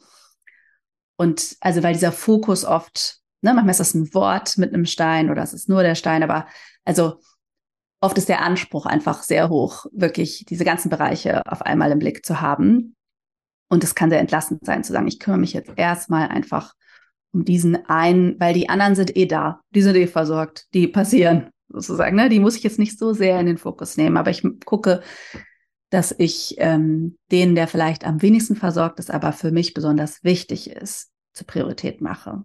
Und 1.20 1.58
also, 1.60 1.84
weil 1.84 1.94
dieser 1.94 2.12
Fokus 2.12 2.64
oft 2.64 3.20
Ne, 3.42 3.54
manchmal 3.54 3.72
ist 3.72 3.80
das 3.80 3.94
ein 3.94 4.14
Wort 4.14 4.58
mit 4.58 4.74
einem 4.74 4.86
Stein 4.86 5.30
oder 5.30 5.42
es 5.42 5.54
ist 5.54 5.70
nur 5.70 5.82
der 5.82 5.96
Stein, 5.96 6.24
aber 6.24 6.46
also 6.84 7.22
oft 8.02 8.18
ist 8.18 8.28
der 8.28 8.42
Anspruch 8.42 8.86
einfach 8.86 9.24
sehr 9.24 9.50
hoch, 9.50 9.86
wirklich 9.94 10.46
diese 10.48 10.66
ganzen 10.66 10.90
Bereiche 10.90 11.42
auf 11.46 11.62
einmal 11.62 11.92
im 11.92 12.00
Blick 12.00 12.26
zu 12.26 12.42
haben. 12.42 12.96
Und 13.70 13.84
es 13.84 13.96
kann 13.96 14.10
sehr 14.10 14.20
entlastend 14.20 14.66
sein, 14.66 14.84
zu 14.84 14.92
sagen, 14.92 15.08
ich 15.08 15.20
kümmere 15.20 15.40
mich 15.40 15.54
jetzt 15.54 15.72
erstmal 15.76 16.28
einfach 16.28 16.74
um 17.32 17.46
diesen 17.46 17.86
einen, 17.86 18.40
weil 18.40 18.54
die 18.54 18.68
anderen 18.68 18.96
sind 18.96 19.16
eh 19.16 19.26
da, 19.26 19.62
die 19.74 19.84
sind 19.84 19.96
eh 19.96 20.08
versorgt, 20.08 20.68
die 20.74 20.88
passieren 20.88 21.50
sozusagen. 21.70 22.16
Ne? 22.16 22.28
Die 22.30 22.40
muss 22.40 22.58
ich 22.58 22.64
jetzt 22.64 22.80
nicht 22.80 22.98
so 22.98 23.14
sehr 23.14 23.40
in 23.40 23.46
den 23.46 23.60
Fokus 23.60 23.96
nehmen, 23.96 24.18
aber 24.18 24.32
ich 24.32 24.44
gucke, 24.66 25.02
dass 25.90 26.14
ich 26.18 26.56
ähm, 26.60 27.18
den, 27.32 27.56
der 27.56 27.68
vielleicht 27.68 28.06
am 28.06 28.22
wenigsten 28.22 28.56
versorgt 28.56 29.00
ist, 29.00 29.12
aber 29.12 29.32
für 29.32 29.52
mich 29.52 29.74
besonders 29.74 30.24
wichtig 30.24 30.70
ist, 30.70 31.12
zur 31.34 31.48
Priorität 31.48 32.02
mache. 32.02 32.44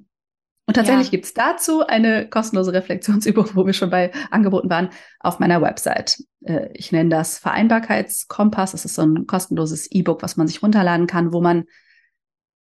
Und 0.67 0.75
tatsächlich 0.75 1.09
ja. 1.09 1.11
gibt 1.11 1.27
es 1.27 1.35
dazu 1.35 1.87
eine 1.87 2.29
kostenlose 2.29 2.73
Reflexionsübung, 2.73 3.51
wo 3.55 3.67
wir 3.67 3.75
schon 3.75 3.91
bei 3.91 4.13
angeboten 4.31 4.71
waren, 4.71 4.89
auf 5.21 5.39
meiner 5.39 5.61
Website. 5.61 6.23
Äh, 6.43 6.71
ich 6.73 6.91
nenne 6.91 7.11
das 7.11 7.39
Vereinbarkeitskompass. 7.39 8.73
Das 8.73 8.87
ist 8.87 8.95
so 8.95 9.03
ein 9.03 9.27
kostenloses 9.27 9.91
E-Book, 9.91 10.23
was 10.23 10.37
man 10.37 10.49
sich 10.49 10.63
runterladen 10.63 11.07
kann, 11.07 11.35
wo 11.35 11.43
man 11.43 11.65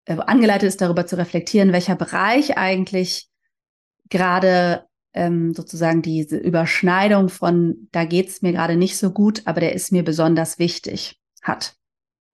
äh, 0.05 0.17
angeleitet 0.17 0.67
ist, 0.67 0.81
darüber 0.81 1.05
zu 1.05 1.17
reflektieren, 1.17 1.71
welcher 1.71 1.95
Bereich 1.95 2.57
eigentlich 2.57 3.29
gerade 4.09 4.85
ähm, 5.15 5.53
sozusagen 5.53 6.01
diese 6.01 6.37
Überschneidung 6.37 7.29
von, 7.29 7.87
da 7.91 8.03
geht 8.05 8.27
es 8.27 8.41
mir 8.41 8.51
gerade 8.51 8.75
nicht 8.75 8.97
so 8.97 9.11
gut, 9.11 9.41
aber 9.45 9.61
der 9.61 9.73
ist 9.73 9.91
mir 9.91 10.03
besonders 10.03 10.59
wichtig, 10.59 11.19
hat 11.41 11.75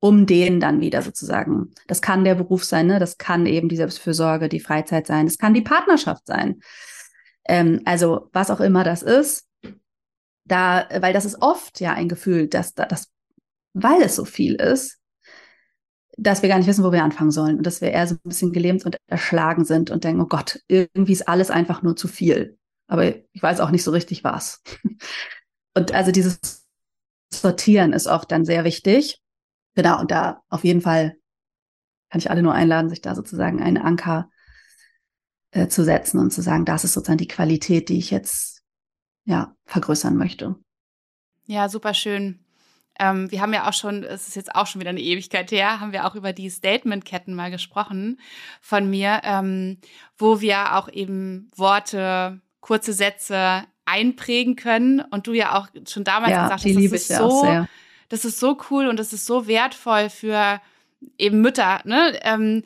um 0.04 0.26
den 0.26 0.60
dann 0.60 0.82
wieder 0.82 1.04
sozusagen. 1.04 1.70
Das 1.86 2.02
kann 2.02 2.24
der 2.24 2.34
Beruf 2.34 2.64
sein, 2.64 2.88
ne? 2.88 2.98
das 2.98 3.20
kann 3.20 3.46
eben 3.46 3.70
die 3.70 3.76
Selbstfürsorge, 3.78 4.50
die 4.50 4.60
Freizeit 4.60 5.06
sein, 5.06 5.28
das 5.28 5.38
kann 5.38 5.54
die 5.54 5.62
Partnerschaft 5.62 6.26
sein. 6.26 6.60
Ähm, 7.48 7.82
also 7.86 8.30
was 8.34 8.50
auch 8.50 8.60
immer 8.60 8.84
das 8.84 9.04
ist, 9.04 9.48
da, 10.44 10.88
weil 11.00 11.14
das 11.14 11.26
ist 11.26 11.42
oft 11.42 11.80
ja 11.80 11.94
ein 11.94 12.10
Gefühl, 12.10 12.48
dass 12.48 12.74
da 12.74 12.88
das, 12.88 13.12
weil 13.74 14.02
es 14.02 14.16
so 14.16 14.26
viel 14.26 14.56
ist, 14.56 14.98
dass 16.18 16.42
wir 16.42 16.50
gar 16.50 16.58
nicht 16.58 16.68
wissen, 16.68 16.84
wo 16.84 16.92
wir 16.92 17.04
anfangen 17.04 17.32
sollen 17.32 17.58
und 17.58 17.68
dass 17.68 17.80
wir 17.80 17.92
eher 17.92 18.08
so 18.08 18.16
ein 18.16 18.30
bisschen 18.30 18.52
gelähmt 18.52 18.84
und 18.86 18.98
erschlagen 19.06 19.66
sind 19.66 19.92
und 19.92 20.04
denken, 20.04 20.22
oh 20.22 20.28
Gott, 20.28 20.60
irgendwie 20.68 21.14
ist 21.14 21.28
alles 21.28 21.52
einfach 21.52 21.84
nur 21.84 21.96
zu 21.96 22.08
viel. 22.08 22.58
Aber 22.92 23.06
ich 23.06 23.42
weiß 23.42 23.62
auch 23.62 23.72
nicht 23.72 23.86
so 23.86 23.92
richtig 23.92 24.26
was. 24.26 24.62
Und 25.74 25.94
also 25.94 26.12
dieses 26.12 26.68
Sortieren 27.34 27.94
ist 27.94 28.08
oft 28.08 28.30
dann 28.30 28.44
sehr 28.44 28.66
wichtig. 28.66 29.22
Genau, 29.76 30.02
und 30.02 30.12
da 30.12 30.42
auf 30.50 30.66
jeden 30.66 30.82
Fall 30.82 31.16
kann 32.10 32.20
ich 32.20 32.30
alle 32.30 32.44
nur 32.44 32.54
einladen, 32.54 32.90
sich 32.90 33.00
da 33.00 33.16
sozusagen 33.16 33.64
einen 33.64 33.78
Anker 33.78 34.30
äh, 35.52 35.70
zu 35.70 35.86
setzen 35.86 36.20
und 36.20 36.32
zu 36.32 36.42
sagen, 36.42 36.66
das 36.66 36.84
ist 36.84 36.92
sozusagen 36.92 37.20
die 37.20 37.30
Qualität, 37.30 37.88
die 37.88 37.98
ich 37.98 38.12
jetzt 38.12 38.64
ja 39.24 39.56
vergrößern 39.64 40.18
möchte. 40.18 40.58
Ja, 41.46 41.70
super 41.70 41.94
schön. 41.94 42.44
Ähm, 43.00 43.32
wir 43.32 43.40
haben 43.40 43.54
ja 43.54 43.70
auch 43.70 43.74
schon, 43.74 44.04
es 44.04 44.28
ist 44.28 44.36
jetzt 44.36 44.54
auch 44.54 44.68
schon 44.68 44.82
wieder 44.82 44.90
eine 44.90 45.00
Ewigkeit 45.00 45.50
her, 45.54 45.80
haben 45.80 45.94
wir 45.94 46.06
auch 46.06 46.16
über 46.16 46.34
die 46.34 46.50
Statement-Ketten 46.50 47.34
mal 47.34 47.50
gesprochen 47.50 48.20
von 48.60 48.90
mir, 48.90 49.22
ähm, 49.24 49.80
wo 50.18 50.42
wir 50.42 50.76
auch 50.76 50.90
eben 50.90 51.50
Worte, 51.56 52.42
kurze 52.62 52.94
Sätze 52.94 53.64
einprägen 53.86 54.56
können. 54.56 55.02
Und 55.02 55.28
du 55.28 55.34
ja 55.34 55.58
auch 55.58 55.68
schon 55.88 56.04
damals 56.04 56.32
ja, 56.32 56.44
gesagt 56.44 56.64
hast, 56.64 56.76
das 56.76 56.94
ist 56.94 57.08
so 57.10 57.66
das 58.12 58.26
ist 58.26 58.40
so 58.40 58.58
cool 58.70 58.88
und 58.88 59.00
das 59.00 59.14
ist 59.14 59.26
so 59.26 59.48
wertvoll 59.48 60.10
für 60.10 60.60
eben 61.18 61.42
Mütter, 61.42 61.80
ne? 61.86 62.20
Ähm, 62.24 62.64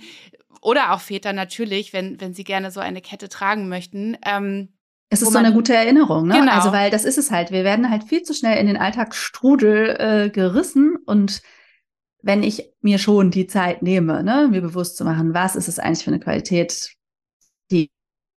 oder 0.62 0.92
auch 0.92 1.00
Väter 1.00 1.34
natürlich, 1.34 1.94
wenn, 1.94 2.20
wenn 2.20 2.34
sie 2.34 2.44
gerne 2.44 2.72
so 2.72 2.80
eine 2.80 3.00
Kette 3.00 3.30
tragen 3.30 3.70
möchten. 3.70 4.18
Ähm, 4.26 4.70
es 5.10 5.22
ist 5.22 5.32
so 5.32 5.38
eine 5.38 5.54
gute 5.54 5.76
Erinnerung, 5.76 6.28
ne? 6.28 6.40
Genau. 6.40 6.52
Also, 6.52 6.72
weil 6.72 6.90
das 6.90 7.06
ist 7.06 7.20
es 7.20 7.30
halt. 7.30 7.52
Wir 7.52 7.64
werden 7.64 7.92
halt 7.92 8.06
viel 8.06 8.24
zu 8.24 8.34
schnell 8.34 8.58
in 8.58 8.66
den 8.66 8.78
Alltagsstrudel 8.78 9.96
äh, 10.00 10.30
gerissen 10.32 10.98
und 11.06 11.44
wenn 12.24 12.42
ich 12.42 12.74
mir 12.82 12.98
schon 12.98 13.30
die 13.30 13.46
Zeit 13.46 13.84
nehme, 13.84 14.24
ne, 14.24 14.48
mir 14.50 14.62
bewusst 14.62 14.98
zu 14.98 15.06
machen, 15.06 15.36
was 15.36 15.56
ist 15.56 15.68
es 15.68 15.78
eigentlich 15.78 16.04
für 16.04 16.10
eine 16.10 16.20
Qualität, 16.20 16.95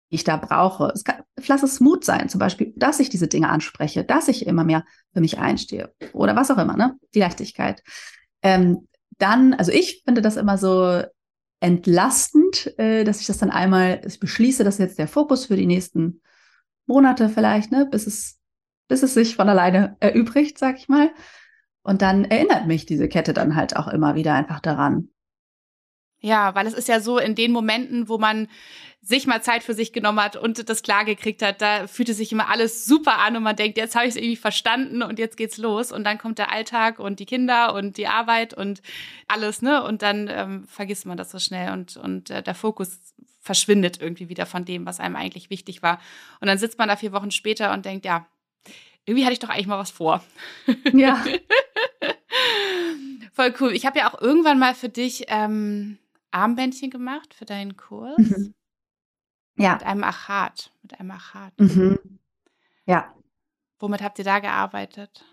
ich 0.09 0.25
da 0.25 0.37
brauche. 0.37 0.93
Es 0.95 1.05
kann, 1.05 1.23
lass 1.47 1.63
es 1.63 1.81
Mut 1.81 2.05
sein, 2.05 2.29
zum 2.29 2.39
Beispiel, 2.39 2.73
dass 2.77 3.01
ich 3.01 3.09
diese 3.09 3.29
Dinge 3.29 3.49
anspreche, 3.49 4.05
dass 4.05 4.29
ich 4.29 4.47
immer 4.47 4.65
mehr 4.65 4.85
für 5.13 5.21
mich 5.21 5.39
einstehe 5.39 5.93
oder 6.13 6.37
was 6.37 6.51
auch 6.51 6.59
immer, 6.59 6.77
ne? 6.77 6.97
Die 7.15 7.21
Leichtigkeit. 7.21 7.83
Ähm, 8.43 8.87
dann, 9.19 9.55
also 9.55 9.73
ich 9.73 10.03
finde 10.05 10.23
das 10.23 10.37
immer 10.37 10.59
so 10.59 11.03
entlastend, 11.61 12.79
äh, 12.79 13.05
dass 13.05 13.21
ich 13.21 13.27
das 13.27 13.39
dann 13.39 13.51
einmal 13.51 14.01
ich 14.07 14.21
beschließe, 14.21 14.63
dass 14.63 14.79
jetzt 14.79 14.99
der 14.99 15.09
Fokus 15.09 15.47
für 15.47 15.57
die 15.57 15.67
nächsten 15.67 16.21
Monate 16.87 17.29
vielleicht, 17.29 17.73
ne, 17.73 17.87
bis 17.87 18.07
es, 18.07 18.39
bis 18.89 19.03
es 19.03 19.15
sich 19.15 19.37
von 19.37 19.49
alleine 19.49 19.97
erübrigt, 20.01 20.59
sag 20.59 20.77
ich 20.77 20.89
mal. 20.89 21.11
Und 21.83 22.03
dann 22.03 22.25
erinnert 22.25 22.67
mich 22.67 22.87
diese 22.87 23.09
Kette 23.09 23.33
dann 23.33 23.57
halt 23.57 23.77
auch 23.77 23.89
immer 23.89 24.15
wieder 24.15 24.35
einfach 24.35 24.61
daran. 24.61 25.09
Ja, 26.27 26.57
weil 26.57 26.67
es 26.67 26.75
ist 26.75 26.89
ja 26.89 26.99
so 26.99 27.19
in 27.19 27.37
den 27.37 27.53
Momenten, 27.53 28.09
wo 28.09 28.19
man 28.19 28.49
sich 29.01 29.29
mal 29.29 29.45
Zeit 29.45 29.63
für 29.63 29.75
sich 29.75 29.93
genommen 29.93 30.19
hat 30.19 30.35
und 30.35 30.69
das 30.69 30.83
klar 30.83 31.05
gekriegt 31.05 31.41
hat, 31.41 31.63
da 31.63 31.87
fühlte 31.87 32.15
sich 32.15 32.33
immer 32.33 32.49
alles 32.49 32.85
super 32.85 33.19
an 33.19 33.37
und 33.37 33.45
man 33.45 33.55
denkt, 33.55 33.79
jetzt 33.79 33.95
habe 33.95 34.07
ich 34.07 34.11
es 34.11 34.17
irgendwie 34.17 34.35
verstanden 34.35 35.03
und 35.03 35.21
jetzt 35.21 35.37
geht's 35.37 35.57
los 35.57 35.93
und 35.93 36.03
dann 36.03 36.19
kommt 36.19 36.39
der 36.39 36.51
Alltag 36.51 36.99
und 36.99 37.21
die 37.21 37.27
Kinder 37.27 37.75
und 37.75 37.97
die 37.97 38.09
Arbeit 38.09 38.55
und 38.55 38.83
alles, 39.29 39.63
ne? 39.63 39.85
Und 39.85 40.03
dann 40.03 40.29
ähm, 40.29 40.65
vergisst 40.67 41.07
man 41.07 41.17
das 41.17 41.31
so 41.31 41.39
schnell 41.39 41.73
und, 41.73 41.97
und 41.97 42.31
äh, 42.31 42.43
der 42.43 42.57
Fokus 42.57 42.99
verschwindet 43.39 44.03
irgendwie 44.03 44.29
wieder 44.29 44.47
von 44.47 44.65
dem, 44.65 44.85
was 44.85 44.99
einem 44.99 45.15
eigentlich 45.15 45.49
wichtig 45.51 45.81
war. 45.81 46.01
Und 46.41 46.49
dann 46.49 46.59
sitzt 46.59 46.77
man 46.77 46.89
da 46.89 46.97
vier 46.97 47.13
Wochen 47.13 47.31
später 47.31 47.73
und 47.73 47.85
denkt, 47.85 48.05
ja, 48.05 48.27
irgendwie 49.05 49.25
hatte 49.25 49.35
ich 49.35 49.39
doch 49.39 49.51
eigentlich 49.51 49.69
mal 49.69 49.79
was 49.79 49.93
vor. 49.93 50.25
Ja. 50.93 51.25
Voll 53.33 53.55
cool. 53.61 53.73
Ich 53.73 53.87
habe 53.87 54.01
ja 54.01 54.11
auch 54.11 54.21
irgendwann 54.21 54.59
mal 54.59 54.75
für 54.75 54.89
dich 54.89 55.27
ähm, 55.29 55.99
Armbändchen 56.31 56.91
gemacht 56.91 57.35
für 57.35 57.45
deinen 57.45 57.77
Kurs. 57.77 58.19
Mhm. 58.19 58.55
Ja. 59.57 59.75
Mit 59.75 59.85
einem 59.85 60.05
Achat. 60.05 60.73
Mit 60.83 60.99
einem 61.01 61.11
Achat. 61.13 61.59
Mhm. 61.59 61.99
Ja. 62.85 63.15
Womit 63.79 64.03
habt 64.03 64.19
ihr 64.19 64.25
da 64.25 64.39
gearbeitet? 64.39 65.25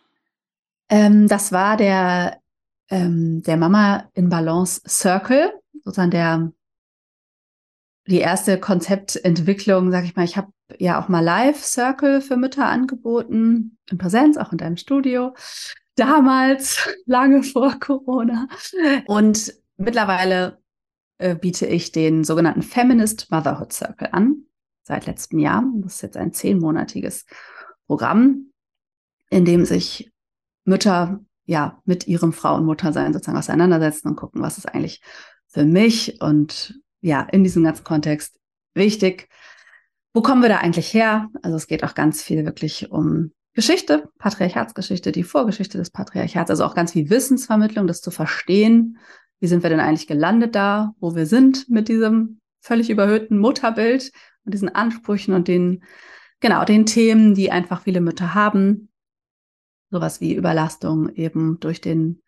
Ähm, 0.90 1.28
das 1.28 1.52
war 1.52 1.78
der, 1.78 2.42
ähm, 2.90 3.42
der 3.44 3.58
Mama 3.58 4.10
in 4.14 4.30
Balance 4.30 4.82
Circle, 4.88 5.54
sozusagen 5.84 6.12
der 6.12 6.52
die 8.08 8.20
erste 8.20 8.60
Konzeptentwicklung, 8.60 9.92
sag 9.92 10.04
ich 10.04 10.16
mal. 10.16 10.26
Ich 10.26 10.36
habe 10.36 10.52
ja 10.78 11.02
auch 11.02 11.08
mal 11.08 11.24
Live 11.24 11.64
Circle 11.64 12.22
für 12.22 12.38
Mütter 12.38 12.66
angeboten, 12.66 13.78
in 13.90 13.98
Präsenz, 13.98 14.38
auch 14.38 14.52
in 14.52 14.58
deinem 14.58 14.78
Studio. 14.78 15.34
Damals, 15.96 16.90
lange 17.06 17.44
vor 17.44 17.80
Corona. 17.80 18.48
Und 19.08 19.54
mittlerweile 19.78 20.62
äh, 21.24 21.36
biete 21.36 21.66
ich 21.66 21.94
den 21.94 22.26
sogenannten 22.26 22.62
Feminist 22.62 23.32
Motherhood 23.32 23.72
Circle 23.72 24.10
an, 24.12 24.44
seit 24.84 25.06
letztem 25.06 25.40
Jahr. 25.40 25.64
Das 25.78 25.96
ist 25.96 26.02
jetzt 26.02 26.18
ein 26.18 26.34
zehnmonatiges 26.34 27.26
Programm, 27.88 28.52
in 29.30 29.46
dem 29.46 29.64
sich 29.64 30.12
Mütter 30.66 31.22
ja 31.46 31.82
mit 31.86 32.08
ihrem 32.08 32.34
Frauenmuttersein 32.34 33.14
sozusagen 33.14 33.38
auseinandersetzen 33.38 34.10
und 34.10 34.18
gucken, 34.18 34.42
was 34.42 34.58
ist 34.58 34.66
eigentlich 34.66 35.02
für 35.48 35.64
mich 35.64 36.22
und 36.22 36.78
ja, 37.00 37.22
in 37.22 37.44
diesem 37.44 37.64
ganzen 37.64 37.86
Kontext 37.86 38.38
wichtig. 38.74 39.30
Wo 40.14 40.22
kommen 40.22 40.42
wir 40.42 40.50
da 40.50 40.58
eigentlich 40.58 40.94
her? 40.94 41.30
Also 41.42 41.56
es 41.56 41.68
geht 41.68 41.86
auch 41.86 41.96
ganz 41.96 42.22
viel 42.22 42.44
wirklich 42.46 42.92
um 42.92 43.32
Geschichte, 43.54 44.10
Patriarchatsgeschichte, 44.18 45.14
die 45.14 45.24
Vorgeschichte 45.24 45.78
des 45.78 45.90
Patriarchats, 45.90 46.50
also 46.50 46.66
auch 46.66 46.76
ganz 46.76 46.92
viel 46.92 47.10
Wissensvermittlung, 47.10 47.88
das 47.88 48.02
zu 48.02 48.12
verstehen, 48.12 48.98
wie 49.44 49.48
sind 49.48 49.62
wir 49.62 49.70
denn 49.70 49.82
eigentlich 49.82 50.08
gelandet 50.08 50.56
da, 50.56 50.96
wo 51.02 51.16
wir 51.16 51.26
sind 51.26 51.68
mit 51.68 51.90
diesem 51.90 52.40
völlig 52.62 52.90
überhöhten 52.90 53.38
Mutterbild 53.38 54.14
und 54.46 54.54
diesen 54.54 54.74
Ansprüchen 54.74 55.34
und 55.34 55.50
den, 55.50 55.84
genau, 56.40 56.64
den 56.64 56.86
Themen, 56.86 57.36
die 57.36 57.52
einfach 57.52 57.82
viele 57.82 58.00
Mütter 58.00 58.36
haben. 58.36 58.88
Sowas 59.92 60.22
wie 60.22 60.34
Überlastung 60.34 61.10
eben 61.10 61.60
durch 61.60 61.82
den 61.82 62.22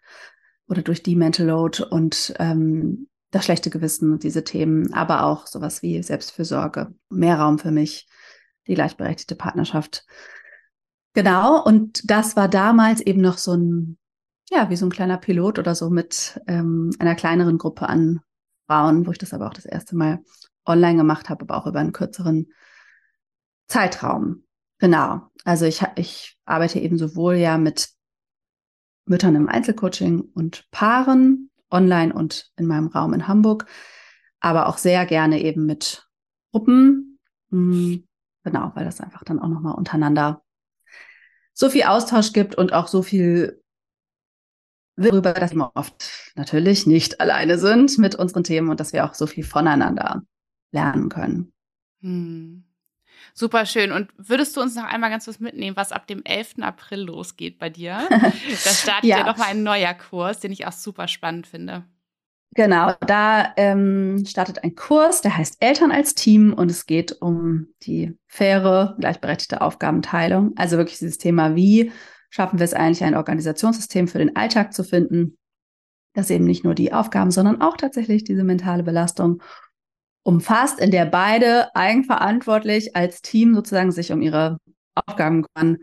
oder 0.68 0.82
durch 0.82 1.04
die 1.04 1.16
Mental 1.16 1.46
Load 1.46 1.86
und 1.90 2.34
ähm, 2.38 3.08
das 3.32 3.46
schlechte 3.46 3.70
Gewissen 3.70 4.12
und 4.12 4.24
diese 4.24 4.44
Themen, 4.44 4.94
aber 4.94 5.24
auch 5.24 5.48
sowas 5.48 5.82
wie 5.82 6.04
Selbstfürsorge, 6.04 6.94
mehr 7.10 7.40
Raum 7.40 7.60
für 7.60 7.72
mich, 7.72 8.10
die 8.68 8.74
gleichberechtigte 8.74 9.36
Partnerschaft. 9.36 10.06
Genau, 11.14 11.64
und 11.64 12.12
das 12.12 12.36
war 12.36 12.50
damals 12.50 13.00
eben 13.00 13.22
noch 13.22 13.38
so 13.38 13.54
ein 13.54 13.98
ja, 14.50 14.70
wie 14.70 14.76
so 14.76 14.86
ein 14.86 14.92
kleiner 14.92 15.18
Pilot 15.18 15.60
oder 15.60 15.76
so 15.76 15.90
mit 15.90 16.40
ähm, 16.48 16.92
einer 17.00 17.16
kleineren 17.16 17.58
Gruppe 17.58 17.90
an 17.90 18.22
Frauen, 18.68 19.06
wo 19.06 19.12
ich 19.12 19.18
das 19.18 19.34
aber 19.34 19.48
auch 19.48 19.54
das 19.54 19.66
erste 19.66 19.96
Mal 19.96 20.24
online 20.66 20.98
gemacht 20.98 21.30
habe, 21.30 21.44
aber 21.44 21.58
auch 21.58 21.68
über 21.68 21.80
einen 21.80 21.94
kürzeren 21.94 22.52
Zeitraum. 23.68 24.44
Genau. 24.80 25.30
Also 25.44 25.66
ich, 25.66 25.82
ich 25.96 26.38
arbeite 26.46 26.80
eben 26.80 26.98
sowohl 26.98 27.36
ja 27.36 27.58
mit 27.58 27.90
Müttern 29.06 29.36
im 29.36 29.48
Einzelcoaching 29.48 30.22
und 30.34 30.70
Paaren 30.72 31.52
online 31.70 32.14
und 32.14 32.52
in 32.58 32.66
meinem 32.66 32.88
Raum 32.88 33.14
in 33.14 33.28
Hamburg, 33.28 33.66
aber 34.40 34.68
auch 34.68 34.78
sehr 34.78 35.06
gerne 35.06 35.42
eben 35.42 35.66
mit 35.66 36.08
Gruppen. 36.52 37.20
Hm, 37.52 38.08
genau, 38.44 38.72
weil 38.76 38.86
das 38.86 39.02
einfach 39.02 39.24
dann 39.24 39.40
auch 39.40 39.48
nochmal 39.48 39.76
untereinander 39.76 40.44
so 41.54 41.70
viel 41.70 41.84
Austausch 41.84 42.34
gibt 42.34 42.56
und 42.56 42.74
auch 42.74 42.88
so 42.88 43.02
viel 43.02 43.64
darüber, 44.98 45.34
dass 45.34 45.54
wir 45.54 45.72
oft 45.76 46.32
natürlich 46.36 46.88
nicht 46.88 47.20
alleine 47.20 47.58
sind 47.58 47.98
mit 47.98 48.16
unseren 48.16 48.44
Themen 48.44 48.70
und 48.70 48.80
dass 48.80 48.94
wir 48.94 49.06
auch 49.06 49.14
so 49.14 49.28
viel 49.28 49.44
voneinander 49.44 50.24
lernen 50.72 51.10
können. 51.10 51.54
Hm. 52.02 52.64
Super 53.34 53.66
schön. 53.66 53.92
Und 53.92 54.10
würdest 54.18 54.56
du 54.56 54.62
uns 54.62 54.76
noch 54.76 54.86
einmal 54.86 55.10
ganz 55.10 55.28
was 55.28 55.40
mitnehmen, 55.40 55.76
was 55.76 55.92
ab 55.92 56.08
dem 56.08 56.24
11. 56.24 56.56
April 56.62 57.02
losgeht 57.02 57.60
bei 57.60 57.70
dir? 57.70 58.08
Da 58.10 58.70
startet 58.72 59.10
ja, 59.10 59.20
ja 59.20 59.26
nochmal 59.26 59.50
ein 59.50 59.64
neuer 59.64 59.94
Kurs, 59.94 60.40
den 60.40 60.52
ich 60.52 60.66
auch 60.66 60.72
super 60.72 61.08
spannend 61.08 61.48
finde. 61.48 61.84
Genau, 62.56 62.94
da 63.06 63.54
ähm, 63.58 64.24
startet 64.26 64.64
ein 64.64 64.76
Kurs, 64.76 65.22
der 65.22 65.36
heißt 65.36 65.58
Eltern 65.60 65.92
als 65.92 66.16
Team 66.16 66.54
und 66.54 66.72
es 66.72 66.86
geht 66.86 67.22
um 67.22 67.68
die 67.84 68.18
faire, 68.28 68.96
gleichberechtigte 68.98 69.60
Aufgabenteilung. 69.60 70.54
Also 70.56 70.78
wirklich 70.78 71.00
dieses 71.00 71.18
Thema, 71.18 71.58
wie 71.58 71.92
schaffen 72.36 72.60
wir 72.60 72.66
es 72.66 72.74
eigentlich, 72.74 73.02
ein 73.04 73.16
Organisationssystem 73.16 74.10
für 74.10 74.18
den 74.18 74.36
Alltag 74.36 74.74
zu 74.74 74.84
finden, 74.84 75.38
das 76.14 76.30
eben 76.30 76.44
nicht 76.44 76.66
nur 76.66 76.76
die 76.76 76.92
Aufgaben, 76.92 77.32
sondern 77.32 77.62
auch 77.62 77.78
tatsächlich 77.78 78.26
diese 78.26 78.44
mentale 78.44 78.84
Belastung 78.84 79.42
umfasst, 80.24 80.82
in 80.82 80.92
der 80.92 81.06
beide 81.06 81.74
eigenverantwortlich 81.76 82.94
als 82.94 83.22
Team 83.22 83.56
sozusagen 83.56 83.94
sich 83.94 84.12
um 84.12 84.22
ihre 84.22 84.58
Aufgaben 84.96 85.44
kümmern. 85.44 85.78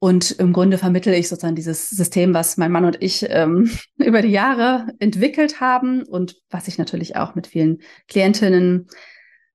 Und 0.00 0.32
im 0.32 0.52
Grunde 0.52 0.76
vermittle 0.76 1.16
ich 1.16 1.30
sozusagen 1.30 1.56
dieses 1.56 1.88
System, 1.88 2.34
was 2.34 2.58
mein 2.58 2.70
Mann 2.70 2.84
und 2.84 3.02
ich 3.02 3.24
ähm, 3.30 3.70
über 3.96 4.20
die 4.20 4.28
Jahre 4.28 4.88
entwickelt 4.98 5.62
haben 5.62 6.02
und 6.02 6.36
was 6.50 6.68
ich 6.68 6.76
natürlich 6.76 7.16
auch 7.16 7.34
mit 7.34 7.46
vielen 7.46 7.78
Klientinnen 8.06 8.88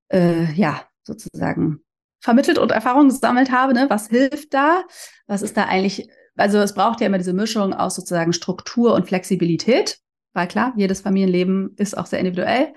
äh, 0.07 0.51
ja 0.53 0.81
sozusagen 1.03 1.83
vermittelt 2.19 2.57
und 2.57 2.71
Erfahrungen 2.71 3.09
gesammelt 3.09 3.51
habe. 3.51 3.73
Ne? 3.73 3.85
Was 3.89 4.07
hilft 4.07 4.53
da? 4.53 4.83
Was 5.27 5.41
ist 5.41 5.57
da 5.57 5.65
eigentlich? 5.65 6.09
Also 6.35 6.57
es 6.59 6.73
braucht 6.73 7.01
ja 7.01 7.07
immer 7.07 7.17
diese 7.17 7.33
Mischung 7.33 7.73
aus 7.73 7.95
sozusagen 7.95 8.33
Struktur 8.33 8.93
und 8.93 9.07
Flexibilität, 9.07 9.99
weil 10.33 10.47
klar, 10.47 10.73
jedes 10.77 11.01
Familienleben 11.01 11.75
ist 11.77 11.97
auch 11.97 12.05
sehr 12.05 12.19
individuell. 12.19 12.73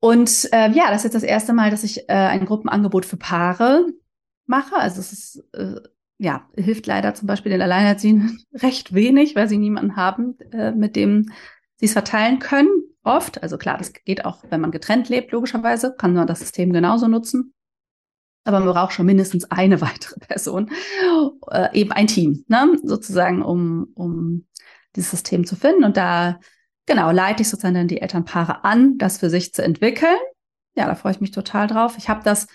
Und 0.00 0.48
äh, 0.52 0.70
ja, 0.70 0.90
das 0.90 0.98
ist 0.98 1.04
jetzt 1.04 1.14
das 1.14 1.22
erste 1.24 1.52
Mal, 1.52 1.70
dass 1.70 1.84
ich 1.84 2.08
äh, 2.08 2.12
ein 2.12 2.46
Gruppenangebot 2.46 3.04
für 3.04 3.16
Paare 3.16 3.86
mache. 4.46 4.76
Also 4.76 5.00
es 5.00 5.12
ist 5.12 5.44
äh, 5.54 5.80
ja, 6.18 6.48
hilft 6.56 6.86
leider 6.86 7.14
zum 7.14 7.26
Beispiel 7.26 7.50
den 7.50 7.62
Alleinerziehenden 7.62 8.42
recht 8.54 8.92
wenig, 8.92 9.36
weil 9.36 9.48
sie 9.48 9.58
niemanden 9.58 9.96
haben, 9.96 10.38
äh, 10.52 10.72
mit 10.72 10.96
dem 10.96 11.30
sie 11.76 11.86
es 11.86 11.92
verteilen 11.92 12.40
können. 12.40 12.68
Oft. 13.04 13.42
Also 13.42 13.56
klar, 13.56 13.78
das 13.78 13.92
geht 13.92 14.24
auch, 14.24 14.44
wenn 14.50 14.60
man 14.60 14.72
getrennt 14.72 15.08
lebt, 15.08 15.32
logischerweise, 15.32 15.94
kann 15.96 16.12
man 16.12 16.26
das 16.26 16.40
System 16.40 16.72
genauso 16.72 17.08
nutzen. 17.08 17.54
Aber 18.44 18.60
man 18.60 18.72
braucht 18.72 18.92
schon 18.92 19.06
mindestens 19.06 19.50
eine 19.50 19.80
weitere 19.80 20.18
Person, 20.20 20.70
äh, 21.50 21.78
eben 21.78 21.92
ein 21.92 22.06
Team, 22.06 22.44
ne? 22.48 22.78
sozusagen, 22.82 23.42
um, 23.42 23.88
um 23.94 24.46
dieses 24.96 25.10
System 25.10 25.46
zu 25.46 25.56
finden. 25.56 25.84
Und 25.84 25.96
da, 25.96 26.40
genau, 26.86 27.10
leite 27.10 27.42
ich 27.42 27.48
sozusagen 27.48 27.74
dann 27.74 27.88
die 27.88 28.00
Elternpaare 28.00 28.64
an, 28.64 28.98
das 28.98 29.18
für 29.18 29.30
sich 29.30 29.52
zu 29.52 29.62
entwickeln. 29.62 30.16
Ja, 30.76 30.86
da 30.86 30.94
freue 30.94 31.12
ich 31.12 31.20
mich 31.20 31.32
total 31.32 31.66
drauf. 31.66 31.96
Ich 31.98 32.08
habe 32.08 32.22
das 32.22 32.46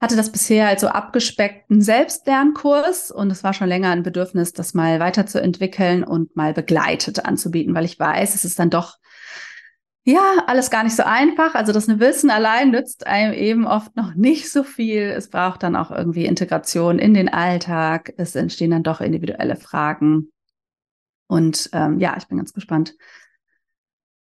hatte 0.00 0.16
das 0.16 0.32
bisher 0.32 0.66
als 0.68 0.80
so 0.80 0.88
abgespeckten 0.88 1.82
Selbstlernkurs 1.82 3.10
und 3.10 3.30
es 3.30 3.44
war 3.44 3.52
schon 3.52 3.68
länger 3.68 3.90
ein 3.90 4.02
Bedürfnis, 4.02 4.54
das 4.54 4.72
mal 4.72 4.98
weiterzuentwickeln 4.98 6.04
und 6.04 6.34
mal 6.34 6.54
begleitet 6.54 7.26
anzubieten, 7.26 7.74
weil 7.74 7.84
ich 7.84 7.98
weiß, 7.98 8.34
es 8.34 8.46
ist 8.46 8.58
dann 8.58 8.70
doch 8.70 8.96
ja, 10.04 10.44
alles 10.46 10.70
gar 10.70 10.82
nicht 10.82 10.96
so 10.96 11.02
einfach. 11.02 11.54
Also 11.54 11.72
das 11.72 11.86
Wissen 11.88 12.30
allein 12.30 12.70
nützt 12.70 13.06
einem 13.06 13.34
eben 13.34 13.66
oft 13.66 13.94
noch 13.96 14.14
nicht 14.14 14.50
so 14.50 14.64
viel. 14.64 15.02
Es 15.02 15.28
braucht 15.28 15.62
dann 15.62 15.76
auch 15.76 15.90
irgendwie 15.90 16.24
Integration 16.24 16.98
in 16.98 17.12
den 17.12 17.28
Alltag. 17.28 18.14
Es 18.16 18.34
entstehen 18.34 18.70
dann 18.70 18.82
doch 18.82 19.00
individuelle 19.00 19.56
Fragen. 19.56 20.30
Und 21.28 21.68
ähm, 21.72 21.98
ja, 22.00 22.16
ich 22.16 22.26
bin 22.26 22.38
ganz 22.38 22.52
gespannt, 22.52 22.96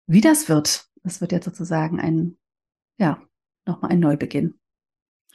wie 0.07 0.21
das 0.21 0.49
wird. 0.49 0.85
Es 1.03 1.19
wird 1.19 1.31
jetzt 1.31 1.45
sozusagen 1.45 1.99
ein, 1.99 2.37
ja, 2.97 3.21
nochmal 3.65 3.91
ein 3.91 3.99
Neubeginn. 3.99 4.59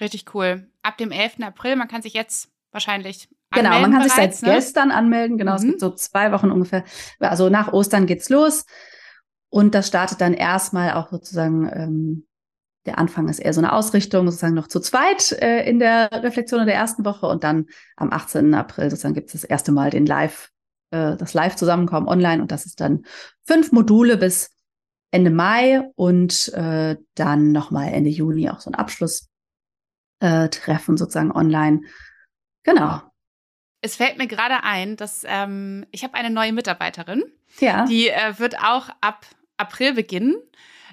Richtig 0.01 0.35
cool. 0.35 0.71
Ab 0.83 0.97
dem 0.97 1.11
11. 1.11 1.41
April, 1.43 1.77
man 1.77 1.89
kann 1.89 2.03
sich 2.03 2.15
jetzt 2.15 2.51
wahrscheinlich 2.71 3.29
Genau, 3.53 3.81
man 3.81 3.91
kann 3.91 4.05
bereits, 4.05 4.39
sich 4.39 4.47
seit 4.47 4.49
ne? 4.49 4.55
gestern 4.55 4.91
anmelden. 4.93 5.37
Genau, 5.37 5.53
mhm. 5.53 5.57
es 5.57 5.65
gibt 5.65 5.81
so 5.81 5.91
zwei 5.91 6.31
Wochen 6.31 6.53
ungefähr. 6.53 6.85
Also 7.19 7.49
nach 7.49 7.73
Ostern 7.73 8.07
geht's 8.07 8.29
los. 8.29 8.65
Und 9.51 9.75
das 9.75 9.89
startet 9.89 10.21
dann 10.21 10.33
erstmal 10.33 10.93
auch 10.93 11.11
sozusagen, 11.11 11.69
ähm, 11.73 12.27
der 12.87 12.99
Anfang 12.99 13.29
ist 13.29 13.41
eher 13.41 13.53
so 13.53 13.61
eine 13.61 13.73
Ausrichtung, 13.73 14.27
sozusagen 14.27 14.55
noch 14.55 14.69
zu 14.69 14.81
zweit 14.81 15.33
äh, 15.33 15.69
in 15.69 15.79
der 15.79 16.11
Reflexion 16.13 16.61
in 16.61 16.67
der 16.67 16.77
ersten 16.77 17.05
Woche. 17.05 17.27
Und 17.27 17.45
dann 17.45 17.67
am 17.97 18.13
18. 18.13 18.55
April 18.55 18.91
sozusagen 18.91 19.15
gibt 19.15 19.27
es 19.27 19.33
das 19.33 19.45
erste 19.45 19.73
Mal 19.73 19.91
den 19.91 20.07
Live, 20.07 20.51
äh, 20.91 21.17
das 21.17 21.35
Live-Zusammenkommen 21.35 22.09
online. 22.09 22.41
Und 22.41 22.53
das 22.53 22.65
ist 22.65 22.81
dann 22.81 23.05
fünf 23.45 23.73
Module 23.73 24.17
bis 24.17 24.51
Ende 25.11 25.31
Mai 25.31 25.83
und 25.97 26.53
äh, 26.55 26.97
dann 27.17 27.53
nochmal 27.53 27.93
Ende 27.93 28.11
Juni 28.11 28.49
auch 28.49 28.61
so 28.61 28.71
ein 28.71 28.77
Abschluss 28.77 29.29
äh, 30.21 30.49
sozusagen 30.87 31.33
online. 31.33 31.81
Genau. 32.63 33.03
Es 33.83 33.97
fällt 33.97 34.19
mir 34.19 34.27
gerade 34.27 34.63
ein, 34.63 34.97
dass 34.97 35.25
ähm, 35.27 35.87
ich 35.91 36.05
habe 36.05 36.15
eine 36.15 36.31
neue 36.31 36.53
Mitarbeiterin. 36.53 37.25
Ja. 37.59 37.87
Die 37.87 38.09
äh, 38.09 38.39
wird 38.39 38.59
auch 38.63 38.91
ab 39.01 39.27
April 39.61 39.95
beginnen 39.95 40.37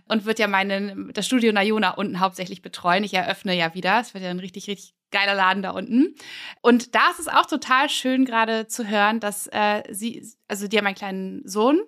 und 0.08 0.26
wird 0.26 0.40
ja 0.40 0.48
meine, 0.48 1.10
das 1.14 1.26
Studio 1.26 1.52
Nayona 1.52 1.92
unten 1.92 2.20
hauptsächlich 2.20 2.62
betreuen. 2.62 3.04
Ich 3.04 3.14
eröffne 3.14 3.56
ja 3.56 3.74
wieder. 3.74 4.00
Es 4.00 4.14
wird 4.14 4.24
ja 4.24 4.30
ein 4.30 4.40
richtig, 4.40 4.68
richtig 4.68 4.94
geiler 5.12 5.36
Laden 5.36 5.64
da 5.64 5.72
unten. 5.72 6.16
Und 6.62 6.96
da 6.96 7.10
ist 7.12 7.20
es 7.20 7.28
auch 7.28 7.46
total 7.46 7.90
schön 7.90 8.26
gerade 8.26 8.68
zu 8.68 8.88
hören, 8.88 9.20
dass 9.20 9.48
äh, 9.48 9.84
sie, 9.90 10.26
also 10.48 10.68
die 10.68 10.78
haben 10.78 10.88
einen 10.88 10.96
kleinen 10.96 11.48
Sohn 11.48 11.80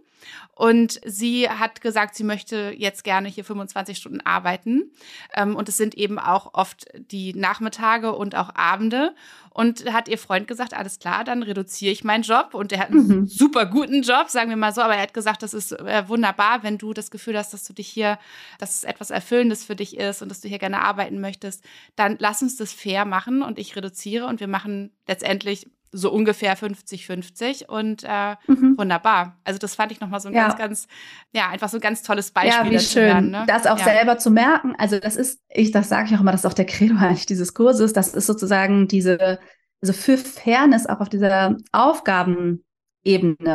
und 0.55 0.99
sie 1.05 1.49
hat 1.49 1.81
gesagt, 1.81 2.15
sie 2.15 2.25
möchte 2.25 2.73
jetzt 2.77 3.03
gerne 3.03 3.29
hier 3.29 3.45
25 3.45 3.97
Stunden 3.97 4.21
arbeiten. 4.21 4.91
Ähm, 5.33 5.55
und 5.55 5.69
es 5.69 5.77
sind 5.77 5.95
eben 5.95 6.19
auch 6.19 6.53
oft 6.53 6.85
die 6.95 7.33
Nachmittage 7.33 8.13
und 8.13 8.35
auch 8.35 8.53
Abende. 8.55 9.15
Und 9.51 9.91
hat 9.91 10.07
ihr 10.07 10.17
Freund 10.17 10.47
gesagt, 10.47 10.73
alles 10.73 10.99
klar, 10.99 11.23
dann 11.23 11.43
reduziere 11.43 11.91
ich 11.91 12.03
meinen 12.03 12.23
Job. 12.23 12.53
Und 12.53 12.71
er 12.71 12.79
hat 12.79 12.91
einen 12.91 13.07
mhm. 13.07 13.27
super 13.27 13.65
guten 13.65 14.01
Job, 14.01 14.29
sagen 14.29 14.49
wir 14.49 14.57
mal 14.57 14.73
so. 14.73 14.81
Aber 14.81 14.95
er 14.95 15.01
hat 15.01 15.13
gesagt, 15.13 15.43
das 15.43 15.53
ist 15.53 15.71
äh, 15.71 16.07
wunderbar, 16.07 16.61
wenn 16.63 16.77
du 16.77 16.93
das 16.93 17.09
Gefühl 17.09 17.37
hast, 17.37 17.53
dass 17.53 17.63
du 17.63 17.73
dich 17.73 17.87
hier, 17.87 18.19
dass 18.57 18.75
es 18.75 18.83
etwas 18.83 19.11
Erfüllendes 19.11 19.63
für 19.63 19.75
dich 19.75 19.97
ist 19.97 20.21
und 20.21 20.29
dass 20.29 20.41
du 20.41 20.49
hier 20.49 20.59
gerne 20.59 20.81
arbeiten 20.81 21.21
möchtest. 21.21 21.63
Dann 21.95 22.17
lass 22.19 22.41
uns 22.41 22.57
das 22.57 22.73
fair 22.73 23.05
machen 23.05 23.41
und 23.41 23.59
ich 23.59 23.75
reduziere 23.75 24.27
und 24.27 24.39
wir 24.39 24.47
machen 24.47 24.91
letztendlich 25.07 25.67
so 25.91 26.11
ungefähr 26.11 26.55
50-50 26.55 27.65
und 27.65 28.03
äh, 28.03 28.35
mhm. 28.47 28.77
wunderbar. 28.77 29.39
Also 29.43 29.57
das 29.57 29.75
fand 29.75 29.91
ich 29.91 29.99
nochmal 29.99 30.19
so 30.19 30.29
ein 30.29 30.35
ja. 30.35 30.47
ganz, 30.47 30.57
ganz, 30.57 30.87
ja, 31.33 31.49
einfach 31.49 31.69
so 31.69 31.77
ein 31.77 31.81
ganz 31.81 32.03
tolles 32.03 32.31
Beispiel. 32.31 32.51
Ja, 32.51 32.69
wie 32.69 32.79
schön, 32.79 33.03
werden, 33.03 33.31
ne? 33.31 33.43
das 33.47 33.65
auch 33.65 33.79
ja. 33.79 33.83
selber 33.83 34.17
zu 34.17 34.29
merken. 34.29 34.75
Also 34.77 34.99
das 34.99 35.15
ist, 35.15 35.39
ich, 35.49 35.71
das 35.71 35.89
sage 35.89 36.09
ich 36.09 36.15
auch 36.15 36.21
immer, 36.21 36.31
das 36.31 36.41
ist 36.41 36.45
auch 36.45 36.53
der 36.53 36.65
Credo 36.65 36.95
eigentlich 36.99 37.25
dieses 37.25 37.53
Kurses. 37.53 37.93
Das 37.93 38.13
ist 38.13 38.27
sozusagen 38.27 38.87
diese, 38.87 39.39
also 39.81 39.93
für 39.93 40.17
Fairness 40.17 40.85
auch 40.85 40.99
auf 40.99 41.09
dieser 41.09 41.57
Aufgabenebene, 41.71 42.59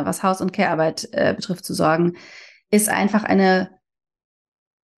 was 0.05 0.23
Haus- 0.23 0.41
und 0.41 0.51
Care-Arbeit 0.51 1.07
äh, 1.11 1.33
betrifft, 1.33 1.65
zu 1.65 1.73
sorgen, 1.73 2.17
ist 2.69 2.89
einfach 2.89 3.23
eine, 3.23 3.79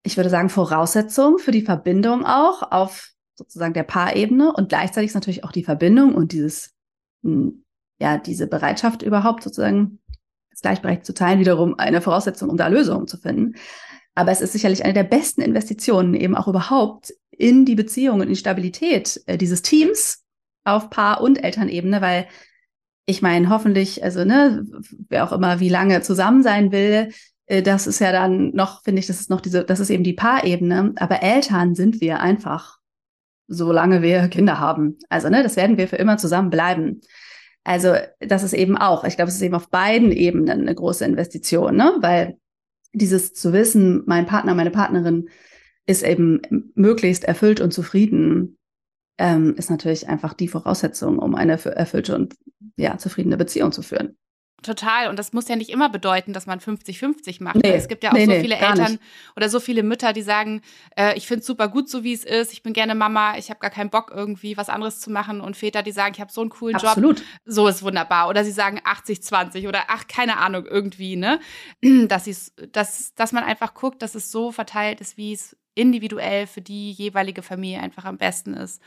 ich 0.04 0.18
würde 0.18 0.30
sagen, 0.30 0.50
Voraussetzung 0.50 1.38
für 1.38 1.52
die 1.52 1.62
Verbindung 1.62 2.26
auch 2.26 2.72
auf 2.72 3.12
sozusagen 3.36 3.74
der 3.74 3.84
Paarebene 3.84 4.52
und 4.52 4.70
gleichzeitig 4.70 5.10
ist 5.10 5.16
natürlich 5.16 5.44
auch 5.44 5.52
die 5.52 5.64
Verbindung 5.64 6.16
und 6.16 6.32
dieses 6.32 6.77
ja, 8.00 8.18
diese 8.18 8.48
Bereitschaft 8.48 9.02
überhaupt 9.02 9.44
sozusagen 9.44 10.00
das 10.52 10.62
gleichberechtigt 10.62 11.06
zu 11.06 11.14
teilen, 11.14 11.40
wiederum 11.40 11.78
eine 11.78 12.02
Voraussetzung, 12.02 12.50
um 12.50 12.58
da 12.58 12.68
Lösungen 12.68 13.08
zu 13.08 13.18
finden. 13.18 13.56
Aber 14.16 14.32
es 14.32 14.42
ist 14.42 14.54
sicherlich 14.54 14.84
eine 14.84 14.94
der 14.94 15.04
besten 15.04 15.42
Investitionen 15.42 16.16
eben 16.16 16.36
auch 16.36 16.48
überhaupt 16.48 17.14
in 17.30 17.66
die 17.66 17.76
Beziehung 17.76 18.16
und 18.16 18.24
in 18.24 18.30
die 18.30 18.36
Stabilität 18.36 19.22
äh, 19.28 19.38
dieses 19.38 19.62
Teams 19.62 20.24
auf 20.64 20.90
Paar- 20.90 21.22
und 21.22 21.44
Elternebene, 21.44 22.02
weil 22.02 22.28
ich 23.06 23.22
meine, 23.22 23.50
hoffentlich, 23.50 24.04
also 24.04 24.26
ne, 24.26 24.66
wer 25.08 25.24
auch 25.24 25.32
immer 25.32 25.60
wie 25.60 25.70
lange 25.70 26.02
zusammen 26.02 26.44
sein 26.44 26.72
will, 26.72 27.10
äh, 27.46 27.62
das 27.62 27.88
ist 27.88 28.00
ja 28.00 28.12
dann 28.12 28.52
noch, 28.56 28.84
finde 28.84 29.00
ich, 29.00 29.08
das 29.08 29.22
ist 29.22 29.30
noch 29.30 29.42
diese, 29.42 29.64
das 29.64 29.80
ist 29.80 29.90
eben 29.90 30.04
die 30.04 30.14
Paarebene. 30.14 30.94
Aber 30.98 31.22
Eltern 31.24 31.76
sind 31.76 32.02
wir 32.02 32.20
einfach 32.20 32.77
solange 33.48 34.02
wir 34.02 34.28
Kinder 34.28 34.60
haben. 34.60 34.98
Also, 35.10 35.30
ne, 35.30 35.44
das 35.44 35.56
werden 35.56 35.78
wir 35.78 35.88
für 35.88 35.96
immer 35.96 36.18
zusammen 36.18 36.50
bleiben. 36.50 37.02
Also, 37.64 37.96
das 38.20 38.44
ist 38.44 38.54
eben 38.54 38.78
auch, 38.78 39.04
ich 39.04 39.16
glaube, 39.16 39.30
es 39.30 39.36
ist 39.36 39.42
eben 39.42 39.56
auf 39.56 39.70
beiden 39.70 40.12
Ebenen 40.12 40.62
eine 40.62 40.76
große 40.76 41.06
Investition, 41.06 41.76
ne? 41.76 41.98
Weil 42.00 42.38
dieses 42.94 43.34
zu 43.34 43.54
wissen, 43.54 44.04
mein 44.06 44.26
Partner, 44.26 44.56
meine 44.56 44.72
Partnerin 44.72 45.30
ist 45.86 46.04
eben 46.04 46.42
möglichst 46.76 47.24
erfüllt 47.24 47.62
und 47.62 47.74
zufrieden, 47.74 48.58
ähm, 49.18 49.56
ist 49.56 49.70
natürlich 49.70 50.08
einfach 50.08 50.34
die 50.34 50.48
Voraussetzung, 50.48 51.20
um 51.20 51.36
eine 51.36 51.54
erfüllte 51.54 52.16
und 52.16 52.36
ja, 52.76 52.98
zufriedene 52.98 53.38
Beziehung 53.38 53.72
zu 53.72 53.82
führen. 53.82 54.18
Total. 54.64 55.08
Und 55.10 55.20
das 55.20 55.34
muss 55.34 55.48
ja 55.48 55.56
nicht 55.56 55.70
immer 55.70 55.88
bedeuten, 55.88 56.34
dass 56.34 56.48
man 56.48 56.60
50-50 56.60 57.44
macht. 57.44 57.58
Nee, 57.58 57.74
es 57.74 57.88
gibt 57.88 58.04
ja 58.04 58.10
auch 58.10 58.16
nee, 58.16 58.26
so 58.26 58.32
viele 58.32 58.56
Eltern 58.56 58.94
nicht. 58.94 59.04
oder 59.36 59.50
so 59.50 59.60
viele 59.60 59.84
Mütter, 59.84 60.14
die 60.14 60.24
sagen, 60.24 60.62
äh, 60.98 61.16
ich 61.16 61.28
finde 61.28 61.42
es 61.42 61.46
super 61.46 61.68
gut, 61.68 61.90
so 61.90 62.04
wie 62.04 62.14
es 62.14 62.24
ist. 62.24 62.54
Ich 62.54 62.64
bin 62.64 62.74
gerne 62.74 62.96
Mama. 62.96 63.38
Ich 63.38 63.52
habe 63.52 63.60
gar 63.60 63.70
keinen 63.70 63.92
Bock, 63.92 64.12
irgendwie 64.14 64.58
was 64.58 64.70
anderes 64.70 65.00
zu 65.00 65.12
machen. 65.12 65.42
Und 65.42 65.56
Väter, 65.56 65.84
die 65.84 65.92
sagen, 65.92 66.14
ich 66.16 66.22
habe 66.22 66.32
so 66.32 66.42
einen 66.42 66.50
coolen 66.50 66.76
Absolut. 66.76 67.20
Job. 67.20 67.28
So 67.46 67.68
ist 67.68 67.84
wunderbar. 67.84 68.30
Oder 68.30 68.44
sie 68.44 68.52
sagen 68.52 68.80
80-20 68.80 69.68
oder 69.68 69.84
ach, 69.90 70.08
keine 70.08 70.38
Ahnung, 70.38 70.66
irgendwie, 70.66 71.16
ne? 71.16 71.40
Dass, 72.08 72.52
dass, 72.72 73.14
dass 73.16 73.32
man 73.32 73.44
einfach 73.44 73.74
guckt, 73.74 74.02
dass 74.02 74.16
es 74.16 74.32
so 74.32 74.52
verteilt 74.52 75.02
ist, 75.02 75.18
wie 75.18 75.34
es 75.34 75.56
individuell 75.76 76.48
für 76.48 76.62
die 76.62 76.92
jeweilige 76.92 77.44
Familie 77.44 77.80
einfach 77.80 78.06
am 78.06 78.18
besten 78.18 78.54
ist. 78.54 78.82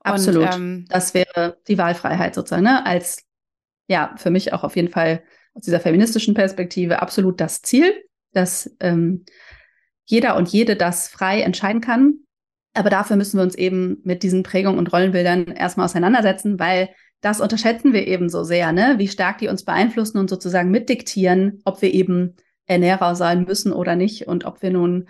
Absolut. 0.00 0.46
Und, 0.46 0.54
ähm, 0.54 0.84
das 0.88 1.14
wäre 1.14 1.58
die 1.68 1.78
Wahlfreiheit 1.78 2.34
sozusagen, 2.34 2.64
ne? 2.64 2.84
Als 2.84 3.24
ja, 3.88 4.14
für 4.16 4.30
mich 4.30 4.52
auch 4.52 4.64
auf 4.64 4.76
jeden 4.76 4.90
Fall 4.90 5.22
aus 5.54 5.64
dieser 5.64 5.80
feministischen 5.80 6.34
Perspektive 6.34 7.02
absolut 7.02 7.40
das 7.40 7.62
Ziel. 7.62 7.92
dass 8.34 8.74
ähm, 8.80 9.26
jeder 10.04 10.36
und 10.36 10.48
jede 10.48 10.74
das 10.76 11.08
frei 11.08 11.42
entscheiden 11.42 11.80
kann. 11.80 12.14
Aber 12.74 12.90
dafür 12.90 13.16
müssen 13.16 13.38
wir 13.38 13.42
uns 13.42 13.54
eben 13.54 13.98
mit 14.04 14.22
diesen 14.22 14.42
Prägungen 14.42 14.78
und 14.78 14.92
Rollenbildern 14.92 15.48
erstmal 15.48 15.84
auseinandersetzen, 15.84 16.58
weil 16.58 16.88
das 17.20 17.40
unterschätzen 17.40 17.92
wir 17.92 18.06
eben 18.06 18.28
so 18.28 18.42
sehr, 18.42 18.72
ne? 18.72 18.94
wie 18.98 19.08
stark 19.08 19.38
die 19.38 19.48
uns 19.48 19.64
beeinflussen 19.64 20.18
und 20.18 20.28
sozusagen 20.28 20.70
mitdiktieren, 20.70 21.60
ob 21.64 21.82
wir 21.82 21.92
eben 21.92 22.36
Ernährer 22.66 23.14
sein 23.14 23.44
müssen 23.44 23.72
oder 23.72 23.96
nicht 23.96 24.26
und 24.26 24.44
ob 24.44 24.62
wir 24.62 24.70
nun 24.70 25.08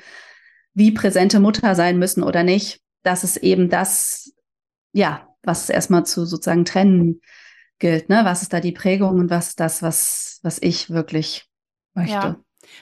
wie 0.74 0.90
präsente 0.90 1.40
Mutter 1.40 1.74
sein 1.74 1.98
müssen 1.98 2.22
oder 2.22 2.42
nicht. 2.42 2.80
Das 3.02 3.24
ist 3.24 3.38
eben 3.38 3.70
das, 3.70 4.32
ja, 4.92 5.28
was 5.42 5.70
erstmal 5.70 6.04
zu 6.04 6.26
sozusagen 6.26 6.64
trennen 6.64 7.20
gilt. 7.82 8.08
Ne? 8.08 8.24
Was 8.24 8.40
ist 8.40 8.54
da 8.54 8.60
die 8.60 8.72
Prägung 8.72 9.18
und 9.18 9.28
was 9.28 9.48
ist 9.48 9.60
das, 9.60 9.82
was, 9.82 10.40
was 10.42 10.58
ich 10.62 10.88
wirklich 10.88 11.44
möchte? 11.92 12.12
Ja. 12.14 12.36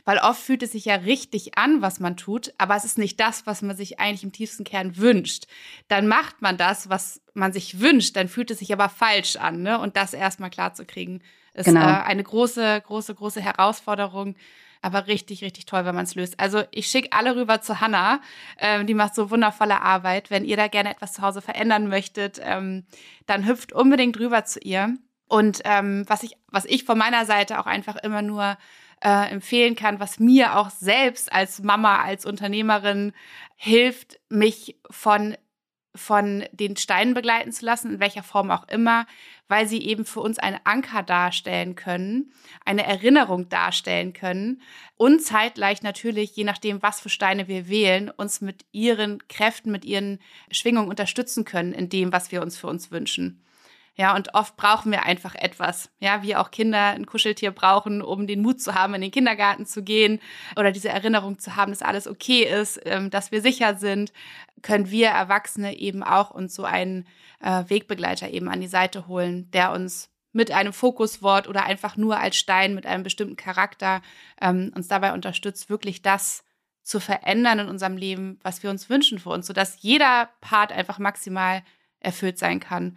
Weil 0.05 0.19
oft 0.19 0.41
fühlt 0.41 0.63
es 0.63 0.73
sich 0.73 0.85
ja 0.85 0.95
richtig 0.97 1.59
an, 1.59 1.83
was 1.83 1.99
man 1.99 2.17
tut, 2.17 2.53
aber 2.59 2.77
es 2.77 2.85
ist 2.85 2.99
nicht 2.99 3.19
das, 3.19 3.47
was 3.47 3.63
man 3.63 3.77
sich 3.77 3.99
eigentlich 3.99 4.23
im 4.23 4.31
tiefsten 4.31 4.63
Kern 4.63 4.97
wünscht. 4.99 5.47
Dann 5.89 6.07
macht 6.07 6.43
man 6.43 6.57
das, 6.57 6.91
was 6.91 7.21
man 7.35 7.53
sich 7.53 7.81
wünscht, 7.81 8.15
dann 8.15 8.29
fühlt 8.29 8.51
es 8.51 8.59
sich 8.59 8.73
aber 8.73 8.89
falsch 8.89 9.37
an. 9.37 9.63
Ne? 9.63 9.81
Und 9.81 9.97
das 9.97 10.13
erstmal 10.13 10.51
klarzukriegen, 10.51 11.25
ist 11.55 11.65
genau. 11.65 11.81
äh, 11.81 12.03
eine 12.03 12.23
große, 12.23 12.83
große, 12.87 13.15
große 13.15 13.41
Herausforderung. 13.41 14.37
Aber 14.83 15.07
richtig, 15.07 15.43
richtig 15.43 15.67
toll, 15.67 15.85
wenn 15.85 15.95
man 15.95 16.05
es 16.05 16.15
löst. 16.15 16.41
Also 16.41 16.63
ich 16.71 16.87
schicke 16.87 17.13
alle 17.13 17.37
rüber 17.37 17.61
zu 17.61 17.81
Hannah. 17.81 18.21
Ähm, 18.59 18.87
die 18.87 18.95
macht 18.95 19.15
so 19.15 19.31
wundervolle 19.31 19.83
Arbeit. 19.83 20.31
Wenn 20.31 20.45
ihr 20.45 20.57
da 20.57 20.69
gerne 20.69 20.91
etwas 20.91 21.13
zu 21.13 21.23
Hause 21.23 21.43
verändern 21.43 21.89
möchtet, 21.89 22.41
ähm, 22.43 22.87
dann 23.27 23.47
hüpft 23.47 23.73
unbedingt 23.73 24.19
rüber 24.19 24.45
zu 24.45 24.59
ihr. 24.61 24.97
Und 25.29 25.61
ähm, 25.65 26.05
was 26.09 26.23
ich, 26.23 26.37
was 26.49 26.65
ich 26.65 26.85
von 26.85 26.99
meiner 26.99 27.27
Seite 27.27 27.61
auch 27.61 27.67
einfach 27.67 27.97
immer 27.97 28.23
nur 28.23 28.57
äh, 29.03 29.31
empfehlen 29.31 29.77
kann, 29.77 30.01
was 30.01 30.19
mir 30.19 30.57
auch 30.57 30.71
selbst 30.71 31.33
als 31.33 31.63
Mama, 31.63 32.03
als 32.03 32.27
Unternehmerin 32.27 33.13
hilft, 33.57 34.19
mich 34.29 34.77
von 34.91 35.37
von 35.95 36.45
den 36.53 36.77
Steinen 36.77 37.15
begleiten 37.15 37.53
zu 37.53 37.65
lassen, 37.65 37.95
in 37.95 38.01
welcher 38.01 38.23
Form 38.23 38.51
auch 38.51 38.69
immer, 38.69 39.07
weil 39.49 39.67
sie 39.67 39.85
eben 39.85 40.05
für 40.05 40.21
uns 40.21 40.39
einen 40.39 40.61
Anker 40.65 41.03
darstellen 41.03 41.75
können, 41.75 42.33
eine 42.65 42.87
Erinnerung 42.87 43.49
darstellen 43.49 44.13
können 44.13 44.63
und 44.97 45.21
zeitgleich 45.23 45.83
natürlich, 45.83 46.37
je 46.37 46.45
nachdem, 46.45 46.83
was 46.83 47.01
für 47.01 47.09
Steine 47.09 47.49
wir 47.49 47.69
wählen, 47.69 48.11
uns 48.11 48.41
mit 48.41 48.65
ihren 48.71 49.27
Kräften, 49.29 49.73
mit 49.73 49.85
ihren 49.85 50.21
Schwingungen 50.51 50.89
unterstützen 50.89 51.45
können 51.45 51.73
in 51.73 51.89
dem, 51.89 52.13
was 52.13 52.31
wir 52.31 52.43
uns 52.43 52.57
für 52.57 52.69
uns 52.69 52.93
wünschen. 52.93 53.43
Ja, 54.01 54.17
und 54.17 54.33
oft 54.33 54.57
brauchen 54.57 54.91
wir 54.93 55.03
einfach 55.05 55.35
etwas. 55.35 55.91
Ja, 55.99 56.23
wie 56.23 56.35
auch 56.35 56.51
Kinder 56.51 56.87
ein 56.87 57.05
Kuscheltier 57.05 57.51
brauchen, 57.51 58.01
um 58.01 58.27
den 58.27 58.41
Mut 58.41 58.59
zu 58.63 58.75
haben, 58.75 58.95
in 58.95 59.03
den 59.03 59.11
Kindergarten 59.11 59.67
zu 59.67 59.83
gehen 59.83 60.21
oder 60.57 60.73
diese 60.73 60.89
Erinnerung 60.89 61.39
zu 61.39 61.55
haben, 61.55 61.71
dass 61.71 61.83
alles 61.83 62.09
okay 62.09 62.45
ist, 62.45 62.81
ähm, 62.87 63.11
dass 63.11 63.31
wir 63.31 63.43
sicher 63.43 63.75
sind, 63.75 64.15
können 64.63 64.91
wir 64.91 65.09
Erwachsene 65.09 65.77
eben 65.77 66.03
auch 66.03 66.31
uns 66.31 66.55
so 66.55 66.65
einen 66.65 67.07
äh, 67.41 67.65
Wegbegleiter 67.69 68.31
eben 68.31 68.49
an 68.49 68.63
die 68.63 68.69
Seite 68.69 69.07
holen, 69.07 69.51
der 69.51 69.71
uns 69.71 70.09
mit 70.33 70.51
einem 70.51 70.73
Fokuswort 70.73 71.47
oder 71.47 71.65
einfach 71.65 71.99
nur 71.99 72.19
als 72.19 72.37
Stein 72.37 72.75
mit 72.75 72.87
einem 72.87 73.03
bestimmten 73.03 73.37
Charakter 73.37 74.01
ähm, 74.41 74.73
uns 74.75 74.89
dabei 74.89 75.13
unterstützt, 75.13 75.69
wirklich 75.69 76.01
das 76.01 76.43
zu 76.83 77.01
verändern 77.01 77.59
in 77.59 77.69
unserem 77.69 77.99
Leben, 77.99 78.39
was 78.43 78.63
wir 78.63 78.71
uns 78.71 78.89
wünschen 78.89 79.19
für 79.19 79.29
uns, 79.29 79.47
sodass 79.47 79.83
jeder 79.83 80.31
Part 80.41 80.73
einfach 80.73 80.99
maximal 80.99 81.63
erfüllt 81.99 82.39
sein 82.39 82.61
kann. 82.61 82.97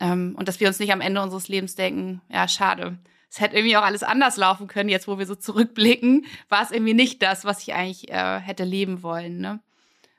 Ähm, 0.00 0.34
und 0.38 0.48
dass 0.48 0.60
wir 0.60 0.68
uns 0.68 0.78
nicht 0.78 0.92
am 0.92 1.00
Ende 1.00 1.22
unseres 1.22 1.48
Lebens 1.48 1.74
denken, 1.74 2.20
ja, 2.28 2.46
schade. 2.48 2.98
Es 3.30 3.40
hätte 3.40 3.56
irgendwie 3.56 3.76
auch 3.76 3.82
alles 3.82 4.02
anders 4.02 4.36
laufen 4.36 4.68
können, 4.68 4.88
jetzt 4.88 5.06
wo 5.06 5.18
wir 5.18 5.26
so 5.26 5.34
zurückblicken, 5.34 6.24
war 6.48 6.62
es 6.62 6.70
irgendwie 6.70 6.94
nicht 6.94 7.22
das, 7.22 7.44
was 7.44 7.62
ich 7.62 7.74
eigentlich 7.74 8.10
äh, 8.10 8.40
hätte 8.40 8.64
leben 8.64 9.02
wollen. 9.02 9.38
Ne? 9.38 9.60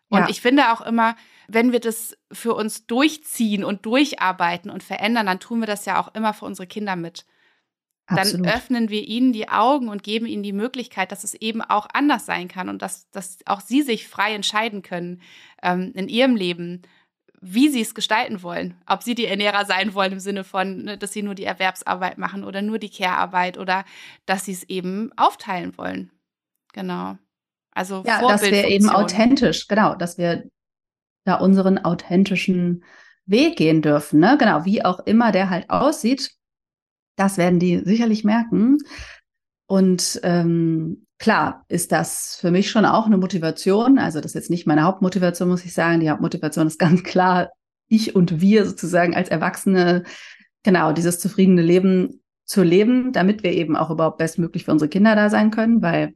Und 0.09 0.19
ja. 0.21 0.29
ich 0.29 0.41
finde 0.41 0.71
auch 0.71 0.81
immer, 0.81 1.15
wenn 1.47 1.71
wir 1.71 1.79
das 1.79 2.17
für 2.31 2.53
uns 2.53 2.85
durchziehen 2.85 3.63
und 3.63 3.85
durcharbeiten 3.85 4.69
und 4.69 4.83
verändern, 4.83 5.25
dann 5.25 5.39
tun 5.39 5.59
wir 5.59 5.67
das 5.67 5.85
ja 5.85 5.99
auch 5.99 6.13
immer 6.13 6.33
für 6.33 6.45
unsere 6.45 6.67
Kinder 6.67 6.95
mit. 6.95 7.25
Absolut. 8.05 8.45
Dann 8.45 8.53
öffnen 8.53 8.89
wir 8.89 9.07
ihnen 9.07 9.33
die 9.33 9.49
Augen 9.49 9.87
und 9.87 10.03
geben 10.03 10.25
ihnen 10.25 10.41
die 10.41 10.53
Möglichkeit, 10.53 11.11
dass 11.11 11.23
es 11.23 11.35
eben 11.35 11.61
auch 11.61 11.87
anders 11.93 12.25
sein 12.25 12.47
kann 12.47 12.69
und 12.69 12.81
dass, 12.81 13.09
dass 13.11 13.37
auch 13.45 13.61
sie 13.61 13.83
sich 13.83 14.07
frei 14.07 14.33
entscheiden 14.33 14.81
können 14.81 15.21
ähm, 15.61 15.91
in 15.93 16.07
ihrem 16.07 16.35
Leben 16.35 16.81
wie 17.41 17.69
sie 17.69 17.81
es 17.81 17.95
gestalten 17.95 18.43
wollen. 18.43 18.75
Ob 18.85 19.03
sie 19.03 19.15
die 19.15 19.25
Ernährer 19.25 19.65
sein 19.65 19.93
wollen 19.93 20.13
im 20.13 20.19
Sinne 20.19 20.43
von, 20.43 20.83
ne, 20.83 20.97
dass 20.97 21.13
sie 21.13 21.23
nur 21.23 21.35
die 21.35 21.45
Erwerbsarbeit 21.45 22.17
machen 22.17 22.43
oder 22.43 22.61
nur 22.61 22.79
die 22.79 22.89
Care-Arbeit 22.89 23.57
oder 23.57 23.85
dass 24.25 24.45
sie 24.45 24.51
es 24.51 24.63
eben 24.63 25.11
aufteilen 25.17 25.77
wollen. 25.77 26.11
Genau. 26.73 27.17
Also 27.71 28.03
ja, 28.05 28.21
dass 28.21 28.41
wir 28.41 28.67
eben 28.67 28.89
authentisch, 28.89 29.67
genau, 29.67 29.95
dass 29.95 30.17
wir 30.17 30.43
da 31.25 31.35
unseren 31.35 31.77
authentischen 31.77 32.83
Weg 33.25 33.57
gehen 33.57 33.81
dürfen, 33.81 34.19
ne? 34.19 34.37
Genau, 34.39 34.65
wie 34.65 34.83
auch 34.83 34.99
immer 35.01 35.31
der 35.31 35.49
halt 35.49 35.69
aussieht, 35.69 36.31
das 37.15 37.37
werden 37.37 37.59
die 37.59 37.79
sicherlich 37.85 38.23
merken. 38.23 38.77
Und 39.67 40.19
ähm, 40.23 41.05
Klar 41.19 41.65
ist 41.67 41.91
das 41.91 42.37
für 42.39 42.49
mich 42.49 42.71
schon 42.71 42.85
auch 42.85 43.05
eine 43.05 43.17
Motivation. 43.17 43.99
Also 43.99 44.21
das 44.21 44.31
ist 44.31 44.35
jetzt 44.35 44.49
nicht 44.49 44.65
meine 44.65 44.83
Hauptmotivation, 44.83 45.49
muss 45.49 45.65
ich 45.65 45.73
sagen. 45.73 45.99
Die 45.99 46.09
Hauptmotivation 46.09 46.65
ist 46.65 46.79
ganz 46.79 47.03
klar, 47.03 47.49
ich 47.89 48.15
und 48.15 48.39
wir 48.39 48.65
sozusagen 48.65 49.15
als 49.15 49.29
Erwachsene, 49.29 50.03
genau, 50.63 50.93
dieses 50.93 51.19
zufriedene 51.19 51.61
Leben 51.61 52.21
zu 52.45 52.63
leben, 52.63 53.11
damit 53.11 53.43
wir 53.43 53.51
eben 53.51 53.75
auch 53.75 53.89
überhaupt 53.89 54.17
bestmöglich 54.17 54.65
für 54.65 54.71
unsere 54.71 54.89
Kinder 54.89 55.15
da 55.15 55.29
sein 55.29 55.51
können, 55.51 55.81
weil 55.81 56.15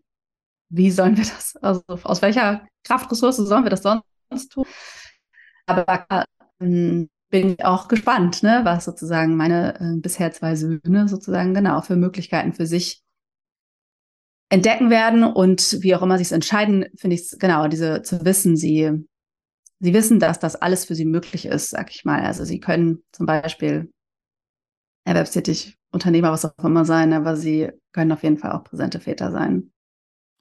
wie 0.70 0.90
sollen 0.90 1.18
wir 1.18 1.26
das, 1.26 1.56
also 1.58 1.84
aus 1.88 2.22
welcher 2.22 2.66
Kraftressource 2.84 3.38
sollen 3.38 3.64
wir 3.66 3.70
das 3.70 3.84
sonst 3.84 4.50
tun? 4.50 4.66
Aber 5.66 6.06
ähm, 6.60 7.10
bin 7.30 7.54
ich 7.54 7.66
auch 7.66 7.88
gespannt, 7.88 8.42
ne, 8.42 8.62
was 8.64 8.86
sozusagen 8.86 9.36
meine 9.36 9.80
äh, 9.80 10.00
bisher 10.00 10.32
zwei 10.32 10.56
Söhne 10.56 11.08
sozusagen 11.08 11.54
genau 11.54 11.82
für 11.82 11.96
Möglichkeiten 11.96 12.54
für 12.54 12.66
sich 12.66 13.04
entdecken 14.54 14.92
werden 14.92 15.24
und 15.24 15.82
wie 15.82 15.96
auch 15.96 16.04
immer 16.04 16.18
sie 16.18 16.26
es 16.26 16.32
entscheiden, 16.32 16.86
finde 16.96 17.16
ich 17.16 17.22
es 17.22 17.40
genau, 17.40 17.68
diese 17.68 18.04
zu 18.04 18.24
wissen, 18.24 18.56
sie, 18.56 19.04
sie 19.80 19.94
wissen, 19.96 20.20
dass 20.20 20.38
das 20.38 20.56
alles 20.56 20.86
für 20.86 20.94
sie 20.94 21.06
möglich 21.06 21.48
ist, 21.48 21.72
sag 21.72 21.90
ich 21.90 22.06
mal. 22.06 22.22
Also 22.22 22.46
sie 22.46 22.60
können 22.60 23.04
zum 23.12 23.26
Beispiel 23.26 23.92
erwerbstätig 25.06 25.76
Unternehmer, 25.92 26.32
was 26.32 26.46
auch 26.46 26.64
immer 26.64 26.86
sein, 26.86 27.14
aber 27.14 27.36
sie 27.36 27.72
können 27.94 28.12
auf 28.12 28.22
jeden 28.22 28.38
Fall 28.38 28.52
auch 28.52 28.64
präsente 28.64 29.00
Väter 29.00 29.32
sein. 29.32 29.73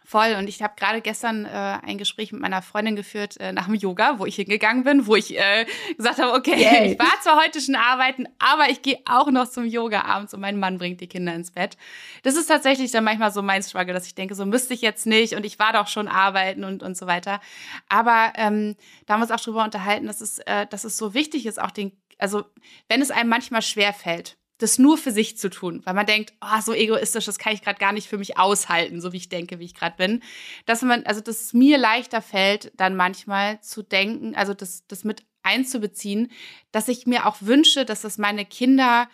Voll. 0.05 0.35
Und 0.39 0.49
ich 0.49 0.63
habe 0.63 0.75
gerade 0.77 1.01
gestern 1.01 1.45
äh, 1.45 1.49
ein 1.49 1.99
Gespräch 1.99 2.33
mit 2.33 2.41
meiner 2.41 2.63
Freundin 2.63 2.97
geführt 2.97 3.39
äh, 3.39 3.53
nach 3.53 3.67
dem 3.67 3.75
Yoga, 3.75 4.19
wo 4.19 4.27
ich 4.27 4.37
hingegangen 4.37 4.85
bin, 4.85 5.07
wo 5.07 5.17
ich 5.17 5.39
äh, 5.39 5.67
gesagt 5.97 6.19
habe, 6.19 6.33
okay, 6.33 6.57
Yay. 6.63 6.93
ich 6.93 6.99
war 6.99 7.21
zwar 7.23 7.41
heute 7.41 7.61
schon 7.61 7.77
arbeiten, 7.77 8.27
aber 8.39 8.71
ich 8.71 8.83
gehe 8.83 8.99
auch 9.05 9.31
noch 9.31 9.49
zum 9.49 9.65
Yoga 9.65 10.03
abends 10.03 10.35
und 10.35 10.41
mein 10.41 10.59
Mann 10.59 10.79
bringt 10.79 11.01
die 11.01 11.07
Kinder 11.07 11.35
ins 11.35 11.53
Bett. 11.53 11.77
Das 12.23 12.37
ist 12.37 12.47
tatsächlich 12.47 12.91
dann 12.91 13.05
manchmal 13.05 13.33
so 13.33 13.43
mein 13.43 13.63
Struggle, 13.63 13.95
dass 13.95 14.07
ich 14.07 14.15
denke, 14.15 14.35
so 14.35 14.45
müsste 14.45 14.75
ich 14.75 14.83
jetzt 14.83 15.07
nicht 15.07 15.35
und 15.35 15.47
ich 15.47 15.59
war 15.59 15.73
doch 15.73 15.87
schon 15.87 16.09
arbeiten 16.09 16.65
und, 16.65 16.83
und 16.83 16.97
so 16.97 17.07
weiter. 17.07 17.41
Aber 17.89 18.33
ähm, 18.37 18.77
da 19.07 19.15
haben 19.15 19.21
wir 19.21 19.25
uns 19.25 19.31
auch 19.31 19.45
drüber 19.45 19.65
unterhalten, 19.65 20.07
dass 20.07 20.21
es, 20.21 20.39
äh, 20.41 20.67
dass 20.67 20.85
es 20.85 20.97
so 20.97 21.15
wichtig 21.15 21.47
ist, 21.47 21.61
auch 21.61 21.71
den, 21.71 21.93
also 22.19 22.45
wenn 22.89 23.03
es 23.03 23.11
einem 23.11 23.29
manchmal 23.29 23.63
schwer 23.63 23.93
fällt, 23.93 24.37
das 24.63 24.79
nur 24.79 24.97
für 24.97 25.11
sich 25.11 25.37
zu 25.37 25.51
tun, 25.51 25.83
weil 25.85 25.95
man 25.95 26.07
denkt, 26.07 26.33
oh, 26.41 26.61
so 26.61 26.73
egoistisch, 26.73 27.27
das 27.27 27.39
kann 27.39 27.53
ich 27.53 27.63
gerade 27.63 27.79
gar 27.79 27.93
nicht 27.93 28.09
für 28.09 28.19
mich 28.19 28.39
aushalten, 28.39 29.01
so 29.01 29.13
wie 29.13 29.19
ich 29.19 29.29
denke, 29.29 29.59
wie 29.59 29.65
ich 29.65 29.75
gerade 29.75 29.97
bin. 29.97 30.23
Dass 30.67 30.83
man, 30.83 31.05
also 31.05 31.21
dass 31.21 31.41
es 31.41 31.53
mir 31.53 31.79
leichter 31.79 32.23
fällt, 32.23 32.73
dann 32.77 32.97
manchmal 32.97 33.61
zu 33.61 33.83
denken, 33.83 34.35
also 34.35 34.55
das, 34.55 34.87
das 34.87 35.05
mit 35.05 35.25
einzubeziehen, 35.43 36.31
dass 36.71 36.89
ich 36.89 37.07
mir 37.07 37.27
auch 37.27 37.37
wünsche, 37.41 37.85
dass 37.85 38.03
das 38.03 38.19
meine 38.19 38.45
Kinder 38.45 39.09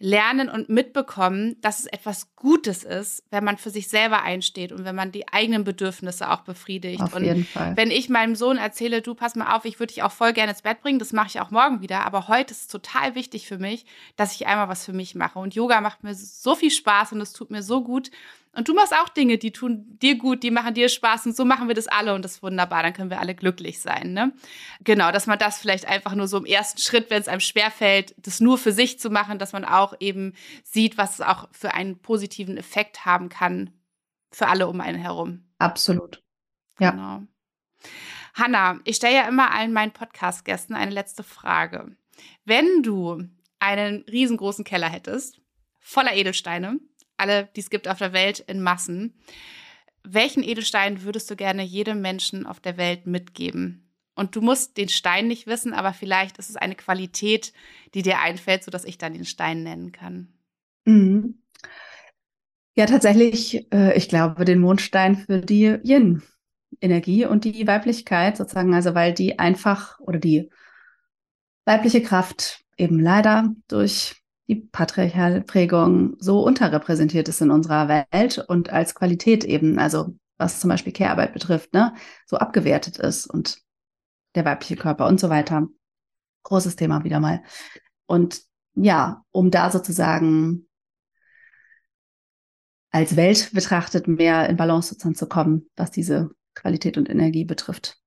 lernen 0.00 0.48
und 0.48 0.68
mitbekommen, 0.68 1.56
dass 1.60 1.80
es 1.80 1.86
etwas 1.86 2.34
Gutes 2.36 2.84
ist, 2.84 3.24
wenn 3.30 3.42
man 3.42 3.58
für 3.58 3.70
sich 3.70 3.88
selber 3.88 4.22
einsteht 4.22 4.70
und 4.70 4.84
wenn 4.84 4.94
man 4.94 5.10
die 5.10 5.28
eigenen 5.28 5.64
Bedürfnisse 5.64 6.30
auch 6.30 6.42
befriedigt. 6.42 7.00
Auf 7.00 7.14
und 7.14 7.24
jeden 7.24 7.44
Fall. 7.44 7.76
wenn 7.76 7.90
ich 7.90 8.08
meinem 8.08 8.36
Sohn 8.36 8.58
erzähle, 8.58 9.02
du 9.02 9.14
pass 9.14 9.34
mal 9.34 9.56
auf, 9.56 9.64
ich 9.64 9.80
würde 9.80 9.92
dich 9.92 10.04
auch 10.04 10.12
voll 10.12 10.32
gerne 10.32 10.52
ins 10.52 10.62
Bett 10.62 10.80
bringen, 10.82 11.00
das 11.00 11.12
mache 11.12 11.28
ich 11.28 11.40
auch 11.40 11.50
morgen 11.50 11.80
wieder, 11.80 12.06
aber 12.06 12.28
heute 12.28 12.52
ist 12.52 12.62
es 12.62 12.68
total 12.68 13.16
wichtig 13.16 13.48
für 13.48 13.58
mich, 13.58 13.86
dass 14.16 14.34
ich 14.34 14.46
einmal 14.46 14.68
was 14.68 14.84
für 14.84 14.92
mich 14.92 15.16
mache. 15.16 15.40
Und 15.40 15.56
Yoga 15.56 15.80
macht 15.80 16.04
mir 16.04 16.14
so 16.14 16.54
viel 16.54 16.70
Spaß 16.70 17.12
und 17.12 17.20
es 17.20 17.32
tut 17.32 17.50
mir 17.50 17.62
so 17.62 17.82
gut, 17.82 18.10
und 18.52 18.68
du 18.68 18.74
machst 18.74 18.94
auch 18.94 19.08
Dinge, 19.08 19.38
die 19.38 19.52
tun 19.52 19.98
dir 20.02 20.16
gut, 20.16 20.42
die 20.42 20.50
machen 20.50 20.74
dir 20.74 20.88
Spaß 20.88 21.26
und 21.26 21.36
so 21.36 21.44
machen 21.44 21.68
wir 21.68 21.74
das 21.74 21.86
alle 21.86 22.14
und 22.14 22.24
das 22.24 22.36
ist 22.36 22.42
wunderbar, 22.42 22.82
dann 22.82 22.92
können 22.92 23.10
wir 23.10 23.20
alle 23.20 23.34
glücklich 23.34 23.80
sein. 23.80 24.12
Ne? 24.12 24.32
Genau, 24.80 25.12
dass 25.12 25.26
man 25.26 25.38
das 25.38 25.58
vielleicht 25.58 25.86
einfach 25.86 26.14
nur 26.14 26.28
so 26.28 26.38
im 26.38 26.44
ersten 26.44 26.80
Schritt, 26.80 27.10
wenn 27.10 27.20
es 27.20 27.28
einem 27.28 27.40
schwerfällt, 27.40 28.14
das 28.18 28.40
nur 28.40 28.58
für 28.58 28.72
sich 28.72 28.98
zu 28.98 29.10
machen, 29.10 29.38
dass 29.38 29.52
man 29.52 29.64
auch 29.64 29.94
eben 30.00 30.34
sieht, 30.64 30.98
was 30.98 31.14
es 31.14 31.20
auch 31.20 31.48
für 31.52 31.74
einen 31.74 32.00
positiven 32.00 32.56
Effekt 32.56 33.04
haben 33.04 33.28
kann 33.28 33.70
für 34.30 34.48
alle 34.48 34.68
um 34.68 34.80
einen 34.80 34.98
herum. 34.98 35.44
Absolut. 35.58 36.22
Ja. 36.78 36.90
Genau. 36.90 37.22
Hanna, 38.34 38.78
ich 38.84 38.96
stelle 38.96 39.16
ja 39.16 39.28
immer 39.28 39.52
allen 39.52 39.72
meinen 39.72 39.92
Podcast-Gästen 39.92 40.74
eine 40.74 40.92
letzte 40.92 41.22
Frage. 41.22 41.96
Wenn 42.44 42.82
du 42.82 43.24
einen 43.58 44.02
riesengroßen 44.02 44.64
Keller 44.64 44.88
hättest, 44.88 45.40
voller 45.80 46.14
Edelsteine, 46.14 46.78
alle, 47.18 47.48
die 47.56 47.60
es 47.60 47.70
gibt 47.70 47.88
auf 47.88 47.98
der 47.98 48.12
Welt 48.12 48.40
in 48.40 48.60
Massen. 48.60 49.14
welchen 50.04 50.42
Edelstein 50.42 51.02
würdest 51.02 51.30
du 51.30 51.36
gerne 51.36 51.62
jedem 51.62 52.00
Menschen 52.00 52.46
auf 52.46 52.60
der 52.60 52.78
Welt 52.78 53.06
mitgeben? 53.06 53.88
Und 54.14 54.34
du 54.34 54.40
musst 54.40 54.76
den 54.76 54.88
Stein 54.88 55.28
nicht 55.28 55.46
wissen, 55.46 55.72
aber 55.72 55.92
vielleicht 55.92 56.38
ist 56.38 56.50
es 56.50 56.56
eine 56.56 56.74
Qualität, 56.74 57.52
die 57.94 58.02
dir 58.02 58.18
einfällt, 58.20 58.64
sodass 58.64 58.84
ich 58.84 58.98
dann 58.98 59.12
den 59.12 59.24
Stein 59.24 59.62
nennen 59.62 59.92
kann. 59.92 60.32
Mhm. 60.86 61.42
Ja, 62.74 62.86
tatsächlich, 62.86 63.66
äh, 63.72 63.96
ich 63.96 64.08
glaube, 64.08 64.44
den 64.44 64.60
Mondstein 64.60 65.16
für 65.16 65.40
die 65.40 65.76
Yin-Energie 65.84 67.26
und 67.26 67.44
die 67.44 67.66
Weiblichkeit 67.66 68.36
sozusagen, 68.36 68.74
also 68.74 68.94
weil 68.94 69.12
die 69.12 69.38
einfach 69.38 70.00
oder 70.00 70.18
die 70.18 70.50
weibliche 71.64 72.02
Kraft 72.02 72.64
eben 72.76 72.98
leider 72.98 73.54
durch 73.68 74.16
die 74.48 74.56
patriarchale 74.56 75.42
Prägung 75.42 76.16
so 76.18 76.40
unterrepräsentiert 76.40 77.28
ist 77.28 77.40
in 77.40 77.50
unserer 77.50 77.88
Welt 77.88 78.38
und 78.38 78.70
als 78.70 78.94
Qualität 78.94 79.44
eben, 79.44 79.78
also 79.78 80.16
was 80.38 80.60
zum 80.60 80.70
Beispiel 80.70 80.92
Care-Arbeit 80.92 81.34
betrifft, 81.34 81.74
ne, 81.74 81.94
so 82.26 82.38
abgewertet 82.38 82.98
ist 82.98 83.26
und 83.26 83.60
der 84.34 84.44
weibliche 84.44 84.76
Körper 84.76 85.06
und 85.06 85.20
so 85.20 85.28
weiter. 85.28 85.68
Großes 86.44 86.76
Thema 86.76 87.04
wieder 87.04 87.20
mal. 87.20 87.42
Und 88.06 88.42
ja, 88.74 89.22
um 89.32 89.50
da 89.50 89.70
sozusagen 89.70 90.68
als 92.90 93.16
Welt 93.16 93.50
betrachtet 93.52 94.08
mehr 94.08 94.48
in 94.48 94.56
Balance 94.56 94.90
sozusagen 94.90 95.14
zu 95.14 95.28
kommen, 95.28 95.68
was 95.76 95.90
diese 95.90 96.30
Qualität 96.54 96.96
und 96.96 97.10
Energie 97.10 97.44
betrifft. 97.44 97.98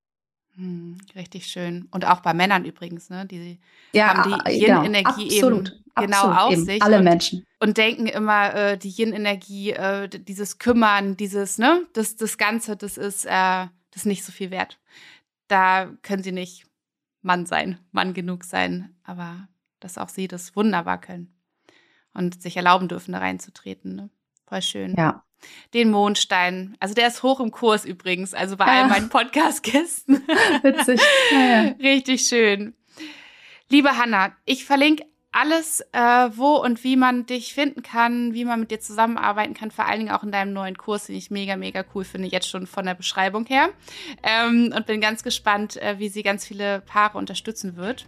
Hm, 0.55 0.97
richtig 1.15 1.47
schön. 1.47 1.87
Und 1.91 2.05
auch 2.05 2.19
bei 2.19 2.33
Männern 2.33 2.65
übrigens, 2.65 3.09
ne? 3.09 3.25
Die 3.25 3.59
ja, 3.93 4.13
haben 4.13 4.43
die 4.45 4.51
Yin-Energie 4.51 5.29
genau, 5.29 5.57
eben 5.57 5.69
genau 5.95 6.17
absolut, 6.17 6.37
auf 6.37 6.51
eben. 6.53 6.65
sich. 6.65 6.81
Alle 6.83 6.97
und, 6.97 7.03
Menschen. 7.03 7.45
Und 7.59 7.77
denken 7.77 8.07
immer, 8.07 8.53
äh, 8.53 8.77
die 8.77 8.89
Yin-Energie, 8.89 9.71
äh, 9.71 10.09
dieses 10.09 10.59
Kümmern, 10.59 11.15
dieses, 11.15 11.57
ne, 11.57 11.85
das, 11.93 12.15
das 12.15 12.37
Ganze, 12.37 12.75
das 12.75 12.97
ist, 12.97 13.25
äh, 13.25 13.29
das 13.29 14.01
ist 14.01 14.05
nicht 14.05 14.23
so 14.23 14.31
viel 14.31 14.51
wert. 14.51 14.79
Da 15.47 15.91
können 16.01 16.23
sie 16.23 16.31
nicht 16.31 16.65
Mann 17.21 17.45
sein, 17.45 17.79
Mann 17.91 18.13
genug 18.13 18.43
sein, 18.43 18.95
aber 19.03 19.47
dass 19.79 19.97
auch 19.97 20.09
sie 20.09 20.27
das 20.27 20.55
wunderbar 20.55 20.99
können 20.99 21.33
und 22.13 22.41
sich 22.41 22.57
erlauben 22.57 22.87
dürfen, 22.87 23.13
da 23.13 23.19
reinzutreten. 23.19 23.95
Ne? 23.95 24.09
Voll 24.51 24.61
schön. 24.61 24.95
Ja 24.97 25.23
den 25.73 25.89
Mondstein. 25.89 26.75
Also 26.79 26.93
der 26.93 27.07
ist 27.07 27.23
hoch 27.23 27.39
im 27.39 27.49
Kurs 27.49 27.83
übrigens, 27.83 28.35
also 28.35 28.57
bei 28.57 28.65
all 28.65 28.87
meinen 28.87 29.09
Podcast-Gästen. 29.09 30.15
Witzig. 30.61 31.01
Ja, 31.31 31.39
ja. 31.39 31.61
Richtig 31.79 32.27
schön. 32.27 32.75
Liebe 33.69 33.97
Hanna, 33.97 34.33
ich 34.45 34.65
verlinke 34.65 35.05
alles, 35.31 35.81
äh, 35.93 35.99
wo 36.35 36.57
und 36.57 36.83
wie 36.83 36.97
man 36.97 37.25
dich 37.25 37.53
finden 37.53 37.83
kann, 37.83 38.33
wie 38.33 38.43
man 38.43 38.59
mit 38.59 38.69
dir 38.69 38.81
zusammenarbeiten 38.81 39.53
kann, 39.53 39.71
vor 39.71 39.85
allen 39.85 39.99
Dingen 39.99 40.11
auch 40.11 40.23
in 40.23 40.31
deinem 40.31 40.51
neuen 40.51 40.77
Kurs, 40.77 41.07
den 41.07 41.15
ich 41.15 41.31
mega, 41.31 41.55
mega 41.55 41.85
cool 41.95 42.03
finde, 42.03 42.27
jetzt 42.27 42.49
schon 42.49 42.67
von 42.67 42.85
der 42.85 42.95
Beschreibung 42.95 43.45
her. 43.45 43.69
Ähm, 44.23 44.73
und 44.75 44.85
bin 44.85 44.99
ganz 44.99 45.23
gespannt, 45.23 45.77
äh, 45.77 45.99
wie 45.99 46.09
sie 46.09 46.21
ganz 46.21 46.45
viele 46.45 46.81
Paare 46.81 47.17
unterstützen 47.17 47.77
wird. 47.77 48.07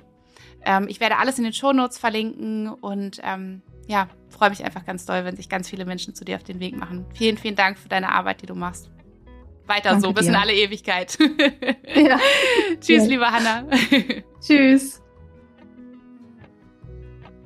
Ähm, 0.66 0.88
ich 0.90 1.00
werde 1.00 1.18
alles 1.18 1.38
in 1.38 1.46
den 1.46 1.54
Shownotes 1.54 1.98
verlinken 1.98 2.68
und 2.68 3.22
ähm, 3.24 3.62
ja, 3.88 4.08
freue 4.30 4.50
mich 4.50 4.64
einfach 4.64 4.86
ganz 4.86 5.06
doll, 5.06 5.26
wenn 5.26 5.36
sich 5.36 5.50
ganz 5.50 5.70
viele 5.70 5.86
Menschen 5.86 6.16
zu 6.16 6.26
dir 6.26 6.36
auf 6.36 6.44
den 6.44 6.60
Weg 6.60 6.78
machen. 6.78 7.06
Vielen, 7.14 7.38
vielen 7.38 7.56
Dank 7.56 7.78
für 7.78 7.90
deine 7.90 8.12
Arbeit, 8.12 8.42
die 8.42 8.46
du 8.46 8.56
machst. 8.56 8.90
Weiter 9.66 9.92
Danke 9.92 10.02
so, 10.02 10.14
bis 10.14 10.26
dir. 10.26 10.32
in 10.32 10.36
alle 10.36 10.54
Ewigkeit. 10.54 11.18
Ja. 11.96 12.20
Tschüss, 12.82 13.04
ja. 13.04 13.10
liebe 13.10 13.26
Hanna. 13.26 13.66
Tschüss. 14.42 15.03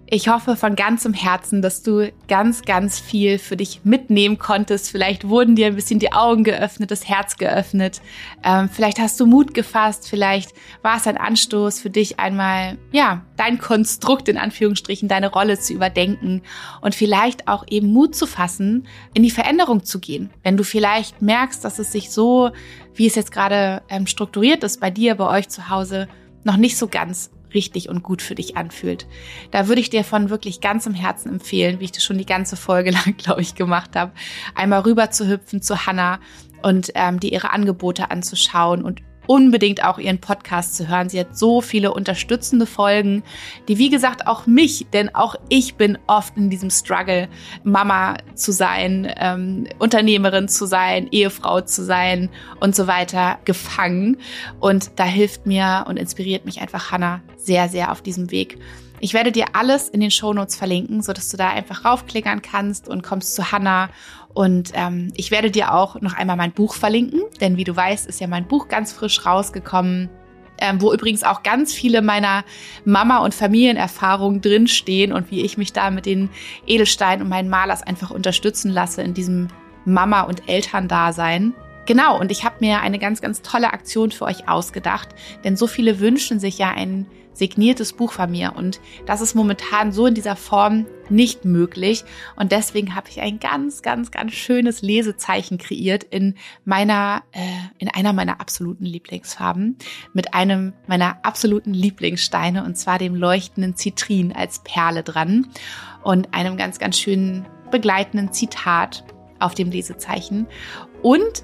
Ich 0.09 0.29
hoffe 0.29 0.55
von 0.55 0.77
ganzem 0.77 1.13
Herzen, 1.13 1.61
dass 1.61 1.83
du 1.83 2.13
ganz, 2.29 2.61
ganz 2.61 2.97
viel 2.97 3.37
für 3.37 3.57
dich 3.57 3.81
mitnehmen 3.83 4.37
konntest. 4.37 4.89
Vielleicht 4.89 5.27
wurden 5.27 5.57
dir 5.57 5.67
ein 5.67 5.75
bisschen 5.75 5.99
die 5.99 6.13
Augen 6.13 6.45
geöffnet, 6.45 6.91
das 6.91 7.09
Herz 7.09 7.35
geöffnet. 7.35 8.01
Ähm, 8.41 8.69
vielleicht 8.69 8.99
hast 8.99 9.19
du 9.19 9.25
Mut 9.25 9.53
gefasst. 9.53 10.07
Vielleicht 10.07 10.53
war 10.81 10.95
es 10.95 11.07
ein 11.07 11.17
Anstoß 11.17 11.81
für 11.81 11.89
dich 11.89 12.21
einmal, 12.21 12.77
ja, 12.93 13.25
dein 13.35 13.57
Konstrukt 13.57 14.29
in 14.29 14.37
Anführungsstrichen, 14.37 15.09
deine 15.09 15.29
Rolle 15.29 15.59
zu 15.59 15.73
überdenken 15.73 16.41
und 16.79 16.95
vielleicht 16.95 17.49
auch 17.49 17.65
eben 17.69 17.91
Mut 17.91 18.15
zu 18.15 18.27
fassen, 18.27 18.87
in 19.13 19.23
die 19.23 19.31
Veränderung 19.31 19.83
zu 19.83 19.99
gehen. 19.99 20.29
Wenn 20.41 20.55
du 20.55 20.63
vielleicht 20.63 21.21
merkst, 21.21 21.65
dass 21.65 21.79
es 21.79 21.91
sich 21.91 22.11
so, 22.11 22.51
wie 22.95 23.07
es 23.07 23.15
jetzt 23.15 23.33
gerade 23.33 23.81
ähm, 23.89 24.07
strukturiert 24.07 24.63
ist, 24.63 24.79
bei 24.79 24.89
dir, 24.89 25.15
bei 25.15 25.37
euch 25.37 25.49
zu 25.49 25.69
Hause, 25.69 26.07
noch 26.45 26.55
nicht 26.55 26.77
so 26.77 26.87
ganz 26.87 27.29
richtig 27.57 27.89
und 27.89 28.03
gut 28.03 28.21
für 28.21 28.35
dich 28.35 28.55
anfühlt. 28.55 29.07
Da 29.49 29.67
würde 29.67 29.81
ich 29.81 29.89
dir 29.89 30.03
von 30.03 30.29
wirklich 30.29 30.61
ganzem 30.61 30.93
Herzen 30.93 31.29
empfehlen, 31.29 31.79
wie 31.79 31.85
ich 31.85 31.91
das 31.91 32.03
schon 32.03 32.19
die 32.19 32.25
ganze 32.25 32.55
Folge 32.55 32.91
lang, 32.97 33.17
glaube 33.17 33.41
ich, 33.41 33.55
gemacht 33.55 33.95
habe, 33.95 34.11
einmal 34.53 34.81
rüber 34.81 35.09
zu 35.09 35.27
hüpfen 35.27 35.63
zu 35.63 35.87
Hannah 35.87 36.19
und 36.61 36.91
ähm, 36.93 37.19
dir 37.19 37.31
ihre 37.31 37.51
Angebote 37.51 38.11
anzuschauen 38.11 38.83
und 38.83 39.01
unbedingt 39.27 39.83
auch 39.83 39.99
ihren 39.99 40.19
Podcast 40.19 40.75
zu 40.75 40.87
hören. 40.87 41.09
Sie 41.09 41.19
hat 41.19 41.37
so 41.37 41.61
viele 41.61 41.93
unterstützende 41.93 42.65
Folgen, 42.65 43.23
die 43.67 43.77
wie 43.77 43.89
gesagt 43.89 44.25
auch 44.25 44.47
mich, 44.47 44.87
denn 44.91 45.13
auch 45.13 45.35
ich 45.49 45.75
bin 45.75 45.97
oft 46.07 46.35
in 46.37 46.49
diesem 46.49 46.69
Struggle, 46.69 47.27
Mama 47.63 48.17
zu 48.33 48.51
sein, 48.51 49.11
ähm, 49.17 49.67
Unternehmerin 49.79 50.47
zu 50.47 50.65
sein, 50.65 51.07
Ehefrau 51.11 51.61
zu 51.61 51.83
sein 51.83 52.29
und 52.59 52.75
so 52.75 52.87
weiter 52.87 53.39
gefangen. 53.45 54.17
Und 54.59 54.91
da 54.95 55.03
hilft 55.03 55.45
mir 55.45 55.85
und 55.87 55.97
inspiriert 55.97 56.45
mich 56.45 56.61
einfach 56.61 56.91
Hannah 56.91 57.21
sehr, 57.37 57.69
sehr 57.69 57.91
auf 57.91 58.01
diesem 58.01 58.31
Weg. 58.31 58.57
Ich 58.99 59.13
werde 59.13 59.31
dir 59.31 59.45
alles 59.53 59.89
in 59.89 59.99
den 59.99 60.09
Shownotes 60.09 60.55
verlinken, 60.55 61.03
sodass 61.03 61.29
du 61.29 61.37
da 61.37 61.49
einfach 61.49 61.85
raufklickern 61.85 62.41
kannst 62.41 62.87
und 62.87 63.03
kommst 63.03 63.35
zu 63.35 63.51
Hannah 63.51 63.89
und 64.37 64.69
ähm, 64.75 65.11
ich 65.15 65.31
werde 65.31 65.49
dir 65.49 65.73
auch 65.73 65.99
noch 65.99 66.13
einmal 66.13 66.35
mein 66.35 66.51
Buch 66.51 66.75
verlinken, 66.75 67.21
denn 67.41 67.57
wie 67.57 67.63
du 67.63 67.75
weißt, 67.75 68.05
ist 68.05 68.21
ja 68.21 68.27
mein 68.27 68.47
Buch 68.47 68.67
ganz 68.67 68.93
frisch 68.93 69.25
rausgekommen. 69.25 70.09
Ähm, 70.59 70.79
wo 70.79 70.93
übrigens 70.93 71.23
auch 71.23 71.41
ganz 71.41 71.73
viele 71.73 72.03
meiner 72.03 72.43
Mama- 72.85 73.17
und 73.17 73.33
Familienerfahrungen 73.33 74.41
drinstehen 74.41 75.11
und 75.11 75.31
wie 75.31 75.41
ich 75.41 75.57
mich 75.57 75.73
da 75.73 75.89
mit 75.89 76.05
den 76.05 76.29
Edelsteinen 76.67 77.23
und 77.23 77.29
meinen 77.29 77.49
Malers 77.49 77.81
einfach 77.81 78.11
unterstützen 78.11 78.71
lasse 78.71 79.01
in 79.01 79.15
diesem 79.15 79.47
Mama- 79.85 80.21
und 80.21 80.47
Elterndasein. 80.47 81.55
Genau, 81.87 82.19
und 82.19 82.31
ich 82.31 82.43
habe 82.43 82.57
mir 82.59 82.81
eine 82.81 82.99
ganz, 82.99 83.21
ganz 83.21 83.41
tolle 83.41 83.71
Aktion 83.71 84.11
für 84.11 84.25
euch 84.25 84.49
ausgedacht, 84.49 85.07
denn 85.45 85.55
so 85.55 85.67
viele 85.67 86.01
wünschen 86.01 86.37
sich 86.37 86.57
ja 86.57 86.69
ein 86.71 87.07
signiertes 87.31 87.93
Buch 87.93 88.11
von 88.11 88.29
mir 88.29 88.53
und 88.57 88.81
das 89.05 89.21
ist 89.21 89.35
momentan 89.35 89.93
so 89.93 90.07
in 90.07 90.13
dieser 90.13 90.35
Form 90.35 90.85
nicht 91.09 91.45
möglich 91.45 92.03
und 92.35 92.51
deswegen 92.51 92.93
habe 92.93 93.09
ich 93.09 93.21
ein 93.21 93.39
ganz, 93.39 93.83
ganz, 93.83 94.11
ganz 94.11 94.33
schönes 94.33 94.81
Lesezeichen 94.81 95.59
kreiert 95.59 96.03
in 96.03 96.35
meiner, 96.65 97.23
äh, 97.31 97.39
in 97.77 97.89
einer 97.89 98.11
meiner 98.11 98.41
absoluten 98.41 98.85
Lieblingsfarben 98.85 99.77
mit 100.13 100.33
einem 100.33 100.73
meiner 100.87 101.23
absoluten 101.23 101.73
Lieblingssteine 101.73 102.65
und 102.65 102.75
zwar 102.75 102.97
dem 102.97 103.15
leuchtenden 103.15 103.75
Zitrin 103.75 104.33
als 104.33 104.59
Perle 104.59 105.03
dran 105.03 105.47
und 106.03 106.33
einem 106.33 106.57
ganz, 106.57 106.79
ganz 106.79 106.99
schönen 106.99 107.45
begleitenden 107.71 108.33
Zitat 108.33 109.05
auf 109.39 109.53
dem 109.53 109.69
Lesezeichen 109.69 110.47
und 111.01 111.43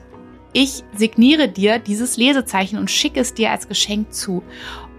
ich 0.54 0.84
signiere 0.95 1.49
dir 1.49 1.80
dieses 1.80 2.16
Lesezeichen 2.18 2.78
und 2.78 2.91
schicke 2.91 3.20
es 3.20 3.34
dir 3.34 3.51
als 3.51 3.68
Geschenk 3.68 4.14
zu. 4.14 4.43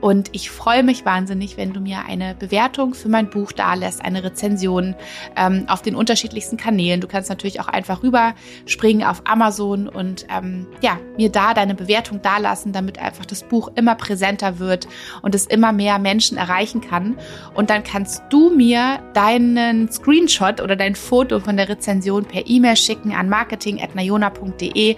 Und 0.04 0.28
ich 0.32 0.50
freue 0.50 0.82
mich 0.82 1.06
wahnsinnig, 1.06 1.56
wenn 1.56 1.72
du 1.72 1.80
mir 1.80 2.04
eine 2.06 2.34
Bewertung 2.34 2.92
für 2.92 3.08
mein 3.08 3.30
Buch 3.30 3.52
dalässt, 3.52 4.04
eine 4.04 4.22
Rezension 4.22 4.94
ähm, 5.34 5.64
auf 5.66 5.80
den 5.80 5.94
unterschiedlichsten 5.96 6.58
Kanälen. 6.58 7.00
Du 7.00 7.06
kannst 7.06 7.30
natürlich 7.30 7.58
auch 7.58 7.68
einfach 7.68 8.02
rüberspringen 8.02 9.06
auf 9.06 9.22
Amazon 9.24 9.88
und 9.88 10.26
ähm, 10.28 10.66
ja, 10.82 10.98
mir 11.16 11.30
da 11.30 11.54
deine 11.54 11.74
Bewertung 11.74 12.20
dalassen, 12.20 12.72
damit 12.72 12.98
einfach 12.98 13.24
das 13.24 13.44
Buch 13.44 13.70
immer 13.76 13.94
präsenter 13.94 14.58
wird 14.58 14.88
und 15.22 15.34
es 15.34 15.46
immer 15.46 15.72
mehr 15.72 15.98
Menschen 15.98 16.36
erreichen 16.36 16.82
kann. 16.82 17.16
Und 17.54 17.70
dann 17.70 17.82
kannst 17.82 18.24
du 18.28 18.50
mir 18.50 18.98
deinen 19.14 19.90
Screenshot 19.90 20.60
oder 20.60 20.76
dein 20.76 20.96
Foto 20.96 21.40
von 21.40 21.56
der 21.56 21.70
Rezension 21.70 22.26
per 22.26 22.46
E-Mail 22.46 22.76
schicken 22.76 23.14
an 23.14 23.30
marketing.nayona.de 23.30 24.96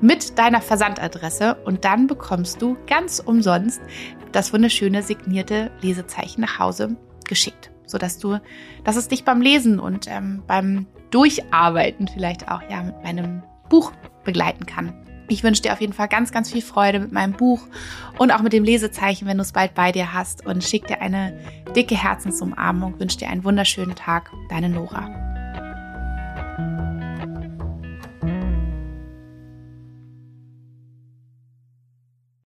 mit 0.00 0.38
deiner 0.38 0.60
Versandadresse 0.60 1.56
und 1.64 1.84
dann 1.84 2.06
bekommst 2.06 2.62
du 2.62 2.76
ganz 2.86 3.20
umsonst 3.20 3.80
das 4.32 4.52
wunderschöne 4.52 5.02
signierte 5.02 5.70
Lesezeichen 5.80 6.40
nach 6.42 6.58
Hause 6.58 6.96
geschickt, 7.26 7.70
sodass 7.86 8.18
du, 8.18 8.38
dass 8.84 8.96
es 8.96 9.08
dich 9.08 9.24
beim 9.24 9.40
Lesen 9.40 9.78
und 9.78 10.06
ähm, 10.08 10.42
beim 10.46 10.86
Durcharbeiten 11.10 12.08
vielleicht 12.08 12.50
auch 12.50 12.62
ja 12.68 12.82
mit 12.82 13.02
meinem 13.02 13.42
Buch 13.68 13.92
begleiten 14.24 14.66
kann. 14.66 14.94
Ich 15.30 15.42
wünsche 15.42 15.62
dir 15.62 15.74
auf 15.74 15.80
jeden 15.80 15.92
Fall 15.92 16.08
ganz, 16.08 16.32
ganz 16.32 16.50
viel 16.50 16.62
Freude 16.62 17.00
mit 17.00 17.12
meinem 17.12 17.34
Buch 17.34 17.60
und 18.16 18.30
auch 18.32 18.40
mit 18.40 18.54
dem 18.54 18.64
Lesezeichen, 18.64 19.28
wenn 19.28 19.36
du 19.36 19.42
es 19.42 19.52
bald 19.52 19.74
bei 19.74 19.92
dir 19.92 20.14
hast 20.14 20.46
und 20.46 20.64
schick 20.64 20.86
dir 20.86 21.02
eine 21.02 21.38
dicke 21.76 21.96
Herzensumarmung, 21.96 22.98
wünsche 22.98 23.18
dir 23.18 23.28
einen 23.28 23.44
wunderschönen 23.44 23.94
Tag. 23.94 24.30
Deine 24.48 24.70
Nora. 24.70 25.27